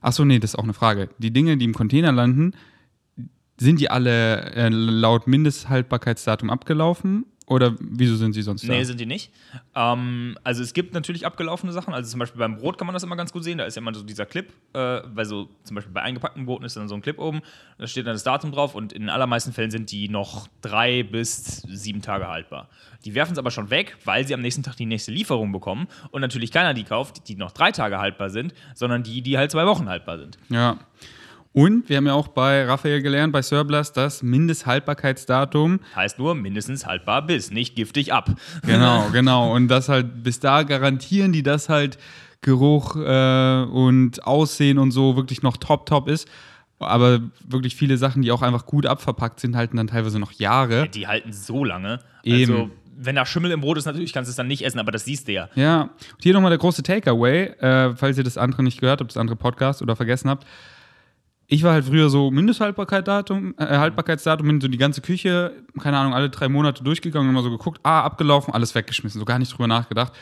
ach 0.00 0.12
so, 0.12 0.24
nee, 0.24 0.38
das 0.38 0.52
ist 0.52 0.58
auch 0.58 0.64
eine 0.64 0.74
Frage. 0.74 1.08
Die 1.18 1.32
Dinge, 1.32 1.56
die 1.56 1.64
im 1.64 1.74
Container 1.74 2.12
landen, 2.12 2.52
sind 3.58 3.80
die 3.80 3.90
alle 3.90 4.52
äh, 4.54 4.68
laut 4.68 5.26
Mindesthaltbarkeitsdatum 5.26 6.50
abgelaufen? 6.50 7.26
Oder 7.50 7.74
wieso 7.80 8.14
sind 8.14 8.32
sie 8.32 8.42
sonst 8.42 8.62
da? 8.62 8.72
Nee, 8.72 8.84
sind 8.84 9.00
die 9.00 9.06
nicht. 9.06 9.32
Ähm, 9.74 10.38
also 10.44 10.62
es 10.62 10.72
gibt 10.72 10.94
natürlich 10.94 11.26
abgelaufene 11.26 11.72
Sachen. 11.72 11.92
Also 11.92 12.08
zum 12.08 12.20
Beispiel 12.20 12.38
beim 12.38 12.56
Brot 12.56 12.78
kann 12.78 12.86
man 12.86 12.94
das 12.94 13.02
immer 13.02 13.16
ganz 13.16 13.32
gut 13.32 13.42
sehen. 13.42 13.58
Da 13.58 13.64
ist 13.64 13.74
ja 13.74 13.82
immer 13.82 13.92
so 13.92 14.04
dieser 14.04 14.24
Clip, 14.24 14.52
äh, 14.72 14.78
weil 14.78 15.24
so 15.24 15.48
zum 15.64 15.74
Beispiel 15.74 15.92
bei 15.92 16.00
eingepackten 16.00 16.46
Broten 16.46 16.64
ist 16.64 16.76
dann 16.76 16.86
so 16.86 16.94
ein 16.94 17.02
Clip 17.02 17.18
oben. 17.18 17.40
Da 17.76 17.88
steht 17.88 18.06
dann 18.06 18.12
das 18.14 18.22
Datum 18.22 18.52
drauf 18.52 18.76
und 18.76 18.92
in 18.92 19.02
den 19.02 19.10
allermeisten 19.10 19.52
Fällen 19.52 19.72
sind 19.72 19.90
die 19.90 20.08
noch 20.08 20.46
drei 20.62 21.02
bis 21.02 21.62
sieben 21.62 22.02
Tage 22.02 22.28
haltbar. 22.28 22.68
Die 23.04 23.16
werfen 23.16 23.32
es 23.32 23.38
aber 23.38 23.50
schon 23.50 23.68
weg, 23.70 23.96
weil 24.04 24.24
sie 24.24 24.34
am 24.34 24.42
nächsten 24.42 24.62
Tag 24.62 24.76
die 24.76 24.86
nächste 24.86 25.10
Lieferung 25.10 25.50
bekommen 25.50 25.88
und 26.12 26.20
natürlich 26.20 26.52
keiner 26.52 26.72
die 26.72 26.84
kauft, 26.84 27.26
die 27.28 27.34
noch 27.34 27.50
drei 27.50 27.72
Tage 27.72 27.98
haltbar 27.98 28.30
sind, 28.30 28.54
sondern 28.76 29.02
die, 29.02 29.22
die 29.22 29.38
halt 29.38 29.50
zwei 29.50 29.66
Wochen 29.66 29.88
haltbar 29.88 30.18
sind. 30.18 30.38
Ja. 30.50 30.78
Und 31.52 31.88
wir 31.88 31.96
haben 31.96 32.06
ja 32.06 32.14
auch 32.14 32.28
bei 32.28 32.64
Raphael 32.64 33.02
gelernt, 33.02 33.32
bei 33.32 33.42
Surplus, 33.42 33.92
das 33.92 34.22
Mindesthaltbarkeitsdatum. 34.22 35.80
Heißt 35.96 36.18
nur 36.18 36.36
mindestens 36.36 36.86
haltbar 36.86 37.26
bis, 37.26 37.50
nicht 37.50 37.74
giftig 37.74 38.12
ab. 38.12 38.30
Genau, 38.66 39.08
genau. 39.10 39.52
Und 39.54 39.68
das 39.68 39.88
halt 39.88 40.22
bis 40.22 40.38
da 40.38 40.62
garantieren 40.62 41.32
die, 41.32 41.42
dass 41.42 41.68
halt 41.68 41.98
Geruch 42.40 42.96
äh, 42.96 43.62
und 43.64 44.24
Aussehen 44.26 44.78
und 44.78 44.92
so 44.92 45.16
wirklich 45.16 45.42
noch 45.42 45.56
top, 45.56 45.86
top 45.86 46.08
ist. 46.08 46.28
Aber 46.78 47.20
wirklich 47.46 47.74
viele 47.74 47.98
Sachen, 47.98 48.22
die 48.22 48.30
auch 48.32 48.42
einfach 48.42 48.64
gut 48.64 48.86
abverpackt 48.86 49.40
sind, 49.40 49.56
halten 49.56 49.76
dann 49.76 49.88
teilweise 49.88 50.18
noch 50.18 50.32
Jahre. 50.32 50.88
Die 50.88 51.06
halten 51.06 51.32
so 51.32 51.64
lange. 51.64 51.98
Eben. 52.22 52.52
Also, 52.52 52.70
wenn 52.96 53.16
da 53.16 53.26
Schimmel 53.26 53.50
im 53.50 53.60
Brot 53.60 53.78
ist, 53.78 53.86
natürlich 53.86 54.12
kannst 54.12 54.28
du 54.28 54.30
es 54.30 54.36
dann 54.36 54.46
nicht 54.46 54.64
essen, 54.64 54.78
aber 54.78 54.92
das 54.92 55.04
siehst 55.04 55.26
du 55.26 55.32
ja. 55.32 55.48
Ja, 55.54 55.82
und 55.82 56.22
hier 56.22 56.34
nochmal 56.34 56.50
der 56.50 56.58
große 56.58 56.82
Takeaway, 56.82 57.46
äh, 57.58 57.96
falls 57.96 58.18
ihr 58.18 58.24
das 58.24 58.36
andere 58.36 58.62
nicht 58.62 58.80
gehört 58.80 59.00
habt, 59.00 59.10
das 59.10 59.16
andere 59.16 59.36
Podcast 59.36 59.82
oder 59.82 59.96
vergessen 59.96 60.28
habt. 60.28 60.46
Ich 61.52 61.64
war 61.64 61.72
halt 61.72 61.84
früher 61.84 62.08
so 62.10 62.30
Mindesthaltbarkeitsdatum, 62.30 63.54
äh, 63.58 63.66
Haltbarkeitsdatum, 63.66 64.46
bin 64.46 64.60
so 64.60 64.68
die 64.68 64.78
ganze 64.78 65.00
Küche, 65.00 65.52
keine 65.80 65.98
Ahnung, 65.98 66.14
alle 66.14 66.30
drei 66.30 66.48
Monate 66.48 66.84
durchgegangen 66.84 67.28
und 67.28 67.34
immer 67.34 67.42
so 67.42 67.50
geguckt, 67.50 67.80
ah, 67.82 68.02
abgelaufen, 68.02 68.54
alles 68.54 68.72
weggeschmissen, 68.76 69.18
so 69.18 69.24
gar 69.24 69.40
nicht 69.40 69.52
drüber 69.52 69.66
nachgedacht. 69.66 70.12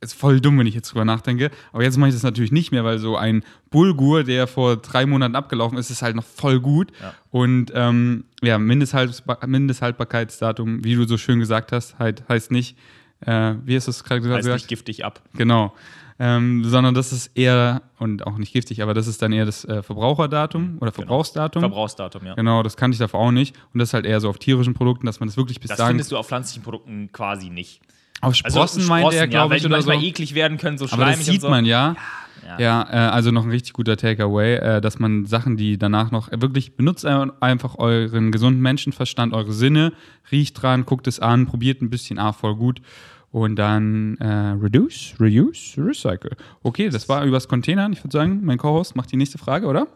Ist 0.00 0.14
voll 0.14 0.40
dumm, 0.40 0.60
wenn 0.60 0.68
ich 0.68 0.74
jetzt 0.76 0.92
drüber 0.92 1.04
nachdenke. 1.04 1.50
Aber 1.72 1.82
jetzt 1.82 1.98
mache 1.98 2.10
ich 2.10 2.14
das 2.14 2.22
natürlich 2.22 2.52
nicht 2.52 2.70
mehr, 2.70 2.84
weil 2.84 2.98
so 2.98 3.16
ein 3.16 3.42
Bulgur, 3.70 4.22
der 4.22 4.46
vor 4.46 4.76
drei 4.76 5.06
Monaten 5.06 5.34
abgelaufen 5.34 5.76
ist, 5.76 5.90
ist 5.90 6.02
halt 6.02 6.14
noch 6.14 6.24
voll 6.24 6.60
gut. 6.60 6.92
Ja. 7.02 7.14
Und 7.30 7.72
ähm, 7.74 8.24
ja, 8.40 8.56
Mindesthalt 8.56 9.24
Mindesthaltbarkeitsdatum, 9.44 10.84
wie 10.84 10.94
du 10.94 11.04
so 11.04 11.18
schön 11.18 11.40
gesagt 11.40 11.72
hast, 11.72 11.98
halt, 11.98 12.22
heißt 12.28 12.52
nicht, 12.52 12.78
äh, 13.26 13.54
wie 13.64 13.74
hast 13.74 13.88
du 13.88 13.90
es 13.90 14.04
gerade 14.04 14.20
gesagt? 14.20 14.44
Heißt 14.44 14.54
nicht 14.54 14.68
giftig 14.68 15.04
ab. 15.04 15.20
Genau. 15.34 15.74
Ähm, 16.22 16.64
sondern 16.66 16.92
das 16.92 17.12
ist 17.12 17.28
eher, 17.34 17.80
und 17.98 18.26
auch 18.26 18.36
nicht 18.36 18.52
giftig, 18.52 18.82
aber 18.82 18.92
das 18.92 19.06
ist 19.06 19.22
dann 19.22 19.32
eher 19.32 19.46
das 19.46 19.64
äh, 19.64 19.82
Verbraucherdatum 19.82 20.76
oder 20.78 20.92
Verbrauchsdatum. 20.92 21.60
Verbrauchsdatum, 21.62 22.26
ja. 22.26 22.34
Genau, 22.34 22.62
das 22.62 22.76
kannte 22.76 22.94
ich 22.94 22.98
davor 22.98 23.20
auch 23.20 23.30
nicht. 23.30 23.56
Und 23.72 23.78
das 23.78 23.88
ist 23.88 23.94
halt 23.94 24.04
eher 24.04 24.20
so 24.20 24.28
auf 24.28 24.36
tierischen 24.38 24.74
Produkten, 24.74 25.06
dass 25.06 25.18
man 25.18 25.30
das 25.30 25.38
wirklich 25.38 25.60
bis 25.60 25.70
Das 25.70 25.78
dahin. 25.78 25.92
findest 25.92 26.12
du 26.12 26.18
auf 26.18 26.26
pflanzlichen 26.28 26.62
Produkten 26.62 27.10
quasi 27.10 27.48
nicht. 27.48 27.80
Auf 28.20 28.34
Sprossen 28.34 28.86
meint 28.86 29.14
er, 29.14 29.20
ja, 29.20 29.26
glaube 29.26 29.50
weil 29.52 29.56
ich, 29.56 29.62
die 29.62 29.68
oder 29.72 29.80
so. 29.80 29.92
eklig 29.92 30.34
werden 30.34 30.58
können, 30.58 30.76
so 30.76 30.84
Aber 30.84 30.96
schleimig 30.96 31.16
das 31.20 31.26
sieht 31.26 31.40
so. 31.40 31.48
man 31.48 31.64
ja. 31.64 31.96
Ja. 32.46 32.58
Ja, 32.58 32.82
äh, 32.90 32.96
also 33.10 33.30
noch 33.30 33.44
ein 33.44 33.50
richtig 33.50 33.72
guter 33.72 33.96
Takeaway, 33.96 34.56
äh, 34.56 34.80
dass 34.82 34.98
man 34.98 35.24
Sachen, 35.24 35.56
die 35.56 35.78
danach 35.78 36.10
noch 36.10 36.30
äh, 36.32 36.40
wirklich 36.42 36.74
benutzt 36.76 37.06
ein- 37.06 37.32
einfach 37.40 37.78
euren 37.78 38.30
gesunden 38.32 38.60
Menschenverstand, 38.60 39.32
eure 39.32 39.52
Sinne, 39.52 39.92
riecht 40.32 40.60
dran, 40.60 40.84
guckt 40.84 41.06
es 41.06 41.18
an, 41.20 41.46
probiert 41.46 41.80
ein 41.80 41.88
bisschen, 41.90 42.18
ah, 42.18 42.32
voll 42.32 42.56
gut. 42.56 42.80
Und 43.32 43.56
dann 43.56 44.16
äh, 44.16 44.26
reduce, 44.60 45.14
reuse, 45.20 45.80
recycle. 45.84 46.36
Okay, 46.62 46.88
das 46.88 47.08
war 47.08 47.24
übers 47.24 47.46
Containern. 47.46 47.92
Ich 47.92 48.02
würde 48.02 48.12
sagen, 48.12 48.40
mein 48.44 48.58
Co-Host 48.58 48.96
macht 48.96 49.12
die 49.12 49.16
nächste 49.16 49.38
Frage, 49.38 49.66
oder? 49.66 49.86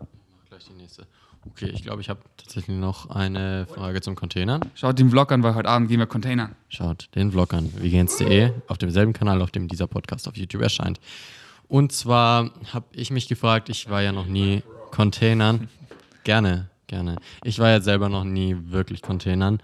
Gleich 0.48 0.64
die 0.66 0.74
nächste. 0.74 1.06
Okay, 1.46 1.70
ich 1.74 1.82
glaube, 1.82 2.00
ich 2.00 2.08
habe 2.08 2.20
tatsächlich 2.36 2.76
noch 2.76 3.10
eine 3.10 3.66
Frage 3.66 4.00
zum 4.00 4.14
Containern. 4.14 4.60
Schaut 4.74 4.98
den 4.98 5.10
Vlog 5.10 5.32
an, 5.32 5.42
weil 5.42 5.54
heute 5.54 5.68
Abend 5.68 5.88
gehen 5.88 5.98
wir 5.98 6.06
Containern. 6.06 6.54
Schaut 6.68 7.08
den 7.16 7.32
Vlog 7.32 7.52
an, 7.54 7.70
wiegens.de, 7.76 8.52
auf 8.68 8.78
demselben 8.78 9.12
Kanal, 9.12 9.42
auf 9.42 9.50
dem 9.50 9.68
dieser 9.68 9.88
Podcast 9.88 10.28
auf 10.28 10.36
YouTube 10.36 10.62
erscheint. 10.62 11.00
Und 11.68 11.92
zwar 11.92 12.50
habe 12.72 12.86
ich 12.92 13.10
mich 13.10 13.28
gefragt, 13.28 13.68
ich 13.68 13.90
war 13.90 14.00
ja 14.00 14.12
noch 14.12 14.26
nie 14.26 14.62
Containern. 14.90 15.68
Gerne, 16.22 16.70
gerne. 16.86 17.16
Ich 17.42 17.58
war 17.58 17.70
ja 17.70 17.80
selber 17.80 18.08
noch 18.08 18.24
nie 18.24 18.56
wirklich 18.66 19.02
Containern. 19.02 19.58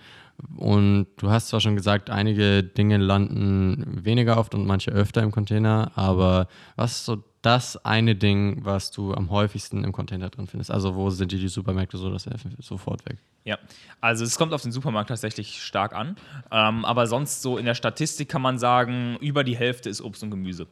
Und 0.57 1.07
du 1.19 1.31
hast 1.31 1.49
zwar 1.49 1.61
schon 1.61 1.77
gesagt, 1.77 2.09
einige 2.09 2.63
Dinge 2.63 2.97
landen 2.97 4.05
weniger 4.05 4.39
oft 4.39 4.55
und 4.55 4.67
manche 4.67 4.91
öfter 4.91 5.23
im 5.23 5.33
Container, 5.33 5.93
aber 5.97 6.49
was 6.77 6.93
ist 6.93 7.05
so 7.05 7.23
das 7.43 7.83
eine 7.85 8.15
Ding, 8.17 8.65
was 8.65 8.91
du 8.91 9.15
am 9.15 9.31
häufigsten 9.31 9.85
im 9.85 9.93
Container 9.93 10.29
drin 10.29 10.47
findest? 10.47 10.71
Also 10.71 10.95
wo 10.95 11.11
sind 11.11 11.33
die, 11.33 11.39
die 11.39 11.49
Supermärkte 11.49 11.97
so, 11.97 12.11
dass 12.11 12.27
er 12.27 12.37
sofort 12.59 13.05
weg? 13.09 13.19
Ja, 13.45 13.59
also 14.01 14.25
es 14.25 14.37
kommt 14.37 14.53
auf 14.53 14.63
den 14.63 14.73
Supermarkt 14.73 15.09
tatsächlich 15.09 15.63
stark 15.63 15.95
an. 15.95 16.17
Ähm, 16.51 16.85
aber 16.85 17.07
sonst 17.07 17.41
so 17.41 17.57
in 17.57 17.65
der 17.65 17.75
Statistik 17.75 18.29
kann 18.29 18.43
man 18.43 18.59
sagen, 18.59 19.17
über 19.21 19.43
die 19.43 19.57
Hälfte 19.57 19.89
ist 19.89 20.03
Obst 20.03 20.23
und 20.23 20.31
Gemüse. 20.31 20.67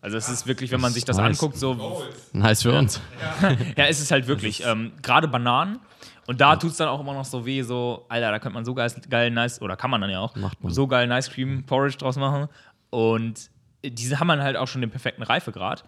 Also 0.00 0.16
es 0.16 0.28
ist 0.28 0.46
wirklich, 0.46 0.70
wenn 0.70 0.80
man 0.80 0.92
sich 0.92 1.04
das 1.04 1.16
nice. 1.16 1.40
anguckt, 1.40 1.58
so 1.58 2.02
Nice 2.32 2.62
für 2.62 2.72
uns. 2.72 3.00
Ja, 3.76 3.86
es 3.86 4.00
ist 4.00 4.10
halt 4.10 4.26
wirklich. 4.26 4.64
Ähm, 4.64 4.92
Gerade 5.02 5.28
Bananen. 5.28 5.78
Und 6.26 6.40
da 6.40 6.56
tut 6.56 6.70
es 6.70 6.76
dann 6.76 6.88
auch 6.88 7.00
immer 7.00 7.14
noch 7.14 7.24
so 7.24 7.44
weh, 7.44 7.62
so, 7.62 8.06
Alter, 8.08 8.30
da 8.30 8.38
könnte 8.38 8.54
man 8.54 8.64
so 8.64 8.74
geil, 8.74 8.92
geil 9.10 9.30
nice, 9.30 9.60
oder 9.60 9.76
kann 9.76 9.90
man 9.90 10.00
dann 10.00 10.10
ja 10.10 10.20
auch, 10.20 10.34
so 10.68 10.86
geil 10.86 11.06
Nice 11.08 11.30
Cream 11.30 11.64
Porridge 11.64 11.96
draus 11.98 12.16
machen. 12.16 12.48
Und 12.90 13.50
diese 13.84 14.20
haben 14.20 14.28
dann 14.28 14.42
halt 14.42 14.56
auch 14.56 14.68
schon 14.68 14.80
den 14.82 14.90
perfekten 14.90 15.24
Reifegrad, 15.24 15.84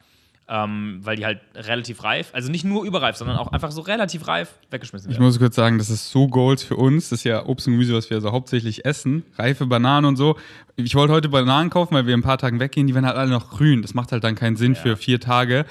ähm, 0.49 0.99
weil 1.03 1.16
die 1.16 1.25
halt 1.25 1.40
relativ 1.55 2.03
reif, 2.03 2.31
also 2.33 2.51
nicht 2.51 2.64
nur 2.64 2.85
überreif, 2.85 3.16
sondern 3.16 3.37
auch 3.37 3.53
einfach 3.53 3.70
so 3.70 3.81
relativ 3.81 4.27
reif 4.27 4.59
weggeschmissen 4.70 5.11
Ich 5.11 5.16
werden. 5.16 5.25
muss 5.25 5.38
kurz 5.38 5.55
sagen, 5.55 5.79
das 5.79 5.88
ist 5.88 6.11
so 6.11 6.27
Goals 6.27 6.62
für 6.64 6.77
uns. 6.77 7.11
Das 7.11 7.20
ist 7.20 7.25
ja 7.25 7.47
Obst 7.47 7.66
und 7.68 7.75
Gemüse, 7.75 7.94
was 7.94 8.11
wir 8.11 8.16
also 8.16 8.33
hauptsächlich 8.33 8.85
essen. 8.85 9.23
Reife 9.38 9.66
Bananen 9.66 10.07
und 10.07 10.16
so. 10.16 10.37
Ich 10.77 10.94
wollte 10.97 11.12
heute 11.14 11.29
Bananen 11.29 11.70
kaufen, 11.70 11.94
weil 11.94 12.07
wir 12.07 12.14
in 12.14 12.20
ein 12.20 12.25
paar 12.25 12.38
Tagen 12.38 12.59
weggehen. 12.61 12.87
Die 12.88 12.94
werden 12.94 13.07
halt 13.07 13.16
alle 13.16 13.31
noch 13.31 13.51
grün. 13.51 13.83
Das 13.83 13.94
macht 13.94 14.11
halt 14.12 14.25
dann 14.25 14.35
keinen 14.35 14.57
Sinn 14.57 14.75
für 14.75 14.97
vier 14.97 15.20
Tage. 15.20 15.64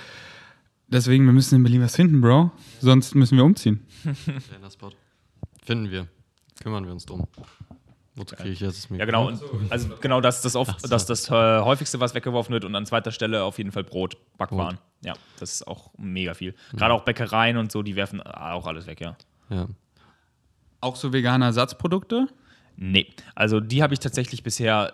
Deswegen, 0.87 1.25
wir 1.25 1.33
müssen 1.33 1.55
in 1.55 1.63
Berlin 1.63 1.81
was 1.81 1.95
finden, 1.95 2.21
Bro. 2.21 2.51
Sonst 2.79 3.13
müssen 3.15 3.37
wir 3.37 3.43
umziehen. 3.43 3.85
Kleiner 4.49 4.71
Spot. 4.71 4.91
Finden 5.63 5.91
wir. 5.91 6.07
Kümmern 6.61 6.85
wir 6.85 6.91
uns 6.91 7.05
drum. 7.05 7.27
Wozu 8.15 8.35
kriege 8.35 8.49
ich 8.49 8.59
jetzt 8.59 8.89
das 8.89 8.97
Ja, 8.97 9.05
genau. 9.05 9.27
Und, 9.27 9.41
also 9.69 9.89
genau 9.99 10.21
das 10.21 10.37
ist 10.37 10.45
das, 10.45 10.55
oft, 10.55 10.91
das, 10.91 11.05
das 11.07 11.29
äh, 11.29 11.31
häufigste, 11.31 11.99
was 11.99 12.13
weggeworfen 12.13 12.53
wird. 12.53 12.63
Und 12.63 12.75
an 12.75 12.85
zweiter 12.85 13.11
Stelle 13.11 13.43
auf 13.43 13.57
jeden 13.57 13.71
Fall 13.71 13.83
Brot, 13.83 14.17
Backwaren. 14.37 14.77
Ja, 15.01 15.13
das 15.39 15.53
ist 15.53 15.67
auch 15.67 15.91
mega 15.97 16.33
viel. 16.35 16.53
Gerade 16.73 16.93
auch 16.93 17.03
Bäckereien 17.03 17.57
und 17.57 17.71
so, 17.71 17.81
die 17.81 17.95
werfen 17.95 18.21
auch 18.21 18.67
alles 18.67 18.85
weg, 18.85 19.01
ja. 19.01 19.17
Ja. 19.49 19.67
Auch 20.79 20.95
so 20.95 21.11
vegane 21.11 21.45
Ersatzprodukte? 21.45 22.27
Nee, 22.75 23.07
also 23.35 23.59
die 23.59 23.83
habe 23.83 23.93
ich 23.93 23.99
tatsächlich 23.99 24.41
bisher 24.41 24.93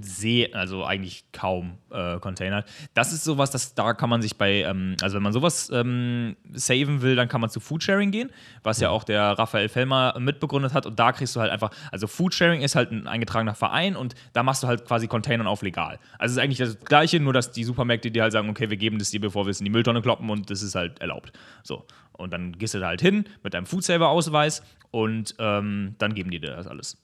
sehr, 0.00 0.54
also 0.54 0.84
eigentlich 0.84 1.24
kaum 1.32 1.78
äh, 1.90 2.18
containert. 2.18 2.68
Das 2.94 3.12
ist 3.12 3.24
sowas, 3.24 3.50
das, 3.50 3.74
da 3.74 3.94
kann 3.94 4.10
man 4.10 4.20
sich 4.20 4.36
bei, 4.36 4.62
ähm, 4.62 4.96
also 5.00 5.16
wenn 5.16 5.22
man 5.22 5.32
sowas 5.32 5.70
ähm, 5.72 6.36
saven 6.52 7.02
will, 7.02 7.14
dann 7.16 7.28
kann 7.28 7.40
man 7.40 7.48
zu 7.48 7.60
Foodsharing 7.60 8.10
gehen, 8.10 8.30
was 8.62 8.80
ja 8.80 8.90
auch 8.90 9.04
der 9.04 9.22
Raphael 9.22 9.68
Fellmer 9.68 10.16
mitbegründet 10.18 10.74
hat. 10.74 10.86
Und 10.86 10.98
da 10.98 11.12
kriegst 11.12 11.36
du 11.36 11.40
halt 11.40 11.52
einfach, 11.52 11.70
also 11.92 12.06
Foodsharing 12.06 12.62
ist 12.62 12.74
halt 12.74 12.90
ein 12.90 13.06
eingetragener 13.06 13.54
Verein 13.54 13.96
und 13.96 14.14
da 14.32 14.42
machst 14.42 14.62
du 14.62 14.66
halt 14.66 14.84
quasi 14.84 15.06
Containern 15.06 15.46
auf 15.46 15.62
legal. 15.62 15.98
Also 16.18 16.32
es 16.32 16.36
ist 16.36 16.42
eigentlich 16.42 16.58
das 16.58 16.80
Gleiche, 16.84 17.20
nur 17.20 17.32
dass 17.32 17.52
die 17.52 17.64
Supermärkte 17.64 18.10
dir 18.10 18.22
halt 18.22 18.32
sagen, 18.32 18.48
okay, 18.50 18.70
wir 18.70 18.76
geben 18.76 18.98
das 18.98 19.10
dir, 19.10 19.20
bevor 19.20 19.46
wir 19.46 19.50
es 19.50 19.60
in 19.60 19.64
die 19.64 19.70
Mülltonne 19.70 20.02
kloppen 20.02 20.30
und 20.30 20.50
das 20.50 20.62
ist 20.62 20.74
halt 20.74 21.00
erlaubt. 21.00 21.32
So. 21.62 21.86
Und 22.12 22.32
dann 22.32 22.58
gehst 22.58 22.74
du 22.74 22.80
da 22.80 22.88
halt 22.88 23.00
hin 23.00 23.24
mit 23.42 23.54
deinem 23.54 23.66
Foodsaver-Ausweis 23.66 24.62
und 24.90 25.34
ähm, 25.38 25.94
dann 25.98 26.14
geben 26.14 26.30
die 26.30 26.40
dir 26.40 26.50
das 26.50 26.66
alles. 26.66 26.98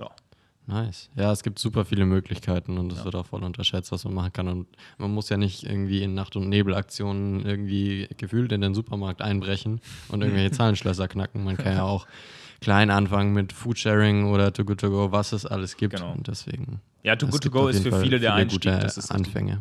Ja. 0.00 0.10
Nice. 0.66 1.10
Ja, 1.16 1.32
es 1.32 1.42
gibt 1.42 1.58
super 1.58 1.84
viele 1.84 2.06
Möglichkeiten 2.06 2.78
und 2.78 2.92
es 2.92 3.04
wird 3.04 3.16
auch 3.16 3.26
voll 3.26 3.42
unterschätzt, 3.42 3.90
was 3.90 4.04
man 4.04 4.14
machen 4.14 4.32
kann. 4.32 4.46
Und 4.46 4.68
man 4.98 5.12
muss 5.12 5.28
ja 5.28 5.36
nicht 5.36 5.64
irgendwie 5.64 6.02
in 6.02 6.14
Nacht- 6.14 6.36
und 6.36 6.48
Nebelaktionen 6.48 7.44
irgendwie 7.44 8.08
gefühlt 8.16 8.52
in 8.52 8.60
den 8.60 8.74
Supermarkt 8.74 9.20
einbrechen 9.20 9.80
und 10.08 10.22
irgendwelche 10.22 10.52
Zahlenschlösser 10.52 11.08
knacken. 11.08 11.42
Man 11.42 11.56
kann 11.56 11.72
ja 11.72 11.82
auch 11.82 12.06
klein 12.60 12.90
anfangen 12.90 13.32
mit 13.32 13.52
Foodsharing 13.52 14.26
oder 14.26 14.52
Too 14.52 14.64
Good 14.64 14.80
To 14.80 14.90
Go, 14.90 15.12
was 15.12 15.32
es 15.32 15.44
alles 15.44 15.76
gibt. 15.76 15.96
Genau. 15.96 16.12
Und 16.12 16.28
deswegen. 16.28 16.80
Ja, 17.02 17.16
Too 17.16 17.26
Good 17.26 17.42
To 17.42 17.50
Go 17.50 17.68
ist 17.68 17.82
für 17.82 18.00
viele 18.00 18.20
der 18.20 18.34
Einstieg. 18.34 18.62
Gute 18.62 18.78
Das 18.78 18.96
ist 18.96 19.12
richtig. 19.12 19.58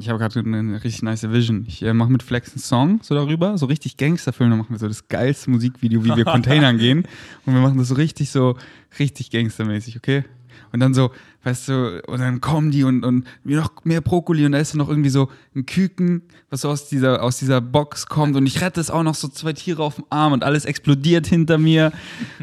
Ich 0.00 0.08
habe 0.08 0.18
gerade 0.18 0.40
eine 0.40 0.82
richtig 0.82 1.02
nice 1.02 1.30
Vision. 1.30 1.64
Ich 1.68 1.82
äh, 1.82 1.92
mache 1.92 2.10
mit 2.10 2.22
Flex 2.22 2.52
einen 2.52 2.58
Song 2.58 3.00
so 3.02 3.14
darüber, 3.14 3.58
so 3.58 3.66
richtig 3.66 3.98
Gangsterfilm. 3.98 4.50
Dann 4.50 4.58
machen 4.58 4.70
wir 4.70 4.78
so 4.78 4.88
das 4.88 5.08
geilste 5.08 5.50
Musikvideo, 5.50 6.04
wie 6.04 6.16
wir 6.16 6.24
Containern 6.26 6.78
gehen. 6.78 7.04
Und 7.44 7.54
wir 7.54 7.60
machen 7.60 7.78
das 7.78 7.88
so 7.88 7.94
richtig, 7.94 8.30
so 8.30 8.56
richtig 8.98 9.30
gangstermäßig, 9.30 9.96
okay? 9.96 10.24
Und 10.72 10.80
dann 10.80 10.94
so, 10.94 11.10
weißt 11.42 11.68
du, 11.68 12.02
und 12.06 12.20
dann 12.20 12.40
kommen 12.40 12.70
die 12.70 12.84
und, 12.84 13.04
und 13.04 13.26
noch 13.44 13.84
mehr 13.84 14.00
Brokkoli 14.00 14.46
und 14.46 14.52
da 14.52 14.58
ist 14.58 14.72
dann 14.72 14.78
noch 14.78 14.88
irgendwie 14.88 15.10
so 15.10 15.28
ein 15.54 15.66
Küken, 15.66 16.22
was 16.48 16.62
so 16.62 16.68
aus 16.68 16.88
dieser, 16.88 17.22
aus 17.22 17.38
dieser 17.38 17.60
Box 17.60 18.06
kommt 18.06 18.36
und 18.36 18.46
ich 18.46 18.60
rette 18.60 18.80
es 18.80 18.90
auch 18.90 19.02
noch 19.02 19.14
so 19.14 19.26
zwei 19.28 19.52
Tiere 19.52 19.82
auf 19.82 19.96
dem 19.96 20.04
Arm 20.10 20.32
und 20.32 20.44
alles 20.44 20.64
explodiert 20.64 21.26
hinter 21.26 21.58
mir. 21.58 21.92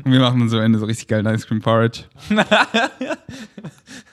Und 0.04 0.12
wir 0.12 0.20
machen 0.20 0.50
so 0.50 0.58
Ende 0.58 0.78
so 0.80 0.86
richtig 0.86 1.08
geilen 1.08 1.26
Ice 1.26 1.48
Cream 1.48 1.62
Porridge. 1.62 2.04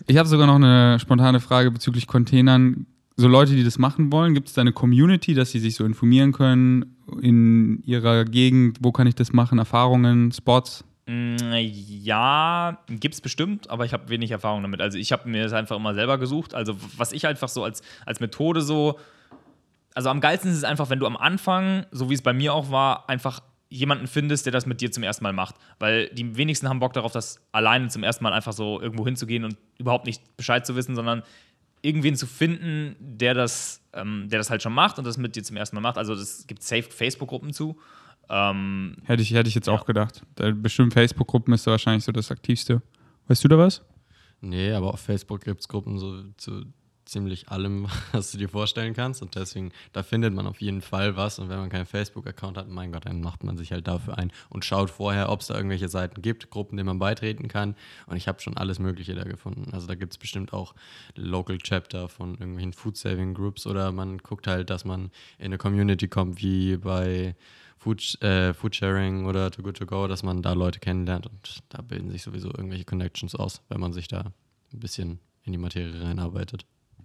Ich 0.06 0.18
habe 0.18 0.28
sogar 0.28 0.46
noch 0.46 0.56
eine 0.56 0.98
spontane 1.00 1.40
Frage 1.40 1.70
bezüglich 1.70 2.06
Containern. 2.06 2.86
So 3.16 3.28
Leute, 3.28 3.54
die 3.54 3.62
das 3.62 3.78
machen 3.78 4.10
wollen, 4.10 4.34
gibt 4.34 4.48
es 4.48 4.54
da 4.54 4.60
eine 4.60 4.72
Community, 4.72 5.34
dass 5.34 5.50
sie 5.52 5.60
sich 5.60 5.76
so 5.76 5.84
informieren 5.84 6.32
können 6.32 6.96
in 7.22 7.80
ihrer 7.84 8.24
Gegend? 8.24 8.78
Wo 8.80 8.90
kann 8.90 9.06
ich 9.06 9.14
das 9.14 9.32
machen? 9.32 9.58
Erfahrungen, 9.58 10.32
Spots? 10.32 10.84
Mm, 11.06 11.36
Ja, 11.52 12.78
gibt's 12.88 13.20
bestimmt, 13.20 13.70
aber 13.70 13.84
ich 13.84 13.92
habe 13.92 14.08
wenig 14.08 14.32
Erfahrung 14.32 14.62
damit. 14.62 14.80
Also 14.80 14.98
ich 14.98 15.12
habe 15.12 15.28
mir 15.28 15.44
das 15.44 15.52
einfach 15.52 15.76
immer 15.76 15.94
selber 15.94 16.18
gesucht. 16.18 16.54
Also 16.54 16.76
was 16.96 17.12
ich 17.12 17.26
einfach 17.26 17.48
so 17.48 17.62
als, 17.62 17.82
als 18.04 18.18
Methode 18.18 18.62
so, 18.62 18.98
also 19.94 20.08
am 20.08 20.20
geilsten 20.20 20.50
ist 20.50 20.56
es 20.56 20.64
einfach, 20.64 20.90
wenn 20.90 20.98
du 20.98 21.06
am 21.06 21.16
Anfang, 21.16 21.86
so 21.92 22.10
wie 22.10 22.14
es 22.14 22.22
bei 22.22 22.32
mir 22.32 22.52
auch 22.52 22.72
war, 22.72 23.08
einfach 23.08 23.40
jemanden 23.68 24.08
findest, 24.08 24.46
der 24.46 24.52
das 24.52 24.66
mit 24.66 24.80
dir 24.80 24.90
zum 24.90 25.04
ersten 25.04 25.22
Mal 25.22 25.32
macht. 25.32 25.54
Weil 25.78 26.08
die 26.08 26.36
wenigsten 26.36 26.68
haben 26.68 26.80
Bock 26.80 26.94
darauf, 26.94 27.12
das 27.12 27.40
alleine 27.52 27.88
zum 27.88 28.02
ersten 28.02 28.24
Mal 28.24 28.32
einfach 28.32 28.52
so 28.52 28.80
irgendwo 28.80 29.04
hinzugehen 29.04 29.44
und 29.44 29.56
überhaupt 29.78 30.06
nicht 30.06 30.36
Bescheid 30.36 30.66
zu 30.66 30.74
wissen, 30.74 30.96
sondern 30.96 31.22
irgendwen 31.84 32.16
zu 32.16 32.26
finden, 32.26 32.96
der 32.98 33.34
das, 33.34 33.82
ähm, 33.92 34.28
der 34.28 34.38
das 34.38 34.50
halt 34.50 34.62
schon 34.62 34.72
macht 34.72 34.98
und 34.98 35.04
das 35.04 35.18
mit 35.18 35.36
dir 35.36 35.42
zum 35.42 35.56
ersten 35.56 35.76
Mal 35.76 35.82
macht. 35.82 35.98
Also 35.98 36.14
es 36.14 36.46
gibt 36.46 36.62
safe 36.62 36.84
Facebook-Gruppen 36.84 37.52
zu. 37.52 37.78
Ähm, 38.30 38.96
Hätte 39.04 39.22
ich, 39.22 39.32
hätte 39.34 39.48
ich 39.48 39.54
jetzt 39.54 39.68
auch 39.68 39.84
gedacht. 39.84 40.22
Da 40.36 40.50
bestimmt 40.50 40.94
Facebook-Gruppen 40.94 41.52
ist 41.52 41.66
da 41.66 41.72
wahrscheinlich 41.72 42.04
so 42.04 42.12
das 42.12 42.30
aktivste. 42.30 42.80
Weißt 43.28 43.44
du 43.44 43.48
da 43.48 43.58
was? 43.58 43.84
Nee, 44.40 44.72
aber 44.72 44.94
auf 44.94 45.00
Facebook 45.00 45.42
gibt 45.42 45.60
es 45.60 45.68
Gruppen 45.68 45.98
so 45.98 46.22
zu 46.38 46.64
ziemlich 47.04 47.48
allem, 47.48 47.86
was 48.12 48.32
du 48.32 48.38
dir 48.38 48.48
vorstellen 48.48 48.94
kannst. 48.94 49.22
Und 49.22 49.34
deswegen, 49.34 49.72
da 49.92 50.02
findet 50.02 50.34
man 50.34 50.46
auf 50.46 50.60
jeden 50.60 50.80
Fall 50.80 51.16
was. 51.16 51.38
Und 51.38 51.48
wenn 51.48 51.58
man 51.58 51.70
keinen 51.70 51.86
Facebook-Account 51.86 52.58
hat, 52.58 52.68
mein 52.68 52.92
Gott, 52.92 53.06
dann 53.06 53.20
macht 53.20 53.44
man 53.44 53.56
sich 53.56 53.72
halt 53.72 53.86
dafür 53.86 54.18
ein 54.18 54.32
und 54.48 54.64
schaut 54.64 54.90
vorher, 54.90 55.30
ob 55.30 55.40
es 55.40 55.48
da 55.48 55.56
irgendwelche 55.56 55.88
Seiten 55.88 56.22
gibt, 56.22 56.50
Gruppen, 56.50 56.76
denen 56.76 56.86
man 56.86 56.98
beitreten 56.98 57.48
kann. 57.48 57.76
Und 58.06 58.16
ich 58.16 58.28
habe 58.28 58.40
schon 58.40 58.56
alles 58.56 58.78
Mögliche 58.78 59.14
da 59.14 59.24
gefunden. 59.24 59.72
Also 59.72 59.86
da 59.86 59.94
gibt 59.94 60.12
es 60.12 60.18
bestimmt 60.18 60.52
auch 60.52 60.74
Local 61.14 61.58
Chapter 61.58 62.08
von 62.08 62.32
irgendwelchen 62.32 62.72
Food-Saving-Groups 62.72 63.66
oder 63.66 63.92
man 63.92 64.18
guckt 64.18 64.46
halt, 64.46 64.70
dass 64.70 64.84
man 64.84 65.10
in 65.38 65.46
eine 65.46 65.58
Community 65.58 66.08
kommt, 66.08 66.40
wie 66.42 66.76
bei 66.76 67.34
Food, 67.84 68.22
äh, 68.22 68.54
Foodsharing 68.54 69.26
oder 69.26 69.50
Too 69.50 69.62
Good 69.62 69.76
To 69.76 69.86
Go, 69.86 70.06
dass 70.06 70.22
man 70.22 70.40
da 70.40 70.54
Leute 70.54 70.78
kennenlernt 70.78 71.26
und 71.26 71.62
da 71.68 71.82
bilden 71.82 72.10
sich 72.10 72.22
sowieso 72.22 72.48
irgendwelche 72.48 72.86
Connections 72.86 73.34
aus, 73.34 73.60
wenn 73.68 73.78
man 73.78 73.92
sich 73.92 74.08
da 74.08 74.32
ein 74.72 74.80
bisschen 74.80 75.20
in 75.42 75.52
die 75.52 75.58
Materie 75.58 76.02
reinarbeitet. 76.02 76.64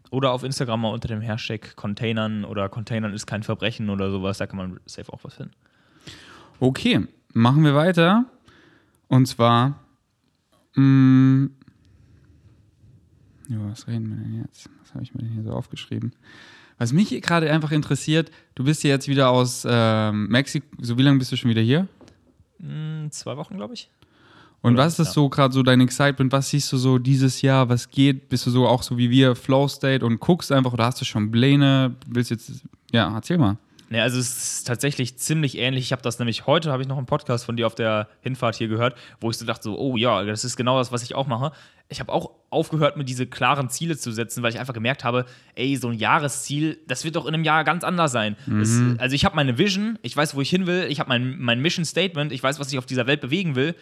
Oder 0.10 0.32
auf 0.32 0.44
Instagram 0.44 0.82
mal 0.82 0.94
unter 0.94 1.08
dem 1.08 1.22
Hashtag 1.22 1.76
Containern 1.76 2.46
oder 2.46 2.70
Containern 2.70 3.14
ist 3.14 3.28
kein 3.28 3.44
Verbrechen 3.44 3.90
oder 3.90 4.12
sowas, 4.12 4.38
da 4.38 4.48
kann 4.48 4.58
man 4.58 4.80
safe 4.86 5.12
auch 5.14 5.24
was 5.24 5.36
finden. 5.36 5.54
Okay, 6.60 7.08
machen 7.34 7.64
wir 7.64 7.76
weiter. 7.76 8.26
Und 9.08 9.28
zwar. 9.28 9.80
Mh, 10.76 11.50
ja, 13.50 13.58
was 13.70 13.88
reden 13.88 14.10
wir 14.10 14.18
denn 14.18 14.42
jetzt? 14.42 14.70
Was 14.82 14.94
habe 14.94 15.04
ich 15.04 15.14
mir 15.14 15.24
denn 15.24 15.32
hier 15.32 15.44
so 15.44 15.52
aufgeschrieben? 15.52 16.14
Was 16.78 16.94
mich 16.94 17.10
gerade 17.22 17.52
einfach 17.52 17.72
interessiert, 17.72 18.32
du 18.56 18.64
bist 18.64 18.84
ja 18.84 18.92
jetzt 18.92 19.08
wieder 19.08 19.30
aus 19.30 19.66
ähm, 19.70 20.28
Mexiko. 20.28 20.66
So, 20.80 20.98
wie 20.98 21.02
lange 21.02 21.18
bist 21.18 21.32
du 21.32 21.36
schon 21.36 21.50
wieder 21.50 21.62
hier? 21.62 21.88
Hm, 22.60 23.08
zwei 23.12 23.36
Wochen, 23.38 23.58
glaube 23.58 23.74
ich. 23.74 23.90
Und 24.62 24.74
Oder- 24.74 24.86
was 24.86 25.00
ist 25.00 25.08
ja. 25.08 25.14
so 25.14 25.30
gerade 25.30 25.54
so 25.54 25.64
dein 25.64 25.82
Excitement? 25.82 26.32
Was 26.32 26.50
siehst 26.50 26.72
du 26.72 26.78
so 26.78 26.98
dieses 26.98 27.42
Jahr? 27.42 27.70
Was 27.70 27.90
geht? 27.90 28.30
Bist 28.30 28.46
du 28.46 28.52
so 28.52 28.68
auch 28.68 28.84
so 28.84 28.98
wie 28.98 29.10
wir 29.10 29.36
Flow 29.36 29.68
State 29.68 30.06
und 30.06 30.20
guckst 30.20 30.52
einfach 30.52 30.74
oder 30.74 30.86
hast 30.86 31.00
du 31.00 31.06
schon 31.06 31.32
Pläne? 31.32 31.96
Willst 32.08 32.32
jetzt, 32.32 32.52
ja, 32.92 33.14
erzähl 33.14 33.38
mal. 33.38 33.58
Ne, 33.92 34.04
also 34.04 34.20
es 34.20 34.58
ist 34.58 34.68
tatsächlich 34.68 35.18
ziemlich 35.18 35.58
ähnlich. 35.58 35.86
Ich 35.86 35.92
habe 35.92 36.04
das 36.04 36.20
nämlich 36.20 36.46
heute, 36.46 36.72
habe 36.72 36.84
ich 36.84 36.88
noch 36.88 36.98
einen 36.98 37.08
Podcast 37.08 37.44
von 37.44 37.58
dir 37.58 37.66
auf 37.66 37.74
der 37.74 38.08
Hinfahrt 38.22 38.56
hier 38.56 38.68
gehört, 38.68 38.96
wo 39.20 39.32
ich 39.32 39.38
so 39.38 39.48
dachte, 39.48 39.64
so, 39.64 39.80
oh 39.80 39.98
ja, 39.98 40.24
das 40.24 40.44
ist 40.46 40.58
genau 40.58 40.78
das, 40.78 40.92
was 40.92 41.02
ich 41.02 41.16
auch 41.16 41.26
mache. 41.26 41.52
Ich 41.88 42.00
habe 42.00 42.12
auch 42.12 42.30
aufgehört, 42.52 42.98
mir 42.98 43.04
diese 43.04 43.26
klaren 43.26 43.70
Ziele 43.70 43.98
zu 43.98 44.12
setzen, 44.12 44.44
weil 44.44 44.52
ich 44.52 44.60
einfach 44.60 44.76
gemerkt 44.76 45.04
habe, 45.04 45.26
ey, 45.56 45.76
so 45.76 45.88
ein 45.88 45.98
Jahresziel, 45.98 46.78
das 46.88 47.04
wird 47.04 47.16
doch 47.16 47.26
in 47.26 47.34
einem 47.34 47.44
Jahr 47.44 47.64
ganz 47.64 47.84
anders 47.84 48.12
sein. 48.12 48.36
Es, 48.62 48.80
also 49.00 49.16
ich 49.16 49.26
habe 49.26 49.36
meine 49.36 49.58
Vision, 49.58 49.98
ich 50.04 50.16
weiß, 50.16 50.36
wo 50.36 50.42
ich 50.42 50.52
hin 50.52 50.68
will, 50.68 50.86
ich 50.88 51.00
habe 51.00 51.10
mein, 51.10 51.40
mein 51.40 51.60
Mission 51.60 51.84
Statement, 51.84 52.32
ich 52.32 52.44
weiß, 52.44 52.60
was 52.60 52.72
ich 52.72 52.78
auf 52.78 52.86
dieser 52.86 53.08
Welt 53.08 53.22
bewegen 53.22 53.56
will. 53.56 53.74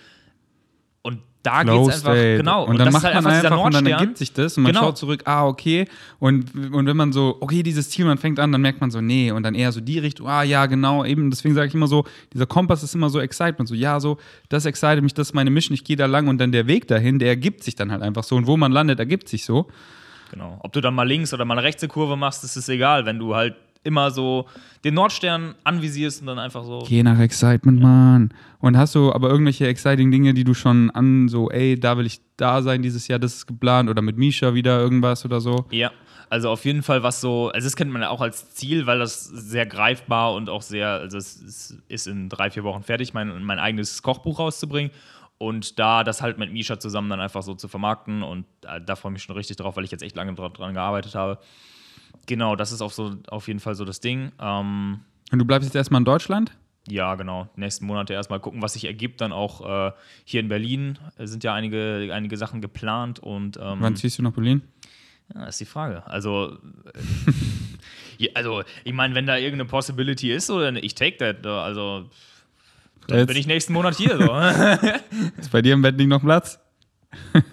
Und 1.07 1.21
da 1.43 1.63
geht 1.63 1.71
Flow 1.71 1.87
es 1.87 1.95
einfach, 1.95 2.11
State. 2.11 2.37
genau. 2.37 2.65
Und, 2.65 2.77
dann 2.77 2.87
das 2.87 2.93
macht 2.93 3.03
ist 3.03 3.13
halt 3.13 3.23
man 3.23 3.33
dieser 3.33 3.51
einfach 3.51 3.63
und 3.65 3.73
dann 3.73 3.85
ergibt 3.85 4.17
sich 4.17 4.33
das 4.33 4.57
und 4.57 4.63
man 4.63 4.73
Genau. 4.73 4.85
schaut 4.87 4.97
zurück, 4.97 5.21
ah, 5.25 5.47
okay. 5.47 5.85
Und, 6.19 6.53
und 6.73 6.85
wenn 6.85 6.97
man 6.97 7.13
so, 7.13 7.37
okay, 7.39 7.63
dieses 7.63 7.89
Ziel, 7.89 8.03
man 8.03 8.17
fängt 8.17 8.37
an, 8.39 8.51
dann 8.51 8.59
merkt 8.59 8.81
man 8.81 8.91
so, 8.91 8.99
nee, 8.99 9.31
und 9.31 9.43
dann 9.43 9.55
eher 9.55 9.71
so 9.71 9.79
die 9.79 9.97
Richtung, 9.99 10.27
ah, 10.27 10.43
ja, 10.43 10.65
genau, 10.65 11.05
eben, 11.05 11.29
deswegen 11.29 11.55
sage 11.55 11.67
ich 11.69 11.73
immer 11.73 11.87
so, 11.87 12.03
dieser 12.33 12.47
Kompass 12.47 12.83
ist 12.83 12.93
immer 12.95 13.09
so 13.09 13.21
Excitement, 13.21 13.69
so, 13.69 13.75
ja, 13.75 13.99
so, 14.01 14.17
das 14.49 14.65
excite 14.65 15.01
mich, 15.01 15.13
das 15.13 15.29
ist 15.29 15.33
meine 15.33 15.49
Mission, 15.49 15.73
ich 15.73 15.85
gehe 15.85 15.95
da 15.95 16.05
lang 16.05 16.27
und 16.27 16.37
dann 16.39 16.51
der 16.51 16.67
Weg 16.67 16.87
dahin, 16.89 17.17
der 17.17 17.29
ergibt 17.29 17.63
sich 17.63 17.75
dann 17.75 17.93
halt 17.93 18.01
einfach 18.01 18.25
so 18.25 18.35
und 18.35 18.45
wo 18.45 18.57
man 18.57 18.73
landet, 18.73 18.99
ergibt 18.99 19.29
sich 19.29 19.45
so. 19.45 19.67
Genau. 20.31 20.59
Ob 20.61 20.73
du 20.73 20.81
dann 20.81 20.93
mal 20.93 21.07
links 21.07 21.33
oder 21.33 21.45
mal 21.45 21.53
eine 21.57 21.63
rechte 21.65 21.87
Kurve 21.87 22.17
machst, 22.17 22.43
ist 22.43 22.57
es 22.57 22.67
egal, 22.67 23.05
wenn 23.05 23.17
du 23.19 23.35
halt 23.35 23.55
immer 23.87 24.11
so 24.11 24.45
den 24.83 24.93
Nordstern 24.93 25.55
anvisierst 25.63 26.21
und 26.21 26.27
dann 26.27 26.37
einfach 26.39 26.63
so. 26.63 26.83
Geh 26.87 27.01
nach 27.01 27.19
Excitement, 27.19 27.81
Mann. 27.81 28.33
Und 28.59 28.77
hast 28.77 28.93
du 28.95 29.11
aber 29.11 29.29
irgendwelche 29.29 29.67
exciting 29.67 30.11
Dinge, 30.11 30.33
die 30.33 30.43
du 30.43 30.53
schon 30.53 30.91
an, 30.91 31.27
so, 31.29 31.49
ey, 31.49 31.79
da 31.79 31.97
will 31.97 32.05
ich 32.05 32.19
da 32.37 32.61
sein 32.61 32.81
dieses 32.81 33.07
Jahr, 33.07 33.17
das 33.19 33.33
ist 33.35 33.47
geplant 33.47 33.89
oder 33.89 34.01
mit 34.01 34.17
Misha 34.17 34.53
wieder 34.53 34.79
irgendwas 34.79 35.25
oder 35.25 35.41
so? 35.41 35.65
Ja, 35.71 35.91
also 36.29 36.49
auf 36.49 36.65
jeden 36.65 36.83
Fall 36.83 37.01
was 37.03 37.21
so, 37.21 37.49
also 37.49 37.65
das 37.65 37.75
kennt 37.75 37.91
man 37.91 38.01
ja 38.01 38.09
auch 38.09 38.21
als 38.21 38.53
Ziel, 38.53 38.85
weil 38.85 38.99
das 38.99 39.23
sehr 39.25 39.65
greifbar 39.65 40.33
und 40.33 40.49
auch 40.49 40.61
sehr, 40.61 40.89
also 40.89 41.17
es 41.17 41.73
ist- 41.87 42.07
in 42.07 42.29
drei, 42.29 42.51
vier 42.51 42.63
Wochen 42.63 42.83
fertig, 42.83 43.13
mein, 43.13 43.43
mein 43.43 43.59
eigenes 43.59 44.01
Kochbuch 44.03 44.39
rauszubringen. 44.39 44.91
Und 45.39 45.77
da 45.77 46.03
das 46.03 46.23
halt 46.23 46.39
mit 46.39 46.51
Misha 46.51 46.79
zusammen 46.79 47.11
dann 47.11 47.19
einfach 47.19 47.43
so 47.43 47.53
zu 47.53 47.67
vermarkten 47.67 48.23
und 48.23 48.45
äh, 48.65 48.81
da 48.83 48.95
freue 48.95 49.11
ich 49.11 49.13
mich 49.13 49.23
schon 49.23 49.35
richtig 49.35 49.55
drauf, 49.57 49.77
weil 49.77 49.83
ich 49.83 49.91
jetzt 49.91 50.01
echt 50.01 50.15
lange 50.15 50.33
dran, 50.33 50.51
dran 50.51 50.73
gearbeitet 50.73 51.13
habe. 51.13 51.37
Genau, 52.25 52.55
das 52.55 52.71
ist 52.71 52.81
auch 52.81 52.91
so 52.91 53.15
auf 53.29 53.47
jeden 53.47 53.59
Fall 53.59 53.75
so 53.75 53.85
das 53.85 53.99
Ding. 53.99 54.31
Ähm, 54.39 54.99
Und 55.31 55.39
du 55.39 55.45
bleibst 55.45 55.67
jetzt 55.67 55.75
erstmal 55.75 56.01
in 56.01 56.05
Deutschland? 56.05 56.51
ja, 56.89 57.15
genau. 57.15 57.49
Nächsten 57.57 57.85
Monate 57.85 58.13
erstmal 58.13 58.39
gucken, 58.39 58.61
was 58.61 58.73
sich 58.73 58.85
ergibt. 58.85 59.19
Dann 59.21 59.31
auch 59.33 59.89
äh, 59.89 59.91
hier 60.23 60.39
in 60.39 60.47
Berlin 60.47 60.97
sind 61.19 61.43
ja 61.43 61.53
einige, 61.53 62.09
einige 62.13 62.37
Sachen 62.37 62.61
geplant 62.61 63.19
und 63.19 63.57
ähm, 63.57 63.77
Wann 63.79 63.95
ziehst 63.97 64.17
du 64.19 64.23
nach 64.23 64.31
Berlin? 64.31 64.61
ja, 65.35 65.45
ist 65.47 65.59
die 65.59 65.65
Frage. 65.65 66.07
Also, 66.07 66.57
äh, 68.19 68.29
also 68.35 68.63
ich 68.85 68.93
meine, 68.93 69.15
wenn 69.15 69.25
da 69.25 69.35
irgendeine 69.35 69.65
Possibility 69.69 70.31
ist, 70.31 70.47
so, 70.47 70.61
dann 70.61 70.77
ich 70.77 70.95
take 70.95 71.17
that. 71.17 71.45
Also, 71.45 72.09
dann 73.07 73.19
Jetzt- 73.19 73.27
bin 73.27 73.35
ich 73.37 73.47
nächsten 73.47 73.73
Monat 73.73 73.95
hier. 73.95 74.17
So. 74.17 74.33
Ist 75.41 75.51
bei 75.51 75.61
dir 75.61 75.73
im 75.73 75.81
Bett 75.81 75.97
nicht 75.97 76.07
noch 76.07 76.21
Platz? 76.21 76.57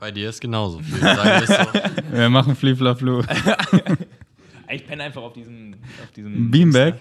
Bei 0.00 0.10
dir 0.10 0.30
ist 0.30 0.40
genauso 0.40 0.80
viel. 0.80 0.98
Sagen 0.98 1.24
wir 1.24 1.42
es 1.42 1.48
so. 1.48 2.12
Wir 2.16 2.28
machen 2.30 2.56
Flieflaflu. 2.56 3.22
ich 4.72 4.86
penne 4.86 5.02
einfach 5.04 5.22
auf 5.22 5.34
diesem, 5.34 5.74
auf 6.02 6.10
diesem 6.16 6.50
Beanbag. 6.50 6.94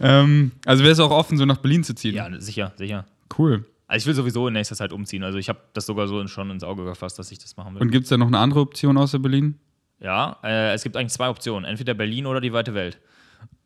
Ähm, 0.00 0.52
also 0.66 0.84
wärst 0.84 1.00
du 1.00 1.04
auch 1.04 1.10
offen, 1.10 1.38
so 1.38 1.44
nach 1.46 1.56
Berlin 1.58 1.82
zu 1.82 1.94
ziehen? 1.94 2.14
Ja, 2.14 2.28
sicher, 2.40 2.72
sicher. 2.76 3.06
Cool. 3.38 3.64
Also 3.86 4.04
ich 4.04 4.06
will 4.06 4.14
sowieso 4.14 4.46
in 4.48 4.52
nächster 4.54 4.76
Zeit 4.76 4.92
umziehen. 4.92 5.24
Also 5.24 5.38
ich 5.38 5.48
habe 5.48 5.58
das 5.72 5.86
sogar 5.86 6.06
so 6.08 6.24
schon 6.28 6.50
ins 6.50 6.62
Auge 6.62 6.84
gefasst, 6.84 7.18
dass 7.18 7.32
ich 7.32 7.38
das 7.38 7.56
machen 7.56 7.74
will. 7.74 7.82
Und 7.82 7.90
gibt 7.90 8.04
es 8.04 8.10
da 8.10 8.16
noch 8.18 8.26
eine 8.28 8.38
andere 8.38 8.60
Option 8.60 8.96
außer 8.98 9.18
Berlin? 9.18 9.58
Ja, 9.98 10.36
äh, 10.44 10.72
es 10.74 10.82
gibt 10.82 10.96
eigentlich 10.96 11.12
zwei 11.12 11.28
Optionen. 11.28 11.64
Entweder 11.68 11.94
Berlin 11.94 12.26
oder 12.26 12.40
die 12.40 12.52
weite 12.52 12.74
Welt. 12.74 12.98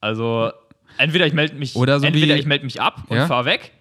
Also 0.01 0.53
entweder 0.97 1.27
ich 1.27 1.33
melde 1.33 1.57
mich, 1.57 1.75
Oder 1.77 1.99
so 2.01 2.07
entweder 2.07 2.35
wie- 2.35 2.39
ich 2.39 2.47
melde 2.47 2.65
mich 2.65 2.81
ab 2.81 3.03
und 3.09 3.17
Ja. 3.17 3.27
fahre 3.27 3.45
weg, 3.47 3.73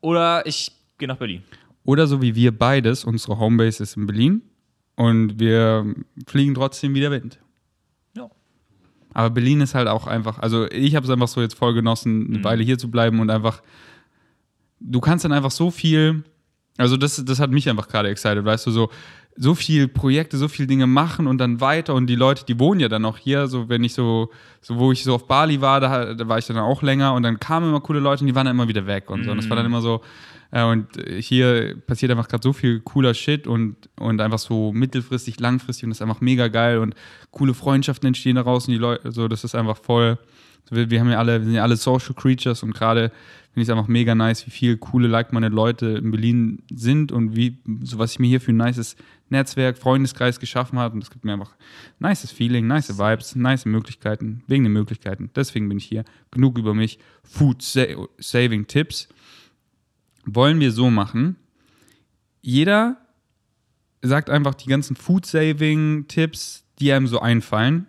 oder 0.00 0.46
ich 0.46 0.72
gehe 0.98 1.08
nach 1.08 1.16
Berlin. 1.16 1.42
Oder 1.88 2.06
so 2.06 2.20
wie 2.20 2.34
wir 2.34 2.52
beides, 2.52 3.06
unsere 3.06 3.38
Homebase 3.38 3.82
ist 3.82 3.96
in 3.96 4.04
Berlin 4.04 4.42
und 4.94 5.40
wir 5.40 5.86
fliegen 6.26 6.52
trotzdem 6.52 6.94
wieder 6.94 7.10
Wind. 7.10 7.38
Ja. 8.14 8.28
Aber 9.14 9.30
Berlin 9.30 9.62
ist 9.62 9.74
halt 9.74 9.88
auch 9.88 10.06
einfach, 10.06 10.38
also 10.38 10.70
ich 10.70 10.94
habe 10.94 11.06
es 11.06 11.10
einfach 11.10 11.28
so 11.28 11.40
jetzt 11.40 11.54
voll 11.56 11.72
genossen, 11.72 12.26
eine 12.28 12.40
Mhm. 12.40 12.44
Weile 12.44 12.62
hier 12.62 12.76
zu 12.76 12.90
bleiben 12.90 13.20
und 13.20 13.30
einfach, 13.30 13.62
du 14.80 15.00
kannst 15.00 15.24
dann 15.24 15.32
einfach 15.32 15.50
so 15.50 15.70
viel, 15.70 16.24
also 16.76 16.98
das, 16.98 17.24
das 17.24 17.40
hat 17.40 17.52
mich 17.52 17.70
einfach 17.70 17.88
gerade 17.88 18.10
excited, 18.10 18.44
weißt 18.44 18.66
du, 18.66 18.70
so, 18.70 18.90
so 19.36 19.54
viel 19.54 19.88
Projekte, 19.88 20.36
so 20.36 20.48
viel 20.48 20.66
Dinge 20.66 20.86
machen 20.86 21.26
und 21.26 21.38
dann 21.38 21.62
weiter 21.62 21.94
und 21.94 22.06
die 22.06 22.16
Leute, 22.16 22.44
die 22.44 22.60
wohnen 22.60 22.80
ja 22.80 22.90
dann 22.90 23.06
auch 23.06 23.16
hier, 23.16 23.46
so 23.46 23.70
wenn 23.70 23.82
ich 23.82 23.94
so, 23.94 24.30
so 24.60 24.78
wo 24.78 24.92
ich 24.92 25.04
so 25.04 25.14
auf 25.14 25.26
Bali 25.26 25.62
war, 25.62 25.80
da, 25.80 26.12
da 26.12 26.28
war 26.28 26.36
ich 26.36 26.46
dann 26.46 26.58
auch 26.58 26.82
länger 26.82 27.14
und 27.14 27.22
dann 27.22 27.40
kamen 27.40 27.70
immer 27.70 27.80
coole 27.80 28.00
Leute 28.00 28.24
und 28.24 28.26
die 28.26 28.34
waren 28.34 28.44
dann 28.44 28.56
immer 28.56 28.68
wieder 28.68 28.86
weg 28.86 29.08
und 29.08 29.24
so. 29.24 29.30
Und 29.30 29.38
das 29.38 29.48
war 29.48 29.56
dann 29.56 29.64
immer 29.64 29.80
so, 29.80 30.02
und 30.50 30.86
hier 31.18 31.76
passiert 31.86 32.10
einfach 32.10 32.28
gerade 32.28 32.42
so 32.42 32.54
viel 32.54 32.80
cooler 32.80 33.12
Shit 33.12 33.46
und, 33.46 33.76
und 33.96 34.20
einfach 34.20 34.38
so 34.38 34.72
mittelfristig, 34.72 35.40
langfristig 35.40 35.84
und 35.84 35.90
das 35.90 35.98
ist 35.98 36.02
einfach 36.02 36.22
mega 36.22 36.48
geil 36.48 36.78
und 36.78 36.94
coole 37.30 37.52
Freundschaften 37.52 38.06
entstehen 38.06 38.36
daraus 38.36 38.66
und 38.66 38.72
die 38.72 38.78
Leute, 38.78 39.12
so, 39.12 39.28
das 39.28 39.44
ist 39.44 39.54
einfach 39.54 39.76
voll. 39.76 40.18
Wir, 40.70 40.90
wir 40.90 41.00
haben 41.00 41.10
ja 41.10 41.18
alle, 41.18 41.40
wir 41.40 41.44
sind 41.44 41.54
ja 41.54 41.62
alle 41.62 41.76
Social 41.76 42.14
Creatures 42.14 42.62
und 42.62 42.74
gerade 42.74 43.10
finde 43.52 43.62
ich 43.62 43.68
es 43.68 43.70
einfach 43.70 43.88
mega 43.88 44.14
nice, 44.14 44.46
wie 44.46 44.50
viele 44.50 44.78
coole, 44.78 45.06
like-minded 45.08 45.52
Leute 45.52 45.86
in 45.86 46.10
Berlin 46.10 46.62
sind 46.72 47.12
und 47.12 47.36
wie, 47.36 47.58
so 47.82 47.98
was 47.98 48.12
ich 48.12 48.18
mir 48.18 48.28
hier 48.28 48.40
für 48.40 48.52
ein 48.52 48.56
nices 48.56 48.96
Netzwerk, 49.30 49.76
Freundeskreis 49.76 50.40
geschaffen 50.40 50.78
habe 50.78 50.94
und 50.94 51.00
das 51.00 51.10
gibt 51.10 51.26
mir 51.26 51.34
einfach 51.34 51.54
nices 51.98 52.30
Feeling, 52.30 52.66
nice 52.66 52.98
Vibes, 52.98 53.36
nice 53.36 53.66
Möglichkeiten, 53.66 54.42
wegen 54.46 54.64
den 54.64 54.72
Möglichkeiten. 54.72 55.30
Deswegen 55.36 55.68
bin 55.68 55.76
ich 55.76 55.84
hier. 55.84 56.04
Genug 56.30 56.58
über 56.58 56.72
mich. 56.72 56.98
Food 57.22 57.60
Sa 57.60 57.84
Saving 58.18 58.66
Tipps 58.66 59.08
wollen 60.34 60.60
wir 60.60 60.72
so 60.72 60.90
machen. 60.90 61.36
Jeder 62.40 62.96
sagt 64.02 64.30
einfach 64.30 64.54
die 64.54 64.68
ganzen 64.68 64.96
Food-Saving-Tipps, 64.96 66.64
die 66.78 66.92
einem 66.92 67.06
so 67.06 67.20
einfallen. 67.20 67.86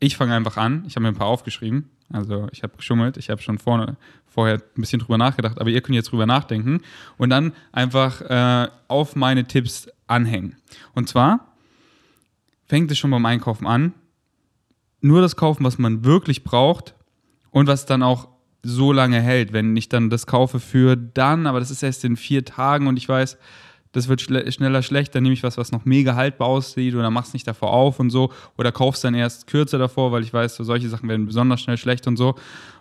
Ich 0.00 0.16
fange 0.16 0.34
einfach 0.34 0.56
an. 0.56 0.84
Ich 0.86 0.96
habe 0.96 1.02
mir 1.02 1.08
ein 1.08 1.16
paar 1.16 1.26
aufgeschrieben. 1.26 1.90
Also 2.10 2.48
ich 2.52 2.62
habe 2.62 2.76
geschummelt. 2.76 3.16
Ich 3.16 3.28
habe 3.30 3.42
schon 3.42 3.58
vorne, 3.58 3.96
vorher 4.26 4.56
ein 4.56 4.80
bisschen 4.80 5.00
drüber 5.00 5.18
nachgedacht. 5.18 5.60
Aber 5.60 5.70
ihr 5.70 5.80
könnt 5.80 5.96
jetzt 5.96 6.10
drüber 6.10 6.26
nachdenken 6.26 6.80
und 7.18 7.30
dann 7.30 7.52
einfach 7.72 8.20
äh, 8.22 8.68
auf 8.88 9.16
meine 9.16 9.46
Tipps 9.46 9.88
anhängen. 10.06 10.56
Und 10.94 11.08
zwar 11.08 11.52
fängt 12.66 12.90
es 12.90 12.98
schon 12.98 13.10
beim 13.10 13.26
Einkaufen 13.26 13.66
an. 13.66 13.92
Nur 15.00 15.20
das 15.20 15.36
kaufen, 15.36 15.64
was 15.64 15.78
man 15.78 16.04
wirklich 16.04 16.44
braucht 16.44 16.94
und 17.50 17.66
was 17.66 17.86
dann 17.86 18.02
auch 18.02 18.28
so 18.62 18.92
lange 18.92 19.20
hält. 19.20 19.52
Wenn 19.52 19.76
ich 19.76 19.88
dann 19.88 20.10
das 20.10 20.26
kaufe 20.26 20.60
für 20.60 20.96
dann, 20.96 21.46
aber 21.46 21.60
das 21.60 21.70
ist 21.70 21.82
erst 21.82 22.04
in 22.04 22.16
vier 22.16 22.44
Tagen 22.44 22.86
und 22.86 22.96
ich 22.96 23.08
weiß, 23.08 23.38
das 23.92 24.08
wird 24.08 24.20
schneller 24.20 24.82
schlecht, 24.82 25.14
dann 25.14 25.22
nehme 25.22 25.32
ich 25.32 25.42
was, 25.42 25.56
was 25.56 25.72
noch 25.72 25.84
mega 25.84 26.14
haltbar 26.14 26.48
aussieht 26.48 26.94
oder 26.94 27.10
mach's 27.10 27.32
nicht 27.32 27.46
davor 27.46 27.72
auf 27.72 27.98
und 27.98 28.10
so 28.10 28.30
oder 28.58 28.70
kauf's 28.70 29.00
dann 29.00 29.14
erst 29.14 29.46
kürzer 29.46 29.78
davor, 29.78 30.12
weil 30.12 30.22
ich 30.22 30.32
weiß, 30.32 30.56
so 30.56 30.64
solche 30.64 30.88
Sachen 30.88 31.08
werden 31.08 31.26
besonders 31.26 31.60
schnell 31.60 31.78
schlecht 31.78 32.06
und 32.06 32.16
so 32.16 32.34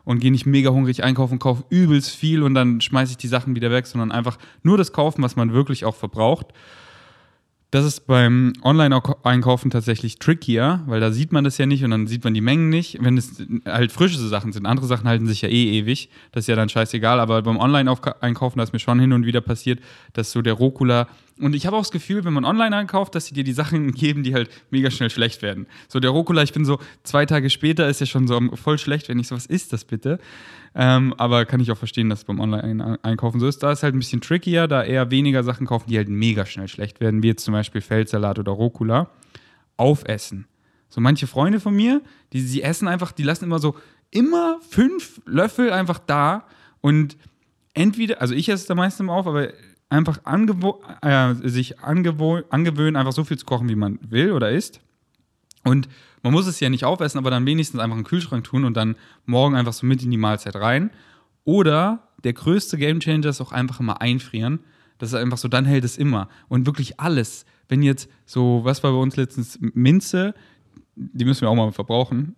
und 0.04 0.20
gehe 0.20 0.32
nicht 0.32 0.46
mega 0.46 0.70
hungrig 0.70 1.04
einkaufen, 1.04 1.40
kaufe 1.40 1.64
übelst 1.70 2.12
viel 2.12 2.44
und 2.44 2.54
dann 2.54 2.82
schmeiße 2.82 3.12
ich 3.12 3.18
die 3.18 3.28
Sachen 3.28 3.56
wieder 3.56 3.72
weg, 3.72 3.88
sondern 3.88 4.12
einfach 4.12 4.38
nur 4.64 4.78
das 4.78 4.92
kaufen, 4.92 5.24
was 5.24 5.36
man 5.36 5.54
wirklich 5.54 5.86
auch 5.86 5.96
verbraucht. 5.96 6.48
Das 7.70 7.84
ist 7.84 8.08
beim 8.08 8.54
Online-Einkaufen 8.64 9.72
tatsächlich 9.72 10.20
trickier, 10.20 10.84
weil 10.86 11.02
da 11.02 11.12
sieht 11.12 11.34
man 11.34 11.44
das 11.44 11.58
ja 11.58 11.66
nicht 11.66 11.84
und 11.84 11.92
dann 11.92 12.08
sieht 12.08 12.24
man 12.24 12.34
die 12.34 12.40
Mengen 12.40 12.70
nicht. 12.70 12.98
Wenn 13.02 13.18
es 13.18 13.44
halt 13.66 13.92
frische 13.92 14.20
Sachen 14.20 14.54
sind, 14.54 14.66
andere 14.66 14.88
Sachen 14.88 15.06
halten 15.06 15.28
sich 15.28 15.42
ja 15.42 15.50
eh 15.50 15.78
ewig, 15.80 16.10
das 16.32 16.46
ist 16.46 16.48
ja 16.48 16.56
dann 16.56 16.70
scheißegal. 16.70 17.20
Aber 17.20 17.42
beim 17.42 17.58
Online-Einkaufen, 17.58 18.58
da 18.58 18.64
ist 18.64 18.72
mir 18.72 18.80
schon 18.80 19.02
hin 19.02 19.12
und 19.12 19.26
wieder 19.26 19.42
passiert, 19.42 19.82
dass 20.14 20.32
so 20.32 20.42
der 20.42 20.54
Rucola 20.54 21.08
und 21.40 21.56
ich 21.56 21.66
habe 21.66 21.76
auch 21.76 21.82
das 21.82 21.92
Gefühl, 21.92 22.26
wenn 22.26 22.34
man 22.34 22.46
online 22.46 22.76
einkauft, 22.76 23.14
dass 23.16 23.26
sie 23.26 23.34
dir 23.34 23.44
die 23.44 23.54
Sachen 23.54 23.92
geben, 23.94 24.24
die 24.24 24.34
halt 24.34 24.50
mega 24.72 24.90
schnell 24.90 25.10
schlecht 25.10 25.42
werden. 25.42 25.68
So 25.88 26.00
der 26.00 26.12
Rucola, 26.12 26.44
ich 26.44 26.54
bin 26.54 26.66
so 26.66 26.80
zwei 27.04 27.26
Tage 27.26 27.50
später 27.50 27.88
ist 27.88 28.00
ja 28.00 28.06
schon 28.06 28.28
so 28.28 28.40
voll 28.56 28.78
schlecht, 28.78 29.10
wenn 29.10 29.20
ich 29.20 29.28
so, 29.28 29.36
was 29.36 29.46
ist 29.46 29.74
das 29.74 29.86
bitte? 29.86 30.20
Ähm, 30.80 31.16
aber 31.18 31.46
kann 31.46 31.60
ich 31.60 31.72
auch 31.72 31.78
verstehen, 31.78 32.08
dass 32.08 32.20
es 32.20 32.26
beim 32.26 32.40
Online-Einkaufen 32.40 33.40
so 33.40 33.48
ist. 33.48 33.64
Da 33.64 33.72
ist 33.72 33.82
halt 33.82 33.96
ein 33.96 34.00
bisschen 34.00 34.22
trickier, 34.22 34.68
da 34.68 34.84
eher 34.84 35.10
weniger 35.10 35.44
Sachen 35.44 35.66
kaufen, 35.66 35.90
die 35.90 35.98
halt 35.98 36.08
mega 36.08 36.46
schnell 36.46 36.68
schlecht 36.68 37.00
werden, 37.00 37.24
wie 37.24 37.30
jetzt 37.30 37.44
zum 37.44 37.54
Beispiel 37.54 37.82
Feldsalat 37.82 38.38
oder 38.38 38.52
Rucola. 38.52 39.10
Aufessen. 39.76 40.46
So 40.88 41.02
manche 41.02 41.26
Freunde 41.26 41.60
von 41.60 41.76
mir, 41.76 42.02
die, 42.32 42.46
die 42.46 42.62
essen 42.62 42.88
einfach, 42.88 43.12
die 43.12 43.24
lassen 43.24 43.46
immer 43.46 43.58
so 43.58 43.76
immer 44.12 44.60
fünf 44.70 45.20
Löffel 45.26 45.72
einfach 45.72 45.98
da 45.98 46.46
und 46.82 47.18
entweder, 47.74 48.22
also 48.22 48.36
ich 48.36 48.48
esse 48.48 48.62
es 48.62 48.66
da 48.68 48.76
meistens 48.76 49.10
auf, 49.10 49.26
aber 49.26 49.50
einfach 49.90 50.20
äh, 51.02 51.34
sich 51.48 51.80
angewöhnen, 51.80 52.96
einfach 52.96 53.14
so 53.14 53.24
viel 53.24 53.38
zu 53.38 53.46
kochen, 53.46 53.68
wie 53.68 53.76
man 53.76 53.98
will 54.08 54.32
oder 54.32 54.52
isst. 54.52 54.80
Und 55.68 55.90
man 56.24 56.34
muss 56.34 56.48
es 56.48 56.60
ja 56.60 56.70
nicht 56.70 56.86
aufessen, 56.86 57.18
aber 57.18 57.30
dann 57.30 57.46
wenigstens 57.46 57.80
einfach 57.80 57.98
in 57.98 58.04
den 58.04 58.08
Kühlschrank 58.08 58.44
tun 58.44 58.66
und 58.66 58.76
dann 58.76 58.96
morgen 59.26 59.56
einfach 59.56 59.74
so 59.74 59.86
mit 59.86 60.02
in 60.02 60.12
die 60.12 60.18
Mahlzeit 60.18 60.56
rein. 60.56 60.92
Oder 61.44 62.08
der 62.24 62.34
größte 62.34 62.78
Gamechanger 62.78 63.30
ist 63.30 63.42
auch 63.42 63.52
einfach 63.52 63.80
immer 63.80 64.02
einfrieren. 64.02 64.60
Das 64.98 65.10
ist 65.10 65.16
einfach 65.16 65.38
so, 65.38 65.48
dann 65.48 65.66
hält 65.66 65.84
es 65.84 65.98
immer. 65.98 66.30
Und 66.48 66.66
wirklich 66.66 67.00
alles. 67.00 67.46
Wenn 67.70 67.84
jetzt 67.84 68.10
so, 68.26 68.62
was 68.64 68.84
war 68.84 68.92
bei 68.92 68.98
uns 68.98 69.16
letztens, 69.16 69.60
Minze, 69.62 70.34
die 70.96 71.26
müssen 71.26 71.42
wir 71.42 71.50
auch 71.50 71.56
mal 71.56 71.72
verbrauchen. 71.72 72.36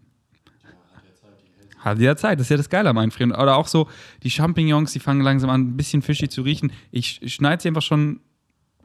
Hat 1.77 1.99
ja 1.99 2.17
Zeit, 2.17 2.39
das 2.39 2.47
ist 2.47 2.51
ja 2.51 2.57
das 2.57 2.69
Geile 2.69 2.89
am 2.89 2.97
Einfrieren. 2.97 3.31
Oder 3.31 3.55
auch 3.55 3.67
so, 3.67 3.87
die 4.23 4.29
Champignons, 4.29 4.91
die 4.91 4.99
fangen 4.99 5.21
langsam 5.21 5.49
an, 5.49 5.61
ein 5.61 5.77
bisschen 5.77 6.01
fischig 6.01 6.29
zu 6.29 6.41
riechen. 6.41 6.73
Ich 6.91 7.21
schneide 7.33 7.61
sie 7.61 7.69
einfach 7.69 7.81
schon 7.81 8.19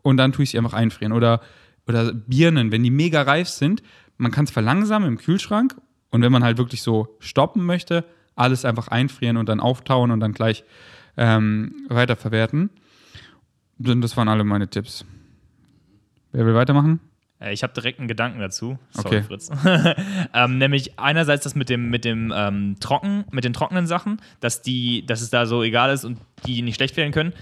und 0.03 0.17
dann 0.17 0.33
tue 0.33 0.45
ich 0.45 0.51
sie 0.51 0.59
einfach 0.59 0.75
einfrieren. 0.75 1.13
Oder, 1.13 1.41
oder 1.89 2.13
Birnen, 2.13 2.71
wenn 2.71 2.85
die 2.85 2.91
mega 2.91 3.23
reif 3.23 3.49
sind, 3.49 3.83
man 4.17 4.31
kann 4.31 4.45
es 4.45 4.51
verlangsamen 4.51 5.09
im 5.09 5.19
Kühlschrank 5.19 5.77
und 6.11 6.23
wenn 6.23 6.33
man 6.33 6.45
halt 6.45 6.59
wirklich 6.59 6.83
so 6.83 7.17
stoppen 7.19 7.65
möchte, 7.65 8.05
alles 8.37 8.65
einfach 8.65 8.89
einfrieren 8.89 9.37
und 9.37 9.49
dann 9.49 9.61
auftauen 9.61 10.11
und 10.11 10.21
dann 10.21 10.33
gleich 10.33 10.65
ähm, 11.17 11.87
weiterverwerten. 11.89 12.71
Das 13.79 14.17
waren 14.17 14.29
alle 14.29 14.45
meine 14.45 14.69
Tipps. 14.69 15.05
Wer 16.33 16.47
will 16.47 16.55
weitermachen? 16.55 17.01
Äh, 17.41 17.53
ich 17.53 17.63
habe 17.63 17.73
direkt 17.73 17.99
einen 17.99 18.09
Gedanken 18.09 18.41
dazu. 18.41 18.79
Sorry, 18.91 19.07
okay. 19.07 19.23
Fritz. 19.23 19.51
ähm, 20.35 20.59
nämlich 20.59 20.99
einerseits 20.99 21.45
das 21.45 21.55
mit 21.55 21.69
dem, 21.69 21.91
mit 21.91 22.05
dem 22.05 22.33
ähm, 22.35 22.77
Trocken, 22.81 23.25
mit 23.31 23.45
den 23.45 23.53
trockenen 23.53 23.87
Sachen, 23.87 24.21
dass 24.41 24.63
die, 24.63 25.05
dass 25.07 25.21
es 25.21 25.31
da 25.31 25.47
so 25.47 25.63
egal 25.63 25.93
ist 25.93 26.05
und 26.05 26.19
die 26.47 26.63
nicht 26.63 26.77
schlecht 26.77 26.97
werden 26.97 27.13
können. 27.13 27.33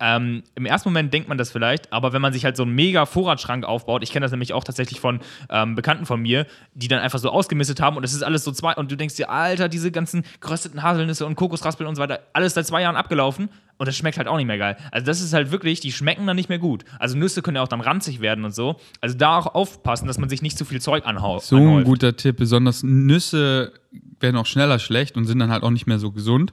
Ähm, 0.00 0.42
Im 0.54 0.64
ersten 0.64 0.88
Moment 0.88 1.12
denkt 1.12 1.28
man 1.28 1.36
das 1.36 1.50
vielleicht, 1.50 1.92
aber 1.92 2.12
wenn 2.14 2.22
man 2.22 2.32
sich 2.32 2.44
halt 2.44 2.56
so 2.56 2.62
einen 2.62 2.74
mega 2.74 3.04
Vorratsschrank 3.04 3.64
aufbaut, 3.64 4.02
ich 4.02 4.10
kenne 4.10 4.24
das 4.24 4.30
nämlich 4.30 4.54
auch 4.54 4.64
tatsächlich 4.64 4.98
von 4.98 5.20
ähm, 5.50 5.74
Bekannten 5.74 6.06
von 6.06 6.20
mir, 6.20 6.46
die 6.74 6.88
dann 6.88 7.00
einfach 7.00 7.18
so 7.18 7.28
ausgemistet 7.30 7.80
haben 7.80 7.96
und 7.98 8.04
es 8.04 8.14
ist 8.14 8.22
alles 8.22 8.42
so 8.42 8.52
zwei 8.52 8.74
und 8.74 8.90
du 8.90 8.96
denkst 8.96 9.16
dir, 9.16 9.30
Alter, 9.30 9.68
diese 9.68 9.92
ganzen 9.92 10.24
gerösteten 10.40 10.82
Haselnüsse 10.82 11.26
und 11.26 11.36
Kokosraspeln 11.36 11.86
und 11.86 11.96
so 11.96 12.02
weiter, 12.02 12.20
alles 12.32 12.54
seit 12.54 12.66
zwei 12.66 12.80
Jahren 12.80 12.96
abgelaufen 12.96 13.50
und 13.76 13.86
das 13.86 13.96
schmeckt 13.96 14.16
halt 14.16 14.26
auch 14.26 14.38
nicht 14.38 14.46
mehr 14.46 14.58
geil. 14.58 14.76
Also 14.90 15.06
das 15.06 15.20
ist 15.20 15.34
halt 15.34 15.50
wirklich, 15.52 15.80
die 15.80 15.92
schmecken 15.92 16.26
dann 16.26 16.36
nicht 16.36 16.48
mehr 16.48 16.58
gut. 16.58 16.84
Also 16.98 17.18
Nüsse 17.18 17.42
können 17.42 17.56
ja 17.56 17.62
auch 17.62 17.68
dann 17.68 17.80
ranzig 17.82 18.20
werden 18.20 18.44
und 18.44 18.54
so. 18.54 18.76
Also 19.02 19.16
da 19.16 19.38
auch 19.38 19.54
aufpassen, 19.54 20.06
dass 20.06 20.18
man 20.18 20.28
sich 20.28 20.40
nicht 20.40 20.56
zu 20.56 20.64
viel 20.64 20.80
Zeug 20.80 21.06
anhaut. 21.06 21.42
So 21.42 21.56
ein 21.56 21.84
guter 21.84 22.16
Tipp, 22.16 22.36
besonders 22.38 22.82
Nüsse 22.82 23.72
werden 24.18 24.36
auch 24.36 24.46
schneller 24.46 24.78
schlecht 24.78 25.16
und 25.16 25.26
sind 25.26 25.38
dann 25.38 25.50
halt 25.50 25.62
auch 25.62 25.70
nicht 25.70 25.86
mehr 25.86 25.98
so 25.98 26.10
gesund. 26.10 26.52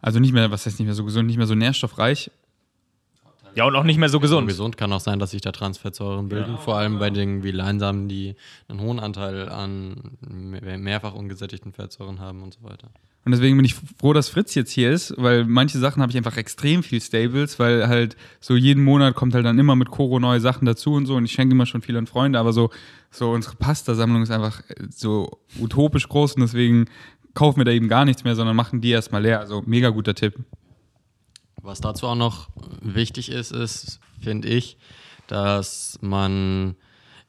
Also 0.00 0.20
nicht 0.20 0.32
mehr, 0.32 0.50
was 0.50 0.66
heißt 0.66 0.78
nicht 0.78 0.86
mehr 0.86 0.94
so 0.94 1.04
gesund, 1.04 1.26
nicht 1.26 1.38
mehr 1.38 1.46
so 1.46 1.54
nährstoffreich 1.54 2.30
ja, 3.54 3.64
und 3.64 3.76
auch 3.76 3.84
nicht 3.84 3.98
mehr 3.98 4.08
so 4.08 4.20
gesund. 4.20 4.48
Gesund 4.48 4.76
kann 4.76 4.92
auch 4.92 5.00
sein, 5.00 5.18
dass 5.18 5.30
sich 5.30 5.42
da 5.42 5.52
Transfettsäuren 5.52 6.28
bilden, 6.28 6.52
ja, 6.52 6.56
vor 6.58 6.76
allem 6.76 6.98
bei 6.98 7.10
den 7.10 7.42
wie 7.42 7.50
Leinsamen, 7.50 8.08
die 8.08 8.34
einen 8.68 8.80
hohen 8.80 8.98
Anteil 8.98 9.48
an 9.48 10.16
mehrfach 10.20 11.14
ungesättigten 11.14 11.72
Fettsäuren 11.72 12.20
haben 12.20 12.42
und 12.42 12.54
so 12.54 12.62
weiter. 12.62 12.88
Und 13.24 13.32
deswegen 13.32 13.56
bin 13.56 13.64
ich 13.64 13.74
froh, 13.74 14.12
dass 14.12 14.28
Fritz 14.28 14.54
jetzt 14.54 14.70
hier 14.70 14.90
ist, 14.90 15.14
weil 15.16 15.46
manche 15.46 15.78
Sachen 15.78 16.02
habe 16.02 16.10
ich 16.10 16.18
einfach 16.18 16.36
extrem 16.36 16.82
viel 16.82 17.00
Stables, 17.00 17.58
weil 17.58 17.88
halt 17.88 18.16
so 18.40 18.54
jeden 18.54 18.84
Monat 18.84 19.14
kommt 19.14 19.34
halt 19.34 19.46
dann 19.46 19.58
immer 19.58 19.76
mit 19.76 19.90
Koro 19.90 20.20
neue 20.20 20.40
Sachen 20.40 20.66
dazu 20.66 20.92
und 20.92 21.06
so 21.06 21.14
und 21.14 21.24
ich 21.24 21.32
schenke 21.32 21.54
immer 21.54 21.64
schon 21.64 21.80
viel 21.80 21.96
an 21.96 22.06
Freunde, 22.06 22.38
aber 22.38 22.52
so, 22.52 22.68
so 23.10 23.30
unsere 23.30 23.56
Pasta-Sammlung 23.56 24.22
ist 24.22 24.30
einfach 24.30 24.62
so 24.90 25.38
utopisch 25.58 26.06
groß 26.06 26.34
und 26.34 26.42
deswegen 26.42 26.84
kaufen 27.32 27.60
wir 27.60 27.64
da 27.64 27.72
eben 27.72 27.88
gar 27.88 28.04
nichts 28.04 28.24
mehr, 28.24 28.34
sondern 28.34 28.56
machen 28.56 28.82
die 28.82 28.90
erstmal 28.90 29.22
leer. 29.22 29.40
Also 29.40 29.62
mega 29.64 29.88
guter 29.88 30.14
Tipp. 30.14 30.34
Was 31.64 31.80
dazu 31.80 32.06
auch 32.08 32.14
noch 32.14 32.48
wichtig 32.82 33.30
ist, 33.30 33.50
ist, 33.50 33.98
finde 34.20 34.48
ich, 34.48 34.76
dass 35.28 35.98
man 36.02 36.76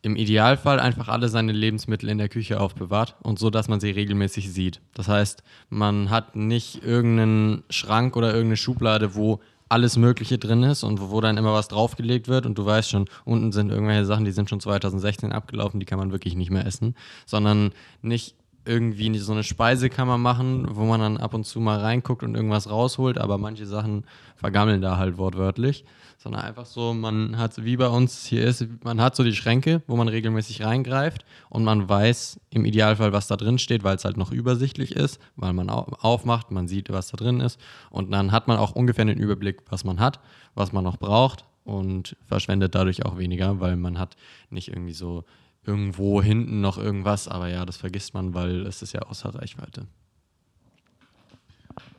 im 0.02 0.18
Idealfall 0.18 0.82
einfach 0.82 1.08
alle 1.08 1.30
seine 1.30 1.54
Lebensmittel 1.54 2.10
in 2.10 2.18
der 2.18 2.28
Küche 2.28 2.60
aufbewahrt 2.60 3.16
und 3.24 3.40
so, 3.40 3.50
dass 3.50 3.70
man 3.70 3.80
sie 3.80 3.92
regelmäßig 3.92 4.52
sieht. 4.52 4.82
Das 4.94 5.08
heißt, 5.08 5.42
man 5.70 6.10
hat 6.10 6.36
nicht 6.36 6.84
irgendeinen 6.84 7.64
Schrank 7.70 8.18
oder 8.18 8.28
irgendeine 8.28 8.58
Schublade, 8.58 9.16
wo 9.16 9.40
alles 9.70 9.96
Mögliche 9.96 10.38
drin 10.38 10.64
ist 10.64 10.84
und 10.84 11.00
wo 11.00 11.22
dann 11.22 11.38
immer 11.38 11.54
was 11.54 11.70
draufgelegt 11.70 12.28
wird 12.28 12.46
und 12.46 12.58
du 12.58 12.66
weißt 12.66 12.90
schon, 12.90 13.06
unten 13.24 13.54
sind 13.54 13.72
irgendwelche 13.72 14.04
Sachen, 14.04 14.26
die 14.26 14.34
sind 14.34 14.50
schon 14.50 14.60
2016 14.60 15.32
abgelaufen, 15.32 15.80
die 15.80 15.86
kann 15.86 15.98
man 15.98 16.12
wirklich 16.12 16.36
nicht 16.36 16.52
mehr 16.52 16.66
essen, 16.68 16.94
sondern 17.26 17.72
nicht 18.02 18.36
irgendwie 18.66 19.18
so 19.20 19.32
eine 19.32 19.44
Speisekammer 19.44 20.18
machen, 20.18 20.68
wo 20.72 20.86
man 20.86 21.00
dann 21.00 21.18
ab 21.18 21.34
und 21.34 21.46
zu 21.46 21.60
mal 21.60 21.80
reinguckt 21.80 22.24
und 22.24 22.36
irgendwas 22.36 22.70
rausholt, 22.70 23.18
aber 23.18 23.38
manche 23.38 23.66
Sachen 23.66 24.06
vergammeln 24.36 24.82
da 24.82 24.98
halt 24.98 25.18
wortwörtlich, 25.18 25.86
sondern 26.18 26.42
einfach 26.42 26.66
so, 26.66 26.94
man 26.94 27.38
hat, 27.38 27.64
wie 27.64 27.78
bei 27.78 27.88
uns 27.88 28.26
hier 28.26 28.44
ist, 28.44 28.66
man 28.84 29.00
hat 29.02 29.16
so 29.16 29.24
die 29.24 29.36
Schränke, 29.36 29.84
wo 29.88 29.96
man 29.96 30.08
regelmäßig 30.08 30.64
reingreift 30.64 31.26
und 31.50 31.64
man 31.64 31.88
weiß 31.88 32.40
im 32.50 32.66
Idealfall, 32.66 33.14
was 33.14 33.28
da 33.28 33.38
drin 33.38 33.60
steht, 33.60 33.84
weil 33.84 33.96
es 33.96 34.06
halt 34.06 34.18
noch 34.18 34.32
übersichtlich 34.32 34.96
ist, 34.96 35.20
weil 35.36 35.54
man 35.54 35.70
aufmacht, 35.70 36.52
man 36.52 36.68
sieht, 36.68 36.92
was 36.92 37.10
da 37.10 37.18
drin 37.18 37.42
ist 37.42 37.60
und 37.92 38.12
dann 38.12 38.32
hat 38.32 38.48
man 38.48 38.58
auch 38.58 38.72
ungefähr 38.72 39.06
den 39.06 39.20
Überblick, 39.20 39.62
was 39.70 39.84
man 39.84 40.00
hat, 40.00 40.20
was 40.56 40.74
man 40.74 40.84
noch 40.84 40.98
braucht 40.98 41.46
und 41.64 42.16
verschwendet 42.26 42.76
dadurch 42.76 43.06
auch 43.06 43.18
weniger, 43.18 43.60
weil 43.60 43.76
man 43.76 44.00
hat 44.00 44.16
nicht 44.50 44.70
irgendwie 44.70 44.94
so 44.94 45.24
irgendwo 45.66 46.22
hinten 46.22 46.62
noch 46.62 46.78
irgendwas, 46.78 47.28
aber 47.28 47.48
ja, 47.48 47.66
das 47.66 47.78
vergisst 47.78 48.14
man, 48.14 48.34
weil 48.34 48.66
es 48.66 48.82
ist 48.82 48.94
ja 48.94 49.02
außer 49.02 49.34
Reichweite. 49.36 49.88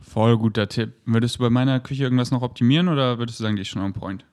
Voll 0.01 0.39
guter 0.39 0.69
Tipp. 0.69 0.95
Würdest 1.05 1.37
du 1.37 1.41
bei 1.41 1.51
meiner 1.51 1.81
Küche 1.81 2.05
irgendwas 2.05 2.31
noch 2.31 2.43
optimieren 2.43 2.89
oder 2.89 3.19
würdest 3.19 3.39
du 3.39 3.45
sagen, 3.45 3.57
die 3.57 3.63
ist 3.63 3.69
schon 3.69 3.83
on 3.83 3.93
point? 3.93 4.25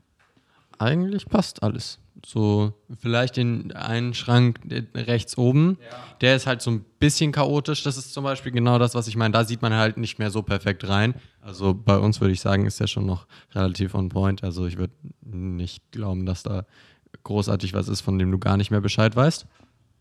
Eigentlich 0.80 1.26
passt 1.26 1.64
alles. 1.64 2.00
So, 2.26 2.74
vielleicht 3.00 3.36
den 3.36 3.74
einen 3.74 4.14
Schrank 4.14 4.60
rechts 4.96 5.38
oben, 5.38 5.78
ja. 5.82 5.98
der 6.22 6.36
ist 6.38 6.48
halt 6.48 6.62
so 6.62 6.72
ein 6.72 6.86
bisschen 7.00 7.34
chaotisch. 7.34 7.84
Das 7.84 7.98
ist 7.98 8.14
zum 8.14 8.24
Beispiel 8.24 8.52
genau 8.52 8.80
das, 8.80 8.96
was 8.96 9.08
ich 9.08 9.18
meine. 9.18 9.34
Da 9.34 9.44
sieht 9.44 9.62
man 9.62 9.74
halt 9.74 9.98
nicht 9.98 10.20
mehr 10.20 10.32
so 10.32 10.42
perfekt 10.42 10.88
rein. 10.88 11.16
Also 11.42 11.74
bei 11.74 11.98
uns 11.98 12.22
würde 12.22 12.34
ich 12.34 12.40
sagen, 12.40 12.66
ist 12.66 12.80
der 12.80 12.88
schon 12.88 13.06
noch 13.06 13.28
relativ 13.54 13.94
on 13.94 14.10
point. 14.10 14.44
Also 14.44 14.66
ich 14.68 14.78
würde 14.78 14.94
nicht 15.22 15.92
glauben, 15.92 16.26
dass 16.26 16.44
da 16.44 16.66
großartig 17.24 17.74
was 17.74 17.88
ist, 17.88 18.02
von 18.02 18.18
dem 18.20 18.32
du 18.32 18.40
gar 18.40 18.58
nicht 18.58 18.72
mehr 18.72 18.82
Bescheid 18.82 19.16
weißt? 19.16 19.46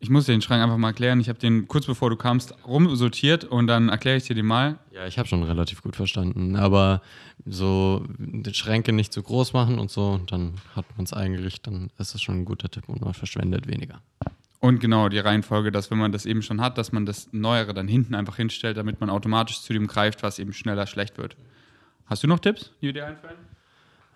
Ich 0.02 0.10
muss 0.10 0.26
dir 0.26 0.32
den 0.32 0.42
Schrank 0.42 0.60
einfach 0.60 0.78
mal 0.78 0.88
erklären. 0.88 1.20
Ich 1.20 1.28
habe 1.28 1.38
den 1.38 1.68
kurz 1.68 1.86
bevor 1.86 2.10
du 2.10 2.16
kamst 2.16 2.54
rumsortiert 2.66 3.44
und 3.44 3.68
dann 3.68 3.88
erkläre 3.88 4.16
ich 4.16 4.24
dir 4.24 4.34
den 4.34 4.46
mal. 4.46 4.80
Ja, 4.90 5.06
ich 5.06 5.16
habe 5.16 5.28
schon 5.28 5.44
relativ 5.44 5.80
gut 5.80 5.94
verstanden. 5.94 6.56
Aber 6.56 7.02
so 7.46 8.04
die 8.18 8.52
Schränke 8.52 8.92
nicht 8.92 9.12
zu 9.12 9.22
groß 9.22 9.52
machen 9.52 9.78
und 9.78 9.92
so, 9.92 10.20
dann 10.26 10.54
hat 10.74 10.86
man 10.96 11.04
es 11.04 11.12
eingerichtet, 11.12 11.68
dann 11.68 11.90
ist 11.98 12.14
das 12.14 12.20
schon 12.20 12.40
ein 12.40 12.44
guter 12.44 12.68
Tipp 12.68 12.88
und 12.88 13.00
man 13.00 13.14
verschwendet 13.14 13.68
weniger. 13.68 14.00
Und 14.58 14.80
genau 14.80 15.08
die 15.08 15.20
Reihenfolge, 15.20 15.70
dass 15.70 15.92
wenn 15.92 15.98
man 15.98 16.10
das 16.10 16.26
eben 16.26 16.42
schon 16.42 16.60
hat, 16.60 16.78
dass 16.78 16.90
man 16.90 17.06
das 17.06 17.32
Neuere 17.32 17.72
dann 17.72 17.86
hinten 17.86 18.16
einfach 18.16 18.36
hinstellt, 18.36 18.76
damit 18.76 19.00
man 19.00 19.08
automatisch 19.08 19.60
zu 19.60 19.72
dem 19.72 19.86
greift, 19.86 20.24
was 20.24 20.40
eben 20.40 20.52
schneller 20.52 20.88
schlecht 20.88 21.16
wird. 21.16 21.36
Hast 22.06 22.24
du 22.24 22.26
noch 22.26 22.40
Tipps, 22.40 22.72
die 22.80 22.92
dir 22.92 23.06
einfallen? 23.06 23.38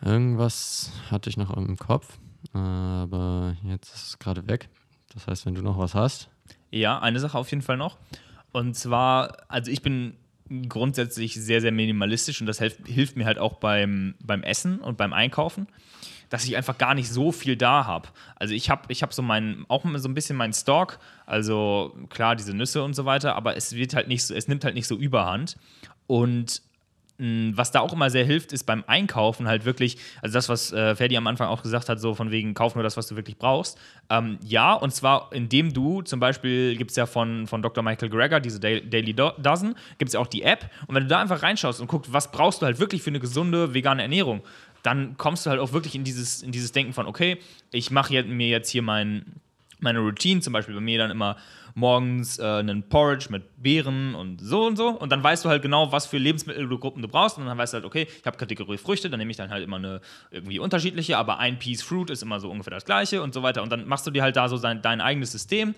Irgendwas 0.05 0.90
hatte 1.11 1.30
ich 1.30 1.36
noch 1.36 1.57
im 1.57 1.76
Kopf. 1.76 2.18
Aber 2.53 3.57
jetzt 3.62 3.94
ist 3.94 4.09
es 4.09 4.18
gerade 4.18 4.47
weg. 4.47 4.68
Das 5.14 5.26
heißt, 5.26 5.47
wenn 5.47 5.55
du 5.55 5.62
noch 5.62 5.78
was 5.78 5.94
hast. 5.94 6.28
Ja, 6.70 6.99
eine 6.99 7.20
Sache 7.20 7.38
auf 7.38 7.51
jeden 7.51 7.62
Fall 7.62 7.76
noch. 7.76 7.99
Und 8.53 8.74
zwar, 8.74 9.36
also 9.49 9.70
ich 9.70 9.82
bin 9.82 10.16
grundsätzlich 10.68 11.34
sehr, 11.34 11.61
sehr 11.61 11.72
minimalistisch 11.72 12.40
und 12.40 12.47
das 12.47 12.59
hilft, 12.59 12.86
hilft 12.86 13.16
mir 13.16 13.26
halt 13.26 13.38
auch 13.38 13.55
beim, 13.55 14.14
beim 14.22 14.42
Essen 14.42 14.78
und 14.78 14.97
beim 14.97 15.12
Einkaufen, 15.12 15.66
dass 16.28 16.44
ich 16.44 16.57
einfach 16.57 16.78
gar 16.78 16.94
nicht 16.94 17.11
so 17.11 17.32
viel 17.32 17.57
da 17.57 17.86
habe. 17.86 18.09
Also 18.36 18.55
ich 18.55 18.70
habe 18.70 18.82
ich 18.88 19.03
hab 19.03 19.12
so 19.12 19.22
mein, 19.22 19.64
auch 19.68 19.84
so 19.97 20.09
ein 20.09 20.14
bisschen 20.14 20.36
meinen 20.36 20.53
Stock, 20.53 20.99
also 21.24 21.97
klar, 22.11 22.36
diese 22.36 22.55
Nüsse 22.55 22.82
und 22.82 22.94
so 22.94 23.05
weiter, 23.05 23.34
aber 23.34 23.57
es 23.57 23.74
wird 23.74 23.94
halt 23.94 24.09
nicht 24.09 24.24
so, 24.24 24.34
es 24.34 24.49
nimmt 24.49 24.64
halt 24.64 24.74
nicht 24.74 24.86
so 24.86 24.97
überhand. 24.97 25.57
Und 26.07 26.62
was 27.19 27.71
da 27.71 27.81
auch 27.81 27.93
immer 27.95 28.11
sehr 28.11 28.25
hilft, 28.25 28.53
ist 28.53 28.64
beim 28.64 28.85
Einkaufen 28.87 29.49
halt 29.49 29.64
wirklich, 29.64 29.97
also 30.21 30.35
das, 30.35 30.49
was 30.49 30.73
äh, 30.73 30.95
Ferdi 30.95 31.17
am 31.17 31.27
Anfang 31.27 31.49
auch 31.49 31.62
gesagt 31.62 31.89
hat, 31.89 31.99
so 31.99 32.14
von 32.14 32.31
wegen, 32.31 32.53
kauf 32.53 32.75
nur 32.75 32.85
das, 32.85 32.97
was 32.97 33.07
du 33.07 33.17
wirklich 33.17 33.39
brauchst. 33.39 33.79
Ähm, 34.11 34.39
ja, 34.43 34.75
und 34.75 34.93
zwar 34.93 35.33
indem 35.33 35.73
du 35.73 36.03
zum 36.03 36.21
Beispiel, 36.21 36.77
gibt 36.77 36.91
es 36.91 36.97
ja 36.97 37.07
von, 37.07 37.47
von 37.47 37.62
Dr. 37.62 37.83
Michael 37.83 38.11
Greger, 38.11 38.41
diese 38.41 38.61
Daily 38.61 39.14
Dozen, 39.14 39.77
gibt 39.99 40.11
es 40.11 40.12
ja 40.12 40.21
auch 40.21 40.27
die 40.27 40.43
App. 40.43 40.69
Und 40.87 40.95
wenn 40.95 41.05
du 41.05 41.09
da 41.09 41.21
einfach 41.21 41.43
reinschaust 41.43 41.81
und 41.81 41.87
guckst, 41.87 42.12
was 42.12 42.31
brauchst 42.31 42.61
du 42.61 42.67
halt 42.67 42.79
wirklich 42.79 43.03
für 43.03 43.11
eine 43.11 43.21
gesunde 43.21 43.73
vegane 43.73 44.03
Ernährung, 44.03 44.43
dann 44.83 45.17
kommst 45.17 45.47
du 45.47 45.51
halt 45.51 45.59
auch 45.59 45.73
wirklich 45.73 45.95
in 45.95 46.05
dieses, 46.05 46.43
in 46.43 46.53
dieses 46.53 46.73
Denken 46.73 46.93
von, 46.93 47.07
okay, 47.07 47.39
ich 47.73 47.91
mache 47.91 48.23
mir 48.25 48.49
jetzt 48.49 48.71
hier 48.71 48.83
mein, 48.83 49.25
meine 49.81 50.01
Routine, 50.01 50.41
zum 50.41 50.53
Beispiel 50.53 50.75
bei 50.75 50.81
mir 50.81 50.99
dann 50.99 51.11
immer 51.11 51.37
morgens 51.77 52.39
äh, 52.39 52.43
einen 52.43 52.89
Porridge 52.89 53.27
mit 53.29 53.62
Beeren 53.62 54.14
und 54.14 54.41
so 54.41 54.66
und 54.66 54.77
so. 54.77 54.89
Und 54.89 55.12
dann 55.12 55.22
weißt 55.22 55.45
du 55.45 55.51
halt 55.51 55.61
genau, 55.61 55.93
was 55.93 56.07
für 56.07 56.16
Lebensmittelgruppen 56.16 57.03
du 57.03 57.09
brauchst. 57.09 57.37
Und 57.37 57.45
dann 57.45 57.59
weißt 57.59 57.74
du 57.74 57.77
halt, 57.77 57.85
okay, 57.85 58.09
ich 58.09 58.27
habe 58.27 58.39
Kategorie 58.39 58.79
Früchte, 58.79 59.11
dann 59.11 59.18
nehme 59.18 59.31
ich 59.31 59.37
dann 59.37 59.51
halt 59.51 59.62
immer 59.62 59.77
eine 59.77 60.01
irgendwie 60.31 60.59
unterschiedliche, 60.59 61.18
aber 61.18 61.39
ein 61.39 61.59
Piece 61.59 61.83
Fruit 61.83 62.09
ist 62.09 62.22
immer 62.22 62.41
so 62.41 62.51
ungefähr 62.51 62.72
das 62.72 62.87
gleiche 62.87 63.22
und 63.22 63.35
so 63.35 63.43
weiter. 63.43 63.62
Und 63.62 63.70
dann 63.70 63.87
machst 63.87 64.07
du 64.07 64.11
dir 64.11 64.22
halt 64.22 64.37
da 64.37 64.49
so 64.49 64.57
dein, 64.57 64.81
dein 64.81 65.03
eigenes 65.03 65.33
System 65.33 65.74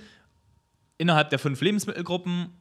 innerhalb 0.98 1.30
der 1.30 1.40
fünf 1.40 1.60
Lebensmittelgruppen 1.60 2.52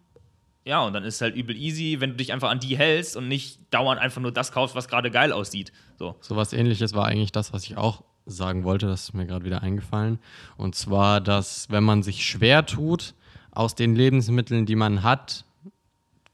ja, 0.65 0.83
und 0.83 0.91
dann 0.91 1.05
ist 1.05 1.15
es 1.15 1.21
halt 1.21 1.33
übel 1.37 1.55
easy, 1.55 2.01
wenn 2.01 2.09
du 2.09 2.15
dich 2.17 2.33
einfach 2.33 2.49
an 2.49 2.59
die 2.59 2.77
hältst 2.77 3.15
und 3.15 3.29
nicht 3.29 3.73
dauernd 3.73 4.01
einfach 4.01 4.21
nur 4.21 4.33
das 4.33 4.51
kaufst, 4.51 4.75
was 4.75 4.89
gerade 4.89 5.09
geil 5.11 5.31
aussieht. 5.31 5.71
So. 5.97 6.17
so 6.19 6.35
was 6.35 6.51
ähnliches 6.51 6.93
war 6.93 7.05
eigentlich 7.05 7.31
das, 7.31 7.53
was 7.53 7.63
ich 7.63 7.77
auch 7.77 8.03
sagen 8.25 8.65
wollte, 8.65 8.87
das 8.87 9.03
ist 9.03 9.13
mir 9.13 9.25
gerade 9.25 9.45
wieder 9.45 9.63
eingefallen. 9.63 10.19
Und 10.57 10.75
zwar, 10.75 11.21
dass 11.21 11.69
wenn 11.69 11.85
man 11.85 12.03
sich 12.03 12.25
schwer 12.25 12.65
tut, 12.65 13.15
aus 13.57 13.75
den 13.75 13.95
Lebensmitteln, 13.95 14.65
die 14.65 14.75
man 14.75 15.03
hat, 15.03 15.43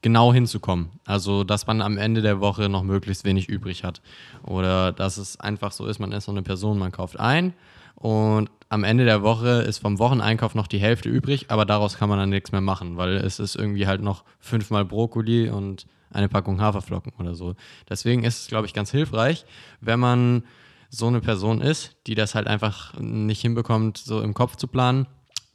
genau 0.02 0.34
hinzukommen. 0.34 0.90
Also, 1.06 1.44
dass 1.44 1.66
man 1.66 1.82
am 1.82 1.98
Ende 1.98 2.22
der 2.22 2.42
Woche 2.42 2.68
noch 2.68 2.84
möglichst 2.84 3.24
wenig 3.24 3.48
übrig 3.48 3.84
hat. 3.84 4.02
Oder 4.44 4.92
dass 4.92 5.18
es 5.18 5.40
einfach 5.40 5.72
so 5.72 5.86
ist, 5.86 6.00
man 6.00 6.12
ist 6.12 6.26
so 6.26 6.32
eine 6.32 6.44
Person, 6.44 6.78
man 6.78 6.92
kauft 6.92 7.20
ein 7.20 7.54
und 7.96 8.50
am 8.68 8.84
Ende 8.84 9.06
der 9.06 9.22
Woche 9.22 9.62
ist 9.62 9.78
vom 9.78 10.00
Wocheneinkauf 10.00 10.56
noch 10.56 10.68
die 10.68 10.80
Hälfte 10.80 11.08
übrig, 11.08 11.46
aber 11.50 11.64
daraus 11.64 11.98
kann 11.98 12.10
man 12.10 12.20
dann 12.20 12.30
nichts 12.32 12.52
mehr 12.52 12.60
machen, 12.60 12.98
weil 12.98 13.16
es 13.18 13.40
ist 13.40 13.56
irgendwie 13.56 13.88
halt 13.88 14.02
noch 14.02 14.24
fünfmal 14.40 14.84
Brokkoli 14.84 15.50
und 15.50 15.86
eine 16.12 16.28
Packung 16.28 16.60
Haferflocken 16.60 17.14
oder 17.20 17.36
so. 17.36 17.56
Deswegen 17.90 18.24
ist 18.24 18.42
es, 18.42 18.48
glaube 18.48 18.68
ich, 18.68 18.74
ganz 18.74 18.92
hilfreich, 18.92 19.46
wenn 19.80 20.00
man 20.00 20.44
so 20.90 21.08
eine 21.08 21.22
Person 21.22 21.62
ist, 21.62 21.96
die 22.08 22.16
das 22.16 22.36
halt 22.36 22.48
einfach 22.48 22.94
nicht 23.00 23.42
hinbekommt, 23.42 23.98
so 24.00 24.22
im 24.22 24.34
Kopf 24.34 24.56
zu 24.58 24.68
planen, 24.68 25.08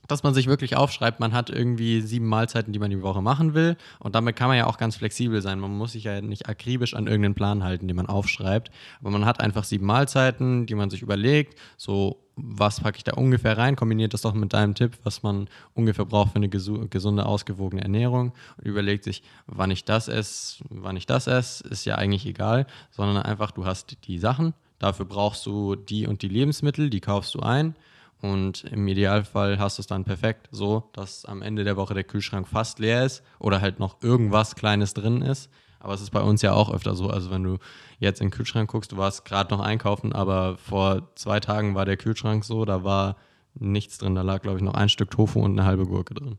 dass 0.09 0.22
man 0.22 0.34
sich 0.34 0.46
wirklich 0.46 0.74
aufschreibt, 0.74 1.20
man 1.20 1.34
hat 1.34 1.50
irgendwie 1.50 2.00
sieben 2.00 2.26
Mahlzeiten, 2.26 2.72
die 2.72 2.78
man 2.78 2.90
die 2.90 3.02
Woche 3.02 3.22
machen 3.22 3.54
will. 3.54 3.76
Und 4.00 4.14
damit 4.14 4.36
kann 4.36 4.48
man 4.48 4.56
ja 4.56 4.66
auch 4.66 4.78
ganz 4.78 4.96
flexibel 4.96 5.42
sein. 5.42 5.61
Man 5.61 5.76
muss 5.76 5.92
sich 5.92 6.04
ja 6.04 6.20
nicht 6.22 6.48
akribisch 6.48 6.94
an 6.94 7.06
irgendeinen 7.06 7.34
Plan 7.34 7.62
halten, 7.62 7.86
den 7.86 7.96
man 7.96 8.06
aufschreibt. 8.06 8.70
Aber 9.00 9.11
man 9.11 9.26
hat 9.26 9.40
einfach 9.40 9.64
sieben 9.64 9.86
Mahlzeiten, 9.86 10.64
die 10.66 10.74
man 10.74 10.88
sich 10.88 11.02
überlegt. 11.02 11.59
So, 11.76 12.24
was 12.36 12.80
packe 12.80 12.96
ich 12.96 13.04
da 13.04 13.12
ungefähr 13.12 13.59
rein? 13.59 13.76
Kombiniert 13.76 14.14
das 14.14 14.22
doch 14.22 14.32
mit 14.32 14.54
deinem 14.54 14.74
Tipp, 14.74 14.98
was 15.04 15.22
man 15.22 15.48
ungefähr 15.74 16.06
braucht 16.06 16.32
für 16.32 16.36
eine 16.36 16.48
gesunde, 16.48 17.26
ausgewogene 17.26 17.82
Ernährung. 17.82 18.32
Und 18.56 18.66
überlegt 18.66 19.04
sich, 19.04 19.22
wann 19.46 19.70
ich 19.70 19.84
das 19.84 20.09
esse, 20.09 20.64
wann 20.70 20.96
ich 20.96 21.04
das 21.04 21.26
esse, 21.26 21.68
ist 21.68 21.84
ja 21.84 21.96
eigentlich 21.96 22.24
egal. 22.24 22.66
Sondern 22.90 23.22
einfach, 23.22 23.50
du 23.50 23.66
hast 23.66 23.98
die 24.06 24.18
Sachen. 24.18 24.54
Dafür 24.78 25.04
brauchst 25.04 25.44
du 25.44 25.76
die 25.76 26.06
und 26.06 26.22
die 26.22 26.28
Lebensmittel, 26.28 26.88
die 26.88 27.00
kaufst 27.00 27.34
du 27.34 27.40
ein 27.40 27.74
und 28.20 28.64
im 28.64 28.86
Idealfall 28.88 29.58
hast 29.58 29.78
du 29.78 29.82
es 29.82 29.86
dann 29.86 30.04
perfekt 30.04 30.48
so, 30.50 30.90
dass 30.92 31.24
am 31.24 31.42
Ende 31.42 31.64
der 31.64 31.76
Woche 31.76 31.94
der 31.94 32.04
Kühlschrank 32.04 32.48
fast 32.48 32.78
leer 32.78 33.04
ist 33.04 33.22
oder 33.38 33.60
halt 33.60 33.78
noch 33.78 34.02
irgendwas 34.02 34.56
Kleines 34.56 34.94
drin 34.94 35.22
ist. 35.22 35.50
Aber 35.80 35.94
es 35.94 36.00
ist 36.00 36.10
bei 36.10 36.22
uns 36.22 36.42
ja 36.42 36.52
auch 36.52 36.72
öfter 36.72 36.96
so. 36.96 37.08
Also 37.08 37.30
wenn 37.30 37.44
du 37.44 37.58
jetzt 38.00 38.20
in 38.20 38.26
den 38.26 38.32
Kühlschrank 38.32 38.70
guckst, 38.70 38.90
du 38.90 38.96
warst 38.96 39.24
gerade 39.24 39.54
noch 39.54 39.60
einkaufen, 39.60 40.12
aber 40.12 40.56
vor 40.56 41.14
zwei 41.14 41.38
Tagen 41.38 41.76
war 41.76 41.84
der 41.84 41.96
Kühlschrank 41.96 42.44
so, 42.44 42.64
da 42.64 42.82
war 42.82 43.16
nichts 43.54 43.98
drin. 43.98 44.16
Da 44.16 44.22
lag, 44.22 44.42
glaube 44.42 44.58
ich, 44.58 44.64
noch 44.64 44.74
ein 44.74 44.88
Stück 44.88 45.10
Tofu 45.10 45.40
und 45.40 45.52
eine 45.52 45.64
halbe 45.64 45.86
Gurke 45.86 46.14
drin. 46.14 46.38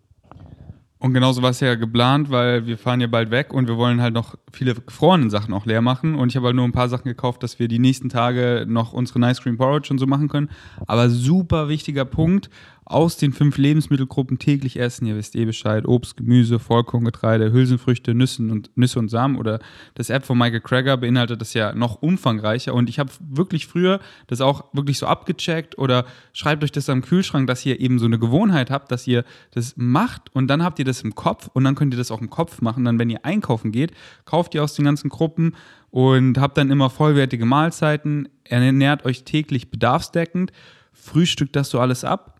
Und 1.01 1.13
genauso 1.13 1.41
war 1.41 1.51
es 1.51 1.61
ja 1.61 1.75
geplant, 1.75 2.29
weil 2.29 2.67
wir 2.67 2.77
fahren 2.77 2.99
ja 2.99 3.07
bald 3.07 3.31
weg 3.31 3.53
und 3.53 3.69
wir 3.69 3.77
wollen 3.77 4.01
halt 4.01 4.13
noch 4.13 4.35
viele 4.51 4.75
gefrorene 4.75 5.29
Sachen 5.29 5.53
auch 5.53 5.65
leer 5.65 5.81
machen. 5.81 6.13
Und 6.13 6.27
ich 6.27 6.35
habe 6.35 6.47
halt 6.47 6.57
nur 6.57 6.65
ein 6.65 6.73
paar 6.73 6.89
Sachen 6.89 7.05
gekauft, 7.05 7.41
dass 7.41 7.57
wir 7.57 7.69
die 7.69 7.79
nächsten 7.79 8.09
Tage 8.09 8.65
noch 8.67 8.91
unsere 8.91 9.17
Nice 9.19 9.41
Cream 9.41 9.57
Porridge 9.57 9.91
und 9.91 9.97
so 9.97 10.07
machen 10.07 10.27
können. 10.27 10.49
Aber 10.87 11.09
super 11.09 11.69
wichtiger 11.69 12.03
Punkt, 12.03 12.49
aus 12.89 13.17
den 13.17 13.33
fünf 13.33 13.59
Lebensmittelgruppen 13.59 14.39
täglich 14.39 14.79
essen. 14.79 15.05
Ihr 15.05 15.15
wisst 15.15 15.35
eh 15.35 15.45
Bescheid. 15.45 15.87
Obst, 15.87 16.17
Gemüse, 16.17 16.57
Vollkorngetreide, 16.57 17.53
Hülsenfrüchte, 17.53 18.15
Nüssen 18.15 18.49
und, 18.49 18.75
Nüsse 18.75 18.97
und 18.97 19.09
Samen. 19.09 19.37
Oder 19.37 19.59
das 19.93 20.09
App 20.09 20.25
von 20.25 20.39
Michael 20.39 20.61
Krager 20.61 20.97
beinhaltet 20.97 21.39
das 21.39 21.53
ja 21.53 21.73
noch 21.73 22.01
umfangreicher. 22.01 22.73
Und 22.73 22.89
ich 22.89 22.97
habe 22.97 23.11
wirklich 23.19 23.67
früher 23.67 23.99
das 24.25 24.41
auch 24.41 24.73
wirklich 24.73 24.97
so 24.97 25.05
abgecheckt 25.05 25.77
oder 25.77 26.03
schreibt 26.33 26.63
euch 26.63 26.71
das 26.71 26.89
am 26.89 27.03
Kühlschrank, 27.03 27.45
dass 27.45 27.63
ihr 27.63 27.79
eben 27.79 27.99
so 27.99 28.05
eine 28.05 28.17
Gewohnheit 28.17 28.71
habt, 28.71 28.91
dass 28.91 29.05
ihr 29.05 29.23
das 29.51 29.75
macht 29.77 30.35
und 30.35 30.47
dann 30.47 30.63
habt 30.63 30.79
ihr 30.79 30.85
das 30.85 31.01
im 31.01 31.13
Kopf 31.13 31.47
und 31.53 31.63
dann 31.65 31.75
könnt 31.75 31.93
ihr 31.93 31.97
das 31.97 32.09
auch 32.09 32.21
im 32.21 32.31
Kopf 32.31 32.59
machen. 32.61 32.85
Dann, 32.85 32.97
wenn 32.97 33.11
ihr 33.11 33.23
einkaufen 33.23 33.71
geht, 33.71 33.91
kauft 34.25 34.55
ihr 34.55 34.63
aus 34.63 34.73
den 34.73 34.85
ganzen 34.85 35.09
Gruppen 35.09 35.55
und 35.91 36.39
habt 36.39 36.57
dann 36.57 36.71
immer 36.71 36.89
vollwertige 36.89 37.45
Mahlzeiten, 37.45 38.29
ernährt 38.45 39.05
euch 39.05 39.25
täglich 39.25 39.69
bedarfsdeckend, 39.69 40.51
frühstückt 40.91 41.55
das 41.55 41.69
so 41.69 41.79
alles 41.79 42.03
ab 42.03 42.38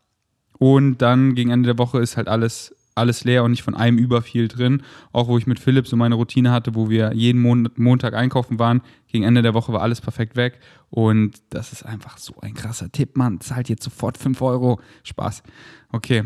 und 0.59 0.97
dann 0.99 1.33
gegen 1.33 1.49
Ende 1.49 1.67
der 1.67 1.77
Woche 1.77 1.99
ist 1.99 2.17
halt 2.17 2.27
alles, 2.27 2.75
alles 2.93 3.23
leer 3.23 3.43
und 3.43 3.51
nicht 3.51 3.63
von 3.63 3.75
einem 3.75 3.97
über 3.97 4.21
viel 4.21 4.47
drin. 4.47 4.83
Auch 5.13 5.27
wo 5.27 5.37
ich 5.37 5.47
mit 5.47 5.59
Philipp 5.59 5.87
so 5.87 5.95
meine 5.95 6.15
Routine 6.15 6.51
hatte, 6.51 6.75
wo 6.75 6.89
wir 6.89 7.13
jeden 7.13 7.41
Mon 7.41 7.69
Montag 7.77 8.13
einkaufen 8.13 8.59
waren. 8.59 8.81
Gegen 9.07 9.23
Ende 9.23 9.41
der 9.41 9.53
Woche 9.53 9.73
war 9.73 9.81
alles 9.81 10.01
perfekt 10.01 10.35
weg. 10.35 10.59
Und 10.89 11.41
das 11.49 11.71
ist 11.71 11.83
einfach 11.83 12.17
so 12.17 12.35
ein 12.41 12.53
krasser 12.53 12.91
Tipp, 12.91 13.15
Mann. 13.15 13.39
Zahlt 13.39 13.69
jetzt 13.69 13.83
sofort 13.83 14.17
5 14.17 14.41
Euro. 14.41 14.81
Spaß. 15.03 15.43
Okay. 15.91 16.25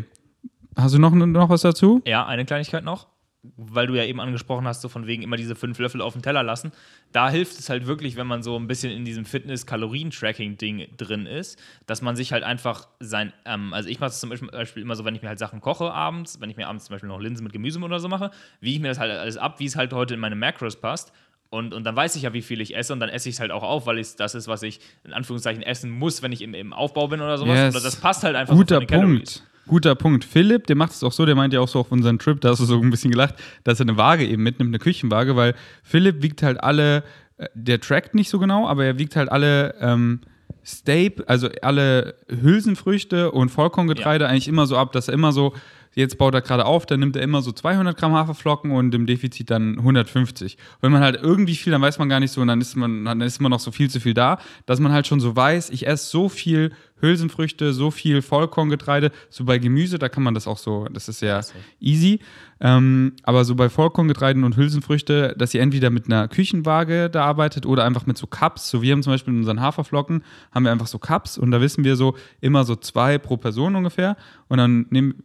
Hast 0.76 0.94
du 0.94 0.98
noch, 0.98 1.14
noch 1.14 1.48
was 1.48 1.62
dazu? 1.62 2.02
Ja, 2.04 2.26
eine 2.26 2.44
Kleinigkeit 2.44 2.82
noch 2.82 3.13
weil 3.56 3.86
du 3.86 3.94
ja 3.94 4.04
eben 4.04 4.20
angesprochen 4.20 4.66
hast, 4.66 4.80
so 4.80 4.88
von 4.88 5.06
wegen 5.06 5.22
immer 5.22 5.36
diese 5.36 5.54
fünf 5.54 5.78
Löffel 5.78 6.00
auf 6.00 6.14
den 6.14 6.22
Teller 6.22 6.42
lassen, 6.42 6.72
da 7.12 7.28
hilft 7.28 7.58
es 7.58 7.68
halt 7.68 7.86
wirklich, 7.86 8.16
wenn 8.16 8.26
man 8.26 8.42
so 8.42 8.58
ein 8.58 8.66
bisschen 8.66 8.90
in 8.90 9.04
diesem 9.04 9.24
Fitness-Kalorien-Tracking-Ding 9.24 10.96
drin 10.96 11.26
ist, 11.26 11.60
dass 11.86 12.02
man 12.02 12.16
sich 12.16 12.32
halt 12.32 12.42
einfach 12.42 12.88
sein, 13.00 13.32
ähm, 13.44 13.74
also 13.74 13.88
ich 13.88 14.00
mache 14.00 14.10
es 14.10 14.20
zum 14.20 14.30
Beispiel 14.30 14.82
immer 14.82 14.96
so, 14.96 15.04
wenn 15.04 15.14
ich 15.14 15.22
mir 15.22 15.28
halt 15.28 15.38
Sachen 15.38 15.60
koche 15.60 15.92
abends, 15.92 16.40
wenn 16.40 16.50
ich 16.50 16.56
mir 16.56 16.68
abends 16.68 16.86
zum 16.86 16.94
Beispiel 16.94 17.08
noch 17.08 17.20
Linsen 17.20 17.44
mit 17.44 17.52
Gemüse 17.52 17.78
oder 17.80 18.00
so 18.00 18.08
mache, 18.08 18.30
wie 18.60 18.74
ich 18.74 18.80
mir 18.80 18.88
das 18.88 18.98
halt 18.98 19.12
alles 19.12 19.36
ab, 19.36 19.60
wie 19.60 19.66
es 19.66 19.76
halt 19.76 19.92
heute 19.92 20.14
in 20.14 20.20
meine 20.20 20.36
Macros 20.36 20.76
passt. 20.76 21.12
Und, 21.50 21.72
und 21.72 21.84
dann 21.84 21.94
weiß 21.94 22.16
ich 22.16 22.22
ja, 22.22 22.32
wie 22.32 22.42
viel 22.42 22.60
ich 22.60 22.74
esse 22.74 22.92
und 22.92 22.98
dann 22.98 23.08
esse 23.08 23.28
ich 23.28 23.36
es 23.36 23.40
halt 23.40 23.52
auch 23.52 23.62
auf, 23.62 23.86
weil 23.86 23.98
es 23.98 24.16
das 24.16 24.34
ist, 24.34 24.48
was 24.48 24.62
ich 24.62 24.80
in 25.04 25.12
Anführungszeichen 25.12 25.62
essen 25.62 25.88
muss, 25.90 26.20
wenn 26.20 26.32
ich 26.32 26.42
im, 26.42 26.52
im 26.52 26.72
Aufbau 26.72 27.06
bin 27.06 27.20
oder 27.20 27.38
sowas. 27.38 27.56
Yes. 27.56 27.74
Oder 27.76 27.84
das 27.84 27.96
passt 27.96 28.24
halt 28.24 28.34
einfach 28.34 28.54
Guter 28.54 28.76
so 28.76 28.80
Punkt. 28.80 28.90
Calories. 28.90 29.44
Guter 29.66 29.94
Punkt. 29.94 30.24
Philipp, 30.24 30.66
der 30.66 30.76
macht 30.76 30.92
es 30.92 31.02
auch 31.02 31.12
so, 31.12 31.24
der 31.26 31.34
meint 31.34 31.52
ja 31.52 31.60
auch 31.60 31.68
so 31.68 31.80
auf 31.80 31.92
unseren 31.92 32.18
Trip, 32.18 32.40
da 32.40 32.50
hast 32.50 32.60
du 32.60 32.64
so 32.64 32.80
ein 32.80 32.90
bisschen 32.90 33.10
gelacht, 33.10 33.34
dass 33.64 33.80
er 33.80 33.84
eine 33.84 33.96
Waage 33.96 34.26
eben 34.26 34.42
mitnimmt, 34.42 34.70
eine 34.70 34.78
Küchenwaage, 34.78 35.36
weil 35.36 35.54
Philipp 35.82 36.22
wiegt 36.22 36.42
halt 36.42 36.62
alle, 36.62 37.04
äh, 37.38 37.46
der 37.54 37.80
trackt 37.80 38.14
nicht 38.14 38.28
so 38.28 38.38
genau, 38.38 38.68
aber 38.68 38.84
er 38.84 38.98
wiegt 38.98 39.16
halt 39.16 39.30
alle 39.30 39.74
ähm, 39.80 40.20
Staple, 40.64 41.24
also 41.26 41.48
alle 41.62 42.14
Hülsenfrüchte 42.28 43.30
und 43.30 43.50
Vollkorngetreide 43.50 44.24
ja. 44.24 44.30
eigentlich 44.30 44.48
immer 44.48 44.66
so 44.66 44.76
ab, 44.76 44.92
dass 44.92 45.08
er 45.08 45.14
immer 45.14 45.32
so 45.32 45.54
jetzt 45.94 46.18
baut 46.18 46.34
er 46.34 46.42
gerade 46.42 46.64
auf, 46.64 46.86
dann 46.86 47.00
nimmt 47.00 47.16
er 47.16 47.22
immer 47.22 47.42
so 47.42 47.52
200 47.52 47.96
Gramm 47.96 48.12
Haferflocken 48.12 48.70
und 48.70 48.94
im 48.94 49.06
Defizit 49.06 49.50
dann 49.50 49.78
150. 49.78 50.54
Und 50.54 50.82
wenn 50.82 50.92
man 50.92 51.02
halt 51.02 51.20
irgendwie 51.22 51.54
viel, 51.56 51.72
dann 51.72 51.82
weiß 51.82 51.98
man 51.98 52.08
gar 52.08 52.20
nicht 52.20 52.32
so 52.32 52.40
und 52.40 52.48
dann 52.48 52.60
ist 52.60 52.76
man, 52.76 53.04
dann 53.04 53.20
ist 53.20 53.40
immer 53.40 53.48
noch 53.48 53.60
so 53.60 53.70
viel 53.70 53.90
zu 53.90 54.00
viel 54.00 54.14
da, 54.14 54.38
dass 54.66 54.80
man 54.80 54.92
halt 54.92 55.06
schon 55.06 55.20
so 55.20 55.34
weiß, 55.34 55.70
ich 55.70 55.86
esse 55.86 56.10
so 56.10 56.28
viel 56.28 56.72
Hülsenfrüchte, 57.00 57.72
so 57.72 57.90
viel 57.90 58.22
Vollkorngetreide, 58.22 59.12
so 59.28 59.44
bei 59.44 59.58
Gemüse, 59.58 59.98
da 59.98 60.08
kann 60.08 60.22
man 60.22 60.34
das 60.34 60.46
auch 60.46 60.58
so, 60.58 60.86
das 60.90 61.08
ist 61.08 61.20
ja 61.20 61.40
easy. 61.80 62.20
Ähm, 62.60 63.12
aber 63.24 63.44
so 63.44 63.54
bei 63.54 63.68
Vollkorngetreiden 63.68 64.44
und 64.44 64.56
Hülsenfrüchte, 64.56 65.34
dass 65.36 65.52
ihr 65.54 65.60
entweder 65.60 65.90
mit 65.90 66.06
einer 66.06 66.28
Küchenwaage 66.28 67.10
da 67.10 67.24
arbeitet 67.24 67.66
oder 67.66 67.84
einfach 67.84 68.06
mit 68.06 68.16
so 68.16 68.26
Cups. 68.26 68.70
So 68.70 68.80
wir 68.80 68.92
haben 68.92 69.02
zum 69.02 69.12
Beispiel 69.12 69.34
in 69.34 69.40
unseren 69.40 69.60
Haferflocken, 69.60 70.24
haben 70.52 70.64
wir 70.64 70.72
einfach 70.72 70.86
so 70.86 70.98
Cups 70.98 71.36
und 71.36 71.50
da 71.50 71.60
wissen 71.60 71.84
wir 71.84 71.96
so 71.96 72.16
immer 72.40 72.64
so 72.64 72.76
zwei 72.76 73.18
pro 73.18 73.36
Person 73.36 73.76
ungefähr. 73.76 74.16
Und 74.48 74.58
dann 74.58 74.86
nehmen, 74.90 75.22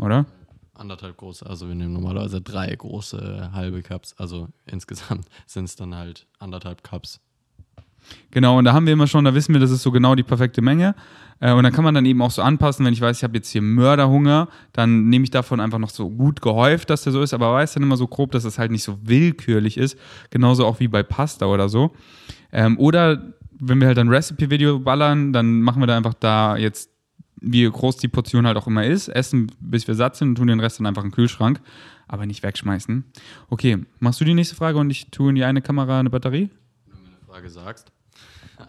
oder? 0.00 0.26
Anderthalb 0.74 1.16
große, 1.16 1.46
also 1.46 1.68
wir 1.68 1.74
nehmen 1.74 1.92
normalerweise 1.92 2.40
drei 2.40 2.74
große 2.74 3.50
halbe 3.52 3.82
Cups. 3.82 4.14
Also 4.18 4.48
insgesamt 4.66 5.26
sind 5.46 5.64
es 5.64 5.76
dann 5.76 5.94
halt 5.94 6.26
anderthalb 6.38 6.82
Cups. 6.82 7.20
Genau, 8.30 8.58
und 8.58 8.64
da 8.64 8.72
haben 8.72 8.86
wir 8.86 8.92
immer 8.92 9.06
schon, 9.06 9.24
da 9.24 9.34
wissen 9.34 9.54
wir, 9.54 9.60
das 9.60 9.70
ist 9.70 9.82
so 9.82 9.90
genau 9.90 10.14
die 10.14 10.22
perfekte 10.22 10.60
Menge. 10.62 10.94
Äh, 11.40 11.52
und 11.52 11.62
dann 11.62 11.72
kann 11.72 11.84
man 11.84 11.94
dann 11.94 12.06
eben 12.06 12.22
auch 12.22 12.30
so 12.30 12.42
anpassen, 12.42 12.84
wenn 12.84 12.92
ich 12.92 13.00
weiß, 13.00 13.18
ich 13.18 13.24
habe 13.24 13.36
jetzt 13.36 13.50
hier 13.50 13.62
Mörderhunger, 13.62 14.48
dann 14.72 15.08
nehme 15.08 15.24
ich 15.24 15.30
davon 15.30 15.60
einfach 15.60 15.78
noch 15.78 15.90
so 15.90 16.10
gut 16.10 16.40
gehäuft, 16.40 16.90
dass 16.90 17.02
der 17.02 17.12
so 17.12 17.22
ist, 17.22 17.34
aber 17.34 17.52
weiß 17.52 17.74
dann 17.74 17.82
immer 17.82 17.96
so 17.96 18.06
grob, 18.06 18.32
dass 18.32 18.44
es 18.44 18.58
halt 18.58 18.70
nicht 18.70 18.82
so 18.82 18.98
willkürlich 19.02 19.76
ist. 19.78 19.98
Genauso 20.30 20.66
auch 20.66 20.80
wie 20.80 20.88
bei 20.88 21.02
Pasta 21.02 21.46
oder 21.46 21.68
so. 21.68 21.92
Ähm, 22.52 22.78
oder 22.78 23.34
wenn 23.58 23.80
wir 23.80 23.86
halt 23.86 23.98
ein 23.98 24.08
Recipe-Video 24.08 24.80
ballern, 24.80 25.32
dann 25.32 25.62
machen 25.62 25.80
wir 25.80 25.86
da 25.86 25.96
einfach 25.96 26.14
da 26.14 26.56
jetzt, 26.56 26.90
wie 27.44 27.68
groß 27.70 27.96
die 27.98 28.08
Portion 28.08 28.46
halt 28.46 28.56
auch 28.56 28.66
immer 28.66 28.84
ist, 28.84 29.08
essen, 29.08 29.50
bis 29.60 29.86
wir 29.86 29.94
satt 29.94 30.16
sind 30.16 30.30
und 30.30 30.34
tun 30.36 30.46
den 30.48 30.60
Rest 30.60 30.78
dann 30.78 30.86
einfach 30.86 31.02
in 31.02 31.10
den 31.10 31.14
Kühlschrank, 31.14 31.60
aber 32.08 32.26
nicht 32.26 32.42
wegschmeißen. 32.42 33.04
Okay, 33.50 33.84
machst 34.00 34.20
du 34.20 34.24
die 34.24 34.34
nächste 34.34 34.54
Frage 34.54 34.78
und 34.78 34.90
ich 34.90 35.10
tue 35.10 35.30
in 35.30 35.34
die 35.36 35.44
eine 35.44 35.62
Kamera 35.62 36.00
eine 36.00 36.10
Batterie? 36.10 36.50
Wenn 36.86 36.98
du 37.02 37.08
eine 37.08 37.26
Frage 37.26 37.50
sagst. 37.50 37.92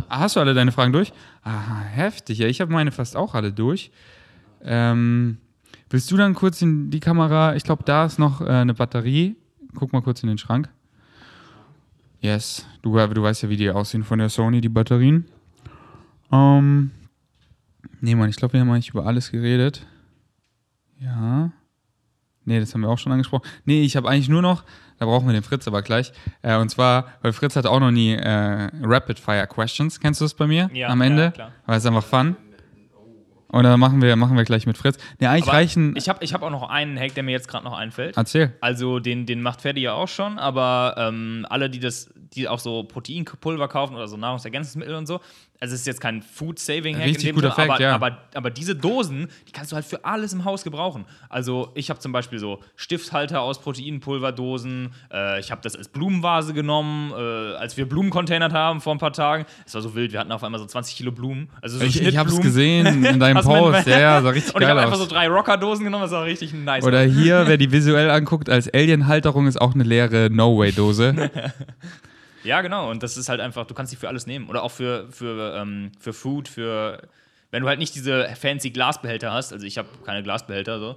Ah, 0.10 0.22
Hast 0.22 0.36
du 0.36 0.40
alle 0.40 0.54
deine 0.54 0.72
Fragen 0.72 0.92
durch? 0.92 1.14
Ah, 1.44 1.80
heftig. 1.82 2.40
Ja, 2.40 2.48
ich 2.48 2.62
habe 2.62 2.72
meine 2.74 2.92
fast 2.92 3.16
auch 3.16 3.34
alle 3.36 3.54
durch. 3.54 3.92
Ähm, 4.64 5.38
willst 5.90 6.12
du 6.12 6.18
dann 6.18 6.34
kurz 6.34 6.62
in 6.62 6.90
die 6.90 7.00
Kamera? 7.00 7.56
Ich 7.56 7.64
glaube, 7.64 7.84
da 7.84 8.06
ist 8.06 8.18
noch 8.20 8.42
äh, 8.42 8.46
eine 8.46 8.74
Batterie. 8.74 9.36
Guck 9.76 9.94
mal 9.94 10.02
kurz 10.02 10.24
in 10.24 10.30
den 10.30 10.38
Schrank. 10.38 10.70
Yes. 12.20 12.66
Du, 12.82 12.96
du 12.96 13.22
weißt 13.22 13.44
ja, 13.44 13.50
wie 13.50 13.58
die 13.58 13.70
aussehen 13.70 14.04
von 14.04 14.18
der 14.20 14.30
Sony, 14.30 14.60
die 14.62 14.70
Batterien. 14.70 15.26
Ähm, 16.32 16.92
nee, 18.06 18.16
Mann, 18.16 18.30
ich 18.30 18.36
glaube, 18.36 18.54
wir 18.54 18.62
haben 18.62 18.70
eigentlich 18.70 18.90
über 18.90 19.06
alles 19.06 19.32
geredet. 19.32 19.86
Ja. 21.00 21.52
Nee, 22.46 22.60
das 22.60 22.74
haben 22.74 22.82
wir 22.82 22.90
auch 22.90 23.00
schon 23.00 23.12
angesprochen. 23.12 23.48
Nee, 23.66 23.82
ich 23.82 23.98
habe 23.98 24.08
eigentlich 24.08 24.30
nur 24.30 24.44
noch, 24.44 24.64
da 25.00 25.06
brauchen 25.06 25.26
wir 25.26 25.34
den 25.34 25.42
Fritz 25.42 25.68
aber 25.68 25.82
gleich. 25.82 26.14
Äh, 26.44 26.58
und 26.58 26.70
zwar, 26.70 27.08
weil 27.24 27.34
Fritz 27.34 27.56
hat 27.56 27.66
auch 27.66 27.80
noch 27.80 27.90
nie 27.90 28.14
äh, 28.14 28.70
Rapid 28.84 29.20
Fire 29.20 29.48
Questions. 29.48 30.00
Kennst 30.00 30.22
du 30.22 30.26
das 30.26 30.36
bei 30.36 30.46
mir? 30.46 30.70
Ja, 30.72 30.90
Am 30.90 31.02
ja, 31.02 31.08
Ende? 31.08 31.32
klar. 31.32 31.52
Weil 31.66 31.78
es 31.80 31.86
einfach 31.86 32.04
fun. 32.04 32.36
Und 33.48 33.64
dann 33.64 33.80
machen 33.80 34.02
wir, 34.02 34.16
machen 34.16 34.36
wir 34.36 34.44
gleich 34.44 34.68
mit 34.68 34.78
Fritz. 34.78 34.98
Nee, 35.20 35.28
eigentlich 35.28 35.44
Aber 35.44 35.54
reichen. 35.54 35.96
Ich 35.96 36.10
habe 36.10 36.24
ich 36.24 36.34
hab 36.34 36.44
auch 36.44 36.50
noch 36.50 36.70
einen 36.70 37.00
Hack, 37.00 37.16
der 37.16 37.24
mir 37.24 37.32
jetzt 37.32 37.48
gerade 37.48 37.64
noch 37.64 37.74
einfällt. 37.74 38.18
Erzähl. 38.18 38.54
Also 38.60 39.00
den, 39.00 39.26
den 39.26 39.42
macht 39.42 39.62
Ferdi 39.62 39.82
ja 39.82 39.94
auch 39.94 40.08
schon, 40.08 40.38
aber 40.38 40.96
ähm, 40.98 41.46
alle, 41.50 41.70
die 41.70 41.80
das, 41.80 42.12
die 42.16 42.48
auch 42.48 42.60
so 42.60 42.84
Proteinpulver 42.84 43.68
kaufen 43.68 43.96
oder 43.96 44.08
so 44.08 44.18
Nahrungsergänzungsmittel 44.18 44.96
und 44.96 45.06
so, 45.06 45.22
also 45.60 45.74
es 45.74 45.82
ist 45.82 45.88
jetzt 45.88 46.02
kein 46.02 46.22
Food-Saving-Hack 46.22 47.06
Richtig 47.06 47.30
in 47.30 47.30
dem 47.30 47.36
guter 47.36 47.56
Sinne, 47.56 47.68
Fact, 47.68 47.82
aber, 47.82 47.82
ja. 47.82 47.96
aber, 47.96 48.18
aber 48.34 48.50
diese 48.50 48.76
Dosen, 48.76 49.30
die 49.48 49.52
kannst 49.52 49.72
du 49.72 49.76
halt 49.76 49.86
für 49.86 50.04
alles 50.04 50.34
im 50.34 50.44
Haus 50.44 50.64
gebrauchen. 50.64 51.06
Also 51.30 51.72
ich 51.76 51.90
habe 51.90 52.00
zum 52.00 52.12
Beispiel 52.12 52.40
so 52.40 52.60
Stifthalter 52.76 53.42
aus 53.42 53.60
Proteinpulverdosen, 53.62 54.92
äh, 55.12 55.40
ich 55.40 55.52
habe 55.52 55.62
das 55.62 55.76
als 55.76 55.88
Blumenvase 55.88 56.54
genommen, 56.54 57.12
äh, 57.12 57.56
als 57.56 57.78
wir 57.78 57.88
Blumen 57.88 58.10
containert 58.10 58.54
haben 58.54 58.82
vor 58.82 58.94
ein 58.94 59.00
paar 59.00 59.14
Tagen. 59.14 59.46
Es 59.66 59.74
war 59.74 59.82
so 59.82 59.96
wild, 59.96 60.12
wir 60.12 60.20
hatten 60.20 60.32
auf 60.32 60.44
einmal 60.44 60.60
so 60.60 60.66
20 60.66 60.96
Kilo 60.98 61.12
Blumen. 61.12 61.50
Also 61.62 61.78
so 61.78 61.86
Ich, 61.86 62.02
ich 62.02 62.18
habe 62.18 62.30
es 62.30 62.42
gesehen 62.42 63.06
in 63.06 63.20
deinem 63.20 63.42
Post. 63.42 63.88
Ja, 63.88 64.00
ja, 64.00 64.22
sah 64.22 64.30
richtig 64.30 64.54
Und 64.54 64.62
ich 64.62 64.68
habe 64.68 64.82
einfach 64.82 64.98
so 64.98 65.06
drei 65.06 65.28
Rocker-Dosen 65.28 65.86
genommen, 65.86 66.04
das 66.04 66.12
war 66.12 66.26
richtig 66.26 66.54
nice. 66.54 66.84
Oder 66.84 67.04
hier, 67.04 67.48
wer 67.48 67.58
die 67.58 67.72
visuell 67.72 68.10
anguckt, 68.10 68.50
als 68.50 68.72
Alien-Halterung 68.74 69.48
ist 69.48 69.60
auch 69.60 69.74
eine 69.74 69.84
leere 69.84 70.30
No-Way-Dose. 70.30 71.32
Ja, 72.46 72.62
genau. 72.62 72.90
Und 72.90 73.04
das 73.04 73.18
ist 73.18 73.28
halt 73.28 73.42
einfach, 73.42 73.66
du 73.66 73.74
kannst 73.74 73.92
die 73.92 73.98
für 73.98 74.08
alles 74.08 74.28
nehmen. 74.28 74.48
Oder 74.48 74.64
auch 74.64 74.72
für, 74.72 75.08
für, 75.12 75.56
ähm, 75.58 75.92
für 76.00 76.14
Food, 76.14 76.48
für. 76.48 77.08
Wenn 77.52 77.64
du 77.64 77.70
halt 77.70 77.80
nicht 77.80 77.96
diese 77.96 78.28
fancy 78.36 78.70
Glasbehälter 78.72 79.32
hast, 79.32 79.54
also 79.54 79.66
ich 79.66 79.78
habe 79.78 79.88
keine 80.06 80.24
Glasbehälter, 80.24 80.80
so. 80.80 80.96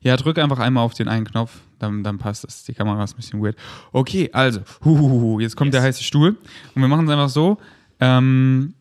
Ja, 0.00 0.16
drück 0.16 0.38
einfach 0.38 0.58
einmal 0.58 0.84
auf 0.84 0.94
den 0.94 1.08
einen 1.08 1.26
Knopf, 1.26 1.52
dann, 1.78 2.02
dann 2.02 2.18
passt 2.18 2.44
es. 2.44 2.64
Die 2.64 2.74
Kamera 2.74 3.02
ist 3.04 3.12
ein 3.14 3.16
bisschen 3.16 3.42
weird. 3.42 3.56
Okay, 3.92 4.30
also, 4.32 4.60
huhuhu, 4.84 5.40
jetzt 5.40 5.56
kommt 5.56 5.68
Yes. 5.74 5.80
der 5.80 5.88
heiße 5.88 6.02
Stuhl. 6.02 6.36
Und 6.74 6.80
wir 6.82 6.88
machen 6.88 7.06
es 7.06 7.12
einfach 7.12 7.28
so. 7.28 7.58
Ähm, 8.00 8.74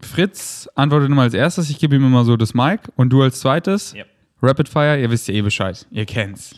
Fritz 0.00 0.68
antwortet 0.74 1.10
immer 1.10 1.22
als 1.22 1.34
erstes, 1.34 1.70
ich 1.70 1.78
gebe 1.78 1.96
ihm 1.96 2.04
immer 2.04 2.24
so 2.24 2.36
das 2.36 2.54
Mic 2.54 2.80
und 2.96 3.10
du 3.10 3.22
als 3.22 3.40
zweites. 3.40 3.92
Ja. 3.92 4.04
Rapid 4.42 4.68
Fire, 4.68 4.98
ihr 4.98 5.10
wisst 5.10 5.28
ja 5.28 5.34
eh 5.34 5.42
Bescheid. 5.42 5.86
Ihr 5.90 6.06
kennt's. 6.06 6.54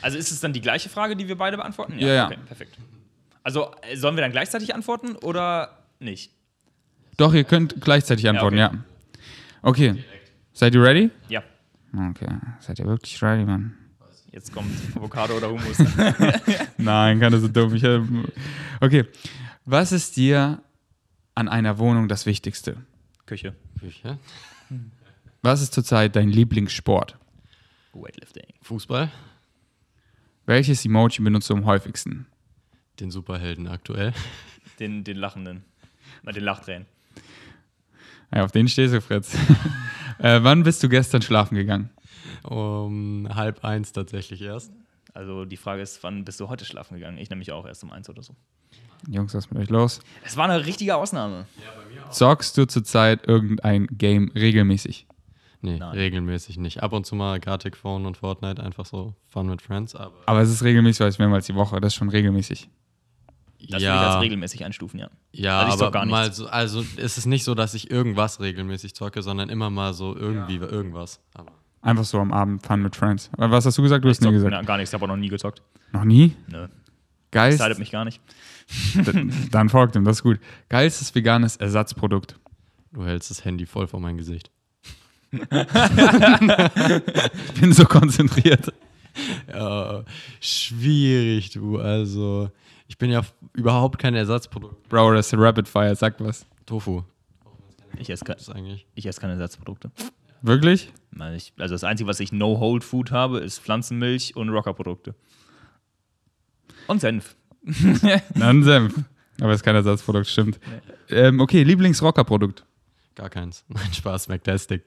Also 0.00 0.18
ist 0.18 0.30
es 0.32 0.40
dann 0.40 0.52
die 0.52 0.60
gleiche 0.60 0.88
Frage, 0.88 1.14
die 1.14 1.28
wir 1.28 1.36
beide 1.36 1.56
beantworten? 1.56 1.98
Ja, 1.98 2.08
ja. 2.08 2.26
Okay, 2.26 2.38
perfekt. 2.46 2.76
Also 3.42 3.70
äh, 3.82 3.96
sollen 3.96 4.16
wir 4.16 4.22
dann 4.22 4.32
gleichzeitig 4.32 4.74
antworten 4.74 5.16
oder 5.16 5.78
nicht? 5.98 6.32
Doch, 7.16 7.34
ihr 7.34 7.44
könnt 7.44 7.80
gleichzeitig 7.80 8.28
antworten, 8.28 8.58
ja. 8.58 8.68
okay. 9.62 9.90
Okay. 9.90 10.04
Seid 10.52 10.74
ihr 10.74 10.82
ready? 10.82 11.10
Ja. 11.28 11.42
Okay. 12.10 12.28
Seid 12.60 12.78
ihr 12.78 12.86
wirklich 12.86 13.22
ready, 13.22 13.44
Mann? 13.44 13.76
Jetzt 14.30 14.52
kommt 14.52 14.70
Avocado 14.96 15.36
oder 15.36 15.50
Hummus. 15.50 15.76
Nein, 16.78 17.20
keine 17.20 17.38
so 17.38 17.48
dumm. 17.48 17.74
Ich, 17.74 17.84
hab- 17.84 18.02
okay. 18.80 19.04
Was 19.66 19.92
ist 19.92 20.16
dir 20.16 20.62
an 21.34 21.48
einer 21.48 21.78
Wohnung 21.78 22.08
das 22.08 22.24
Wichtigste? 22.26 22.76
Küche. 23.26 23.54
Küche. 23.78 24.18
Was 25.42 25.60
ist 25.60 25.74
zurzeit 25.74 26.16
dein 26.16 26.28
Lieblingssport? 26.30 27.16
Weightlifting. 27.92 28.46
Fußball. 28.62 29.10
Welches 30.46 30.84
Emoji 30.84 31.22
benutzt 31.22 31.50
du 31.50 31.54
am 31.54 31.66
häufigsten? 31.66 32.26
Den 33.00 33.10
Superhelden 33.10 33.68
aktuell. 33.68 34.12
Den, 34.78 35.04
den 35.04 35.16
Lachenden. 35.16 35.64
Mal 36.22 36.32
den 36.32 36.44
Lachtränen. 36.44 36.86
Ja, 38.34 38.44
auf 38.44 38.52
den 38.52 38.68
stehst 38.68 38.94
du, 38.94 39.00
Fritz. 39.00 39.34
äh, 40.18 40.42
wann 40.42 40.62
bist 40.62 40.82
du 40.82 40.88
gestern 40.88 41.22
schlafen 41.22 41.54
gegangen? 41.54 41.90
Um 42.42 43.28
halb 43.32 43.64
eins 43.64 43.92
tatsächlich 43.92 44.42
erst. 44.42 44.72
Also 45.14 45.44
die 45.44 45.56
Frage 45.56 45.82
ist, 45.82 46.02
wann 46.02 46.24
bist 46.24 46.40
du 46.40 46.48
heute 46.48 46.64
schlafen 46.64 46.94
gegangen? 46.94 47.18
Ich 47.18 47.28
nämlich 47.28 47.52
auch 47.52 47.66
erst 47.66 47.84
um 47.84 47.90
eins 47.90 48.08
oder 48.08 48.22
so. 48.22 48.34
Jungs, 49.08 49.34
was 49.34 49.46
ist 49.46 49.52
mit 49.52 49.62
euch 49.62 49.70
los? 49.70 50.00
Es 50.24 50.36
war 50.36 50.48
eine 50.48 50.64
richtige 50.64 50.96
Ausnahme. 50.96 51.46
Zockst 52.10 52.56
du 52.56 52.66
zurzeit 52.66 53.26
irgendein 53.26 53.86
Game 53.86 54.30
regelmäßig? 54.34 55.06
Nee, 55.60 55.78
Nein. 55.78 55.90
regelmäßig 55.90 56.56
nicht. 56.58 56.82
Ab 56.82 56.92
und 56.92 57.04
zu 57.06 57.14
mal 57.14 57.38
Gartic 57.38 57.76
Phone 57.76 58.06
und 58.06 58.16
Fortnite, 58.16 58.62
einfach 58.62 58.86
so 58.86 59.14
Fun 59.28 59.50
with 59.50 59.62
Friends, 59.62 59.94
aber. 59.94 60.16
Aber 60.26 60.40
es 60.40 60.50
ist 60.50 60.64
regelmäßig, 60.64 61.00
weil 61.00 61.08
es 61.08 61.18
mehrmals 61.18 61.46
die 61.46 61.54
Woche. 61.54 61.80
Das 61.80 61.92
ist 61.92 61.98
schon 61.98 62.08
regelmäßig. 62.08 62.68
Das 63.70 63.80
würde 63.82 63.94
ich 63.94 64.00
als 64.00 64.20
regelmäßig 64.22 64.64
einstufen, 64.64 65.00
ja. 65.00 65.08
Ja, 65.32 65.60
Also 65.60 65.76
ich 65.76 65.82
aber 65.82 65.90
gar 65.92 66.06
mal 66.06 66.32
so, 66.32 66.46
also 66.46 66.84
es 66.96 67.18
ist 67.18 67.26
nicht 67.26 67.44
so, 67.44 67.54
dass 67.54 67.74
ich 67.74 67.90
irgendwas 67.90 68.40
regelmäßig 68.40 68.94
zocke, 68.94 69.22
sondern 69.22 69.48
immer 69.48 69.70
mal 69.70 69.94
so 69.94 70.16
irgendwie 70.16 70.56
irgendwas. 70.56 71.20
Aber 71.34 71.52
Einfach 71.80 72.04
so 72.04 72.18
am 72.20 72.32
Abend 72.32 72.64
Fun 72.64 72.80
mit 72.82 72.94
Friends. 72.94 73.28
Äh, 73.38 73.50
Was 73.50 73.66
hast 73.66 73.76
du 73.78 73.82
gesagt? 73.82 74.04
Du 74.04 74.08
hast 74.08 74.20
nie 74.20 74.26
Zock- 74.28 74.32
gesagt. 74.34 74.52
Na, 74.52 74.62
gar 74.62 74.76
nichts, 74.76 74.90
ich 74.90 74.94
habe 74.94 75.04
auch 75.04 75.08
noch 75.08 75.16
nie 75.16 75.28
gezockt. 75.28 75.62
Noch 75.92 76.04
nie? 76.04 76.34
Nö. 76.48 76.68
Geist. 77.32 77.58
Excited 77.60 77.78
mich 77.78 77.90
gar 77.90 78.04
nicht. 78.04 78.20
Dann 79.50 79.68
folgt 79.68 79.96
ihm, 79.96 80.04
das 80.04 80.18
ist 80.18 80.22
gut. 80.22 80.38
Geilstes 80.68 81.14
veganes 81.14 81.56
Ersatzprodukt. 81.56 82.36
du 82.92 83.04
hältst 83.04 83.30
das 83.30 83.44
Handy 83.44 83.66
voll 83.66 83.86
vor 83.88 84.00
mein 84.00 84.16
Gesicht. 84.18 84.50
Ich 87.54 87.60
bin 87.60 87.72
so 87.72 87.84
konzentriert. 87.84 88.72
Ja, 89.52 90.04
schwierig, 90.40 91.50
du. 91.50 91.78
Also, 91.78 92.50
ich 92.88 92.98
bin 92.98 93.10
ja 93.10 93.22
überhaupt 93.54 93.98
kein 93.98 94.14
Ersatzprodukt. 94.14 94.88
Bro, 94.88 95.14
das 95.14 95.32
ist 95.32 95.38
Rapid 95.38 95.68
Fire, 95.68 95.94
sag 95.94 96.20
was. 96.20 96.46
Tofu. 96.66 97.02
Ich 97.98 98.08
esse, 98.10 98.24
ke 98.24 98.32
Das 98.32 98.42
ist 98.42 98.48
eigentlich. 98.50 98.86
ich 98.94 99.06
esse 99.06 99.20
keine 99.20 99.34
Ersatzprodukte. 99.34 99.90
Wirklich? 100.42 100.92
Nein, 101.10 101.34
ich, 101.34 101.52
also 101.58 101.74
das 101.74 101.84
Einzige, 101.84 102.08
was 102.08 102.20
ich 102.20 102.32
No-Hold-Food 102.32 103.10
habe, 103.12 103.38
ist 103.38 103.60
Pflanzenmilch 103.60 104.34
und 104.34 104.48
Rockerprodukte. 104.48 105.14
Und 106.88 107.00
Senf. 107.00 107.36
Dann 108.34 108.64
Senf. 108.64 108.94
Aber 109.40 109.50
das 109.50 109.60
ist 109.60 109.64
kein 109.64 109.76
Ersatzprodukt, 109.76 110.26
stimmt. 110.26 110.58
Ähm, 111.08 111.40
okay, 111.40 111.62
Lieblingsrockerprodukt. 111.62 112.64
Gar 113.14 113.30
keins. 113.30 113.64
Mein 113.68 113.92
Spaß, 113.92 114.28
McTastic. 114.28 114.84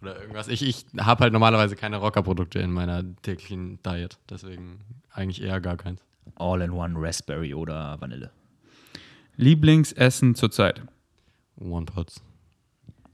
Oder 0.00 0.20
irgendwas. 0.20 0.48
Ich, 0.48 0.62
ich 0.62 0.86
habe 0.98 1.22
halt 1.24 1.32
normalerweise 1.32 1.74
keine 1.76 1.96
Rockerprodukte 1.96 2.60
in 2.60 2.70
meiner 2.72 3.02
täglichen 3.22 3.82
Diet. 3.82 4.18
Deswegen 4.30 4.80
eigentlich 5.12 5.42
eher 5.42 5.60
gar 5.60 5.76
keins. 5.76 6.00
All-in-One 6.36 6.94
Raspberry 6.96 7.54
oder 7.54 8.00
Vanille. 8.00 8.30
Lieblingsessen 9.36 10.34
zurzeit. 10.34 10.82
One 11.58 11.86
Pots. 11.86 12.22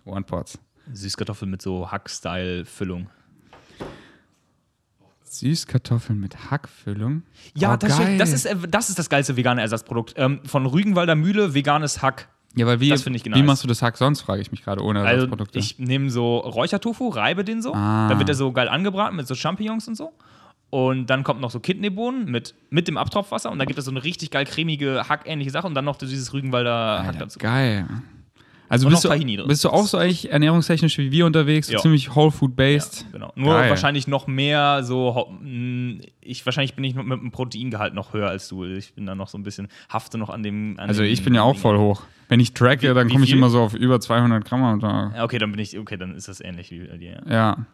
One 0.04 0.24
Pots. 0.24 0.58
Süßkartoffeln 0.92 1.50
mit 1.50 1.62
so 1.62 1.90
Hack-Style-Füllung. 1.90 3.08
Süßkartoffeln 5.22 6.20
mit 6.20 6.50
Hackfüllung. 6.50 7.22
Ja, 7.56 7.74
Oh, 7.74 7.76
das, 7.76 7.98
geil. 7.98 8.18
das, 8.18 8.32
ist, 8.32 8.44
äh, 8.44 8.56
das 8.68 8.88
ist 8.90 8.98
das 8.98 9.08
geilste 9.08 9.36
vegane 9.36 9.60
Ersatzprodukt. 9.62 10.14
Ähm, 10.16 10.40
von 10.44 10.66
Rügenwalder 10.66 11.14
Mühle 11.14 11.54
veganes 11.54 12.02
Hack. 12.02 12.28
Ja, 12.56 12.66
weil 12.66 12.78
wie, 12.80 12.88
Das 12.90 13.04
ich 13.06 13.24
wie 13.24 13.28
nice. 13.30 13.44
machst 13.44 13.64
du 13.64 13.68
das 13.68 13.82
Hack 13.82 13.96
sonst, 13.96 14.20
frage 14.20 14.40
ich 14.40 14.50
mich 14.52 14.62
gerade, 14.62 14.82
ohne 14.82 15.00
Also 15.00 15.12
Ersatzprodukte. 15.14 15.58
ich 15.58 15.78
nehme 15.78 16.10
so 16.10 16.38
Räuchertofu, 16.38 17.08
reibe 17.08 17.44
den 17.44 17.62
so, 17.62 17.72
Ah. 17.74 18.08
dann 18.08 18.18
wird 18.18 18.28
er 18.28 18.34
so 18.36 18.52
geil 18.52 18.68
angebraten 18.68 19.16
mit 19.16 19.26
so 19.26 19.34
Champignons 19.34 19.88
und 19.88 19.96
so. 19.96 20.12
Und 20.70 21.06
dann 21.06 21.22
kommt 21.24 21.40
noch 21.40 21.50
so 21.50 21.60
Kidneybohnen 21.60 22.30
mit, 22.30 22.54
mit 22.70 22.88
dem 22.88 22.96
Abtropfwasser 22.96 23.50
und 23.52 23.58
dann 23.58 23.66
gibt 23.68 23.78
es 23.78 23.84
so 23.84 23.90
eine 23.92 24.02
richtig 24.02 24.30
geil 24.30 24.44
cremige, 24.44 25.04
hackähnliche 25.08 25.50
Sache 25.50 25.66
und 25.66 25.74
dann 25.74 25.84
noch 25.84 25.96
dieses 25.96 26.32
Rügenwalder 26.32 26.98
Hack 27.00 27.06
Alter, 27.08 27.18
dazu. 27.20 27.38
geil. 27.38 27.86
Also 28.68 28.88
bist 28.88 29.04
du, 29.04 29.46
bist 29.46 29.62
du 29.64 29.68
auch 29.68 29.86
so 29.86 29.98
eigentlich 29.98 30.30
ernährungstechnisch 30.32 30.96
wie 30.98 31.12
wir 31.12 31.26
unterwegs, 31.26 31.66
so 31.66 31.74
Ja. 31.74 31.78
ziemlich 31.80 32.14
Whole 32.16 32.30
Food 32.30 32.56
based? 32.56 33.06
Genau. 33.12 33.30
Nur 33.36 33.54
Geil. 33.54 33.70
wahrscheinlich 33.70 34.06
noch 34.08 34.26
mehr 34.26 34.82
so. 34.82 35.28
mh, 35.40 36.02
Ich 36.22 36.44
wahrscheinlich 36.46 36.74
bin 36.74 36.84
ich 36.84 36.94
mit 36.94 37.04
dem 37.06 37.30
Proteingehalt 37.30 37.94
noch 37.94 38.12
höher 38.14 38.28
als 38.30 38.48
du. 38.48 38.64
Ich 38.64 38.94
bin 38.94 39.06
da 39.06 39.14
noch 39.14 39.28
so 39.28 39.36
ein 39.38 39.42
bisschen 39.42 39.68
hafte 39.90 40.16
noch 40.18 40.30
an 40.30 40.42
dem. 40.42 40.78
An 40.78 40.88
Also 40.88 41.02
ich 41.02 41.22
bin 41.22 41.34
ja 41.34 41.42
auch 41.42 41.52
Ding. 41.52 41.60
voll 41.62 41.78
hoch. 41.78 42.02
Wenn 42.28 42.40
ich 42.40 42.54
tracke, 42.54 42.90
Wie- 42.90 42.94
dann 42.94 43.08
komme 43.10 43.24
ich 43.24 43.32
immer 43.32 43.50
so 43.50 43.60
auf 43.60 43.74
über 43.74 44.00
200 44.00 44.44
Gramm 44.44 44.62
am 44.64 44.80
Tag. 44.80 45.14
Ja, 45.14 45.24
Okay, 45.24 45.38
dann 45.38 45.50
bin 45.50 45.60
ich. 45.60 45.78
Okay, 45.78 45.98
dann 45.98 46.14
ist 46.14 46.28
das 46.28 46.40
ähnlich 46.40 46.70
wie 46.70 46.80
bei 46.80 46.96
dir. 46.96 47.22
Ja. 47.26 47.32
Ja. 47.32 47.66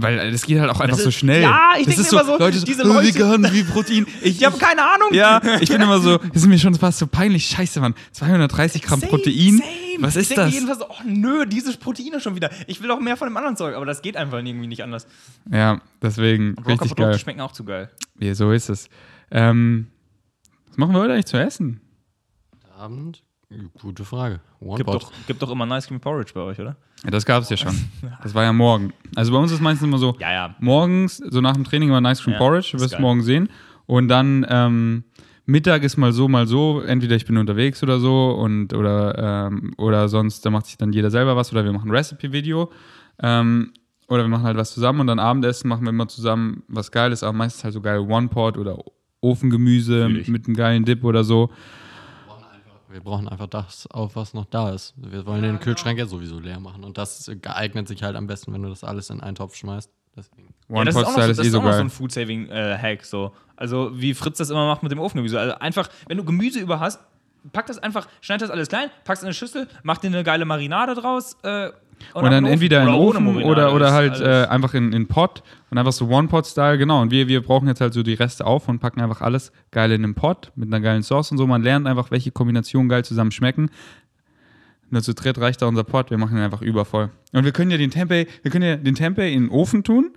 Weil 0.00 0.30
das 0.30 0.42
geht 0.46 0.60
halt 0.60 0.70
auch 0.70 0.78
einfach 0.78 0.94
Das 0.96 1.02
so 1.02 1.08
ist- 1.08 1.16
schnell. 1.16 1.42
Ja, 1.42 1.72
ich 1.76 1.86
das 1.86 1.96
denk 1.96 2.06
ist 2.06 2.12
mir 2.12 2.20
immer 2.20 2.26
so, 2.32 2.38
Leute, 2.38 2.64
diese 2.64 2.82
so, 2.84 2.92
Leute- 2.92 3.14
vegan 3.14 3.52
wie 3.52 3.64
Protein. 3.64 4.06
Ich, 4.22 4.36
Ich 4.38 4.44
habe 4.44 4.56
keine 4.56 4.82
Ahnung. 4.88 5.08
Ja, 5.12 5.40
ich 5.60 5.68
bin 5.70 5.80
immer 5.80 5.98
so, 6.00 6.18
das 6.18 6.42
ist 6.42 6.46
mir 6.46 6.58
schon 6.58 6.74
fast 6.76 6.98
so 6.98 7.08
peinlich. 7.08 7.46
Scheiße, 7.46 7.80
Mann. 7.80 7.94
230 8.12 8.82
Gramm 8.82 9.00
Same, 9.00 9.10
Protein. 9.10 9.58
Same. 9.58 9.68
Was 9.98 10.14
ich 10.14 10.22
ist 10.22 10.30
mir 10.30 10.36
das? 10.36 10.52
jedenfalls 10.52 10.78
so, 10.78 10.86
oh 10.88 10.94
nö, 11.04 11.46
dieses 11.46 11.76
Protein 11.76 12.20
schon 12.20 12.36
wieder. 12.36 12.50
Ich 12.68 12.80
will 12.80 12.90
auch 12.92 13.00
mehr 13.00 13.16
von 13.16 13.26
dem 13.28 13.36
anderen 13.36 13.56
Zeug, 13.56 13.74
aber 13.74 13.86
das 13.86 14.00
geht 14.00 14.16
einfach 14.16 14.38
irgendwie 14.38 14.68
nicht 14.68 14.84
anders. 14.84 15.08
Ja, 15.50 15.80
deswegen 16.00 16.50
richtig 16.50 16.66
Rocker-Produkte 16.68 17.02
geil. 17.02 17.18
schmecken 17.18 17.40
auch 17.40 17.52
zu 17.52 17.64
geil. 17.64 17.90
Ja, 18.20 18.34
so 18.36 18.52
ist 18.52 18.68
es. 18.68 18.88
Ähm, 19.32 19.88
was 20.68 20.76
machen 20.76 20.92
wir 20.94 21.00
heute 21.00 21.14
eigentlich 21.14 21.26
zu 21.26 21.36
essen? 21.38 21.80
Abend? 22.78 23.24
Gute 23.80 24.04
Frage. 24.04 24.40
One 24.60 24.76
Gibt 24.76 24.90
doch, 24.90 25.10
gibt 25.26 25.40
doch 25.40 25.50
immer 25.50 25.64
Nice 25.64 25.86
Cream 25.86 26.00
Porridge 26.00 26.32
bei 26.34 26.40
euch, 26.42 26.60
oder? 26.60 26.76
Ja, 27.02 27.10
das 27.10 27.24
gab 27.24 27.42
es 27.42 27.48
ja 27.48 27.56
schon. 27.56 27.74
Das 28.22 28.34
war 28.34 28.42
ja 28.44 28.52
morgen. 28.52 28.92
Also 29.16 29.32
bei 29.32 29.38
uns 29.38 29.50
ist 29.52 29.60
meistens 29.62 29.86
immer 29.88 29.96
so, 29.98 30.16
Ja, 30.20 30.30
ja. 30.32 30.54
morgens, 30.60 31.16
so 31.16 31.40
nach 31.40 31.54
dem 31.54 31.64
Training 31.64 31.88
immer 31.88 32.00
Nice 32.00 32.22
Cream 32.22 32.34
Ja, 32.34 32.38
Porridge, 32.38 32.70
du 32.72 32.80
wirst 32.80 32.92
geil. 32.92 33.00
morgen 33.00 33.22
sehen. 33.22 33.48
Und 33.86 34.08
dann 34.08 34.44
ähm, 34.50 35.04
Mittag 35.46 35.82
ist 35.82 35.96
mal 35.96 36.12
so, 36.12 36.28
mal 36.28 36.46
so. 36.46 36.82
Entweder 36.82 37.16
ich 37.16 37.24
bin 37.24 37.38
unterwegs 37.38 37.82
oder 37.82 38.00
so 38.00 38.32
und 38.32 38.74
oder, 38.74 39.46
ähm, 39.48 39.72
oder 39.78 40.08
sonst, 40.10 40.44
da 40.44 40.50
macht 40.50 40.66
sich 40.66 40.76
dann 40.76 40.92
jeder 40.92 41.10
selber 41.10 41.34
was 41.36 41.50
oder 41.50 41.64
wir 41.64 41.72
machen 41.72 41.88
ein 41.90 41.96
Recipe-Video. 41.96 42.70
Ähm, 43.22 43.72
oder 44.08 44.24
wir 44.24 44.28
machen 44.28 44.44
halt 44.44 44.58
was 44.58 44.74
zusammen 44.74 45.00
und 45.00 45.06
dann 45.06 45.18
Abendessen 45.18 45.68
machen 45.68 45.84
wir 45.84 45.90
immer 45.90 46.08
zusammen 46.08 46.64
was 46.68 46.90
Geiles, 46.92 47.22
aber 47.22 47.32
meistens 47.32 47.64
halt 47.64 47.72
so 47.72 47.80
geil 47.80 48.00
One-Pot 48.00 48.58
oder 48.58 48.78
Ofengemüse 49.22 50.08
mit 50.08 50.46
einem 50.46 50.54
geilen 50.56 50.84
Dip 50.84 51.02
oder 51.04 51.24
so. 51.24 51.50
Wir 52.90 53.00
brauchen 53.00 53.28
einfach 53.28 53.48
das 53.48 53.86
auf, 53.88 54.16
was 54.16 54.34
noch 54.34 54.46
da 54.46 54.70
ist. 54.70 54.94
Wir 54.96 55.26
wollen 55.26 55.42
den 55.42 55.60
Kühlschrank 55.60 55.98
ja 55.98 56.06
sowieso 56.06 56.38
leer 56.38 56.58
machen. 56.58 56.84
Und 56.84 56.96
das 56.96 57.30
geeignet 57.42 57.86
sich 57.86 58.02
halt 58.02 58.16
am 58.16 58.26
besten, 58.26 58.52
wenn 58.52 58.62
du 58.62 58.70
das 58.70 58.82
alles 58.82 59.10
in 59.10 59.20
einen 59.20 59.34
Topf 59.34 59.56
schmeißt. 59.56 59.90
Deswegen. 60.16 60.54
Ja, 60.68 60.84
das 60.84 60.96
ist 60.96 61.04
auch 61.04 61.16
noch, 61.16 61.22
so, 61.22 61.28
das 61.28 61.38
eh 61.38 61.42
ist 61.42 61.54
auch 61.54 61.62
so 61.62 61.80
ein 61.80 61.90
Food-Saving-Hack. 61.90 63.04
so. 63.04 63.32
Also, 63.56 63.90
wie 63.94 64.14
Fritz 64.14 64.38
das 64.38 64.50
immer 64.50 64.66
macht 64.66 64.82
mit 64.82 64.90
dem 64.90 65.00
Ofengemüse. 65.00 65.38
Also, 65.38 65.54
einfach, 65.56 65.88
wenn 66.06 66.16
du 66.16 66.24
Gemüse 66.24 66.60
über 66.60 66.80
hast, 66.80 67.00
pack 67.52 67.66
das 67.66 67.78
einfach, 67.78 68.08
schneid 68.20 68.40
das 68.40 68.50
alles 68.50 68.68
klein, 68.68 68.90
pack's 69.04 69.20
in 69.20 69.26
eine 69.26 69.34
Schüssel, 69.34 69.68
mach 69.82 69.98
dir 69.98 70.08
eine 70.08 70.24
geile 70.24 70.44
Marinade 70.44 70.94
draus. 70.94 71.36
Äh, 71.42 71.70
Und 72.14 72.24
dann 72.24 72.32
den 72.32 72.44
Ofen. 72.44 72.52
entweder 72.52 72.82
in 72.82 72.88
Oder 72.88 72.98
Ofen 72.98 73.42
oder, 73.42 73.74
oder 73.74 73.86
ist 73.88 73.92
halt 73.92 74.20
äh, 74.20 74.46
einfach 74.48 74.74
in 74.74 74.92
in 74.92 75.06
Pot 75.06 75.42
und 75.70 75.78
einfach 75.78 75.92
so 75.92 76.08
One-Pot-Style, 76.08 76.78
genau. 76.78 77.02
Und 77.02 77.10
wir, 77.10 77.28
wir 77.28 77.42
brauchen 77.42 77.68
jetzt 77.68 77.80
halt 77.80 77.92
so 77.92 78.02
die 78.02 78.14
Reste 78.14 78.46
auf 78.46 78.68
und 78.68 78.78
packen 78.78 79.00
einfach 79.00 79.20
alles 79.20 79.52
geil 79.70 79.92
in 79.92 80.02
den 80.02 80.14
Pot 80.14 80.52
mit 80.56 80.68
einer 80.68 80.80
geilen 80.80 81.02
Sauce 81.02 81.30
und 81.30 81.38
so. 81.38 81.46
Man 81.46 81.62
lernt 81.62 81.86
einfach, 81.86 82.10
welche 82.10 82.30
Kombinationen 82.30 82.88
geil 82.88 83.04
zusammen 83.04 83.30
schmecken. 83.30 83.70
Nur 84.90 85.02
zu 85.02 85.14
dritt 85.14 85.38
reicht 85.38 85.60
da 85.60 85.66
unser 85.66 85.84
Pot, 85.84 86.10
wir 86.10 86.18
machen 86.18 86.36
ihn 86.36 86.42
einfach 86.42 86.62
übervoll. 86.62 87.10
Und 87.32 87.44
wir 87.44 87.52
können 87.52 87.70
ja 87.70 87.76
den 87.76 87.90
Tempeh, 87.90 88.26
wir 88.42 88.50
können 88.50 88.64
ja 88.64 88.76
den 88.76 88.94
Tempeh 88.94 89.32
in 89.32 89.44
den 89.44 89.50
Ofen 89.50 89.84
tun 89.84 90.12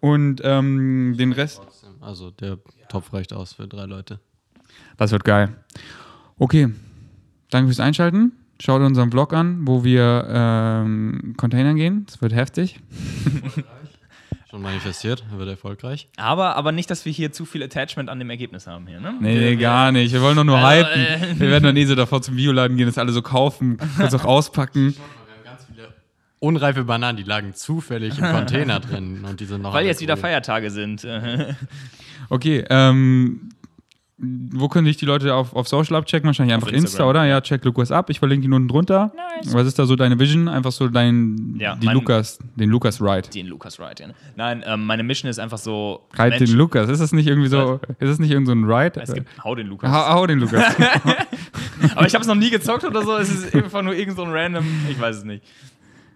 und 0.00 0.40
ähm, 0.44 1.14
den 1.18 1.32
Rest. 1.32 1.60
Also 2.00 2.30
der 2.30 2.58
Topf 2.88 3.12
reicht 3.12 3.32
aus 3.32 3.52
für 3.52 3.68
drei 3.68 3.84
Leute. 3.84 4.20
Das 4.96 5.12
wird 5.12 5.24
geil. 5.24 5.50
Okay, 6.38 6.70
danke 7.50 7.68
fürs 7.68 7.80
Einschalten. 7.80 8.32
Schaut 8.60 8.82
unseren 8.82 9.10
Vlog 9.10 9.32
an, 9.32 9.60
wo 9.66 9.84
wir 9.84 10.26
ähm, 10.30 11.34
Containern 11.36 11.76
gehen. 11.76 12.04
Das 12.06 12.20
wird 12.20 12.34
heftig. 12.34 12.80
Schon 14.50 14.62
manifestiert, 14.62 15.24
wird 15.36 15.48
erfolgreich. 15.48 16.08
aber, 16.16 16.56
aber 16.56 16.72
nicht, 16.72 16.90
dass 16.90 17.04
wir 17.04 17.12
hier 17.12 17.32
zu 17.32 17.44
viel 17.44 17.62
Attachment 17.62 18.08
an 18.08 18.18
dem 18.18 18.30
Ergebnis 18.30 18.66
haben 18.66 18.86
hier, 18.86 18.98
ne? 18.98 19.14
Nee, 19.20 19.38
Wir- 19.40 19.56
gar 19.58 19.92
nicht. 19.92 20.12
Wir 20.12 20.22
wollen 20.22 20.36
doch 20.36 20.44
nur 20.44 20.56
Also, 20.56 20.86
hypen. 20.90 21.02
äh, 21.36 21.38
Wir 21.40 21.50
werden 21.50 21.64
dann 21.64 21.76
eh 21.76 21.84
so 21.84 21.94
davor 21.94 22.22
zum 22.22 22.36
Bioladen 22.36 22.76
gehen, 22.78 22.86
das 22.86 22.96
alle 22.96 23.12
so 23.12 23.20
kaufen, 23.20 23.76
kurz 23.98 24.14
auch 24.14 24.24
auspacken. 24.24 24.94
Wir 24.94 25.02
haben 25.02 25.44
ganz 25.44 25.66
viele 25.66 25.88
unreife 26.38 26.84
Bananen, 26.84 27.18
die 27.18 27.24
lagen 27.24 27.52
zufällig 27.54 28.18
im 28.18 28.24
Container 28.24 28.80
drin. 28.80 29.22
Und 29.28 29.38
die 29.40 29.44
sind 29.44 29.60
noch 29.62 29.74
Weil 29.74 29.84
jetzt 29.86 30.00
wieder. 30.00 30.16
Feiertage 30.16 30.70
sind. 30.70 31.06
Okay, 32.30 32.62
ähm, 32.68 33.48
wo 34.20 34.66
können 34.68 34.86
dich 34.86 34.96
die 34.96 35.04
Leute 35.04 35.32
auf, 35.34 35.54
auf 35.54 35.68
Social 35.68 35.94
abchecken? 35.96 36.26
Wahrscheinlich 36.26 36.52
einfach 36.52 36.68
Insta, 36.68 36.86
Instagram. 36.88 37.08
oder? 37.10 37.24
Ja, 37.26 37.40
check 37.40 37.64
Lukas 37.64 37.92
ab. 37.92 38.10
Ich 38.10 38.18
verlinke 38.18 38.46
ihn 38.46 38.52
unten 38.52 38.66
drunter. 38.66 39.12
Nice. 39.14 39.54
Was 39.54 39.66
ist 39.68 39.78
da 39.78 39.86
so 39.86 39.94
deine 39.94 40.18
Vision? 40.18 40.48
Einfach 40.48 40.72
so 40.72 40.88
dein, 40.88 41.54
Ja, 41.60 41.76
die 41.76 41.86
mein- 41.86 41.94
Lukas, 41.94 42.38
den 42.56 42.68
Lukas 42.70 43.00
Ride. 43.00 43.28
Den 43.28 43.46
Lukas 43.46 43.78
Wright, 43.78 44.00
ja. 44.00 44.08
ne? 44.08 44.14
Nein, 44.34 44.64
ähm, 44.66 44.84
meine 44.86 45.04
Mission 45.04 45.30
ist 45.30 45.38
einfach 45.38 45.58
so. 45.58 46.00
Ride 46.18 46.30
Mensch- 46.30 46.50
den 46.50 46.56
Lukas. 46.58 46.88
Ist 46.90 47.00
das 47.00 47.12
nicht 47.12 47.28
irgendwie 47.28 47.48
so, 47.48 47.80
ist 48.00 48.08
das 48.08 48.18
nicht 48.18 48.30
irgend 48.32 48.48
so 48.48 48.52
ein 48.54 48.64
Ride? 48.64 49.00
Es 49.00 49.12
gibt, 49.14 49.28
hau 49.44 49.54
den 49.54 49.68
Lukas. 49.68 49.90
Hau, 49.90 50.14
hau 50.14 50.26
den 50.26 50.40
Lukas. 50.40 50.64
Aber 51.94 52.06
ich 52.06 52.14
habe 52.14 52.22
es 52.22 52.26
noch 52.28 52.34
nie 52.34 52.50
gezockt 52.50 52.84
oder 52.84 53.02
so. 53.02 53.16
Es 53.16 53.30
ist 53.32 53.54
einfach 53.54 53.82
nur 53.82 53.94
irgend 53.94 54.16
so 54.16 54.24
ein 54.24 54.32
random. 54.32 54.64
Ich 54.90 55.00
weiß 55.00 55.18
es 55.18 55.24
nicht. 55.24 55.44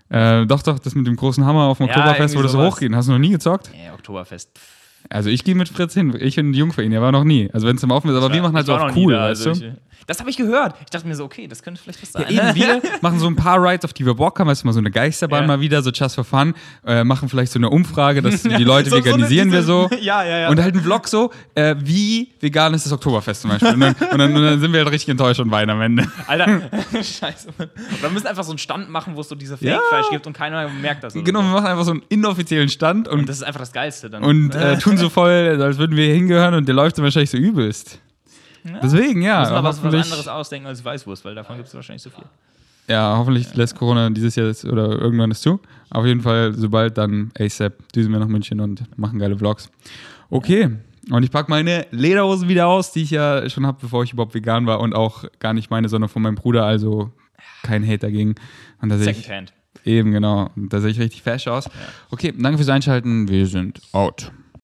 äh, 0.09 0.45
doch, 0.47 0.63
doch, 0.63 0.81
das 0.81 0.95
mit 0.97 1.07
dem 1.07 1.15
großen 1.15 1.45
Hammer 1.47 1.63
auf 1.67 1.79
dem 1.79 1.87
Ja, 1.87 1.95
Oktoberfest, 1.97 2.37
wo 2.37 2.43
das 2.43 2.51
so 2.53 2.61
hochgehen. 2.67 2.97
Hast 2.97 3.07
du 3.09 3.13
noch 3.13 3.19
nie 3.21 3.31
gezockt? 3.31 3.71
Ja, 3.85 3.93
Oktoberfest. 3.95 4.51
pff. 4.59 4.82
Also 5.09 5.31
ich 5.31 5.45
gehe 5.45 5.55
mit 5.55 5.69
Fritz 5.69 5.95
hin. 5.95 6.17
Ich 6.19 6.37
bin 6.37 6.55
jung 6.55 6.73
für 6.73 6.83
ihn. 6.83 6.93
Er 6.93 7.03
war 7.03 7.13
noch 7.13 7.25
nie. 7.25 7.51
Also 7.53 7.67
wenn 7.67 7.77
es 7.77 7.83
im 7.83 7.91
Offen 7.91 8.11
ist, 8.11 8.17
aber 8.17 8.33
wir 8.33 8.43
machen 8.43 8.55
halt 8.55 8.67
so 8.67 8.75
auf 8.75 8.97
cool, 8.97 9.13
da, 9.13 9.31
weißt 9.31 9.47
also 9.47 9.61
du? 9.61 9.67
Ich, 9.67 9.73
das 10.07 10.21
habe 10.21 10.31
ich 10.31 10.37
gehört. 10.37 10.75
Ich 10.85 10.91
dachte 10.91 11.07
mir 11.07 11.15
so, 11.15 11.25
okay, 11.25 11.47
das 11.47 11.63
könnte 11.63 11.81
vielleicht 11.83 12.03
was 12.03 12.13
sein. 12.13 12.25
Ja, 12.29 12.49
eben, 12.51 12.55
wir 12.57 12.83
machen 13.03 13.19
so 13.19 13.27
ein 13.27 13.37
paar 13.37 13.63
Rides, 13.63 13.85
auf 13.85 13.93
die 13.93 14.05
wir 14.07 14.15
Bock 14.15 14.39
haben. 14.41 14.49
Weißt 14.49 14.63
du, 14.63 14.67
mal 14.67 14.73
so 14.73 14.79
eine 14.81 14.91
Geisterbahn 14.91 15.43
Ja. 15.43 15.47
mal 15.47 15.61
wieder, 15.61 15.83
so 15.83 15.91
just 15.91 16.15
for 16.15 16.25
fun. 16.25 16.55
Äh, 16.87 17.05
machen 17.05 17.29
vielleicht 17.29 17.53
so 17.53 17.59
eine 17.59 17.71
Umfrage, 17.71 18.23
dass 18.23 18.43
die 18.43 18.49
Leute 18.65 18.91
So- 18.91 18.97
so 18.97 19.03
eine- 19.03 19.05
veganisieren 19.07 19.53
wir 19.53 19.63
so. 19.63 19.89
Ja, 20.01 20.25
ja, 20.25 20.39
ja. 20.39 20.49
Und 20.49 20.61
halt 20.61 20.75
einen 20.75 20.83
Vlog 20.85 21.07
so, 21.09 21.31
äh, 21.55 21.75
wie 21.79 22.33
vegan 22.41 22.75
ist 22.75 22.87
das 22.87 22.93
Oktoberfest 22.93 23.43
zum 23.43 23.51
Beispiel. 23.51 23.75
Und 23.75 23.81
dann, 23.81 23.95
und, 24.11 24.19
dann, 24.19 24.35
und 24.37 24.43
dann 24.43 24.61
sind 24.61 24.73
wir 24.73 24.81
halt 24.81 24.91
richtig 24.93 25.09
enttäuscht 25.11 25.41
und 25.41 25.51
weinen 25.51 25.71
am 25.71 25.81
Ende. 25.81 26.07
Alter, 26.27 26.63
scheiße. 26.93 27.49
Mann. 27.59 27.71
Und 27.91 28.03
wir 28.03 28.11
müssen 28.11 28.27
einfach 28.27 28.45
so 28.45 28.53
einen 28.53 28.59
Stand 28.59 28.89
machen, 28.91 29.17
wo 29.17 29.21
es 29.21 29.29
so 29.29 29.35
diese. 29.35 29.57
Fake-Fleisch 29.57 30.11
gibt 30.11 30.27
und 30.27 30.33
keiner 30.37 30.69
merkt 30.69 31.05
das. 31.05 31.15
Genau, 31.15 31.41
wir 31.41 31.47
So. 31.49 31.53
machen 31.55 31.67
einfach 31.67 31.85
so 31.85 31.93
einen 31.93 32.03
inoffiziellen 32.09 32.69
Stand 32.69 33.09
Und 33.09 33.21
und, 33.21 33.29
das 33.29 33.37
ist 33.37 33.43
einfach 33.43 33.61
das 33.61 33.73
Geilste 33.73 34.11
dann. 34.11 34.23
und 34.25 34.55
äh, 34.55 34.79
tun 34.79 34.97
so 34.97 35.09
voll, 35.09 35.59
als 35.61 35.79
würden 35.79 35.97
wir 35.97 36.13
hingehören 36.13 36.55
und 36.55 36.67
der 36.67 36.75
läuft 36.75 36.99
dann 36.99 37.05
wahrscheinlich 37.05 37.31
so 37.31 37.37
übelst. 37.39 38.01
Deswegen, 38.65 39.23
ja. 39.23 39.41
müssen 39.41 39.55
wir 39.55 39.65
was, 39.65 39.83
was 39.83 39.95
anderes 39.95 40.29
ausdenken 40.29 40.67
als 40.67 40.85
Weißwurst, 40.85 41.25
weil 41.25 41.35
davon 41.35 41.57
gibt 41.57 41.69
es 41.69 41.75
wahrscheinlich 41.75 42.03
so 42.03 42.11
viel. 42.11 42.25
Ja, 42.89 43.17
hoffentlich 43.17 43.55
lässt 43.55 43.77
Corona 43.77 44.11
dieses 44.11 44.35
Jahr 44.35 44.49
das- 44.49 44.65
oder 44.65 44.91
irgendwann 45.01 45.31
es 45.31 45.41
zu. 45.41 45.61
Auf 45.91 46.05
jeden 46.05 46.21
Fall, 46.21 46.53
sobald 46.55 46.99
dann 46.99 47.31
ASAP 47.39 47.93
düsen 47.93 48.13
wir 48.13 48.19
nach 48.19 48.29
München 48.29 48.61
und 48.61 48.85
machen 48.99 49.19
geile 49.19 49.37
Vlogs. 49.39 49.71
Okay. 50.31 50.71
Und 51.11 51.23
ich 51.25 51.31
packe 51.31 51.51
meine 51.51 51.87
Lederhosen 51.91 52.49
wieder 52.49 52.69
aus, 52.69 52.93
die 52.93 53.03
ich 53.03 53.11
ja 53.11 53.49
schon 53.51 53.67
habe, 53.67 53.79
bevor 53.81 54.05
ich 54.05 54.13
überhaupt 54.13 54.35
vegan 54.35 54.67
war 54.67 54.81
und 54.81 54.95
auch 54.95 55.25
gar 55.41 55.53
nicht 55.53 55.71
meine, 55.71 55.89
sondern 55.89 56.09
von 56.09 56.23
meinem 56.23 56.37
Bruder, 56.37 56.65
also 56.65 57.11
kein 57.63 57.85
Hate 57.85 57.99
dagegen. 57.99 58.37
Und 58.81 58.91
Secondhand. 58.91 59.53
eben 59.85 60.13
genau, 60.13 60.51
und 60.55 60.73
da 60.73 60.81
sehe 60.81 60.91
ich 60.91 61.01
richtig 61.01 61.23
fesch 61.23 61.49
aus. 61.49 61.69
Okay, 62.11 62.33
danke 62.37 62.59
fürs 62.59 62.69
Einschalten. 62.69 63.29
Wir 63.29 63.47
sind 63.47 63.81
out. 63.93 64.33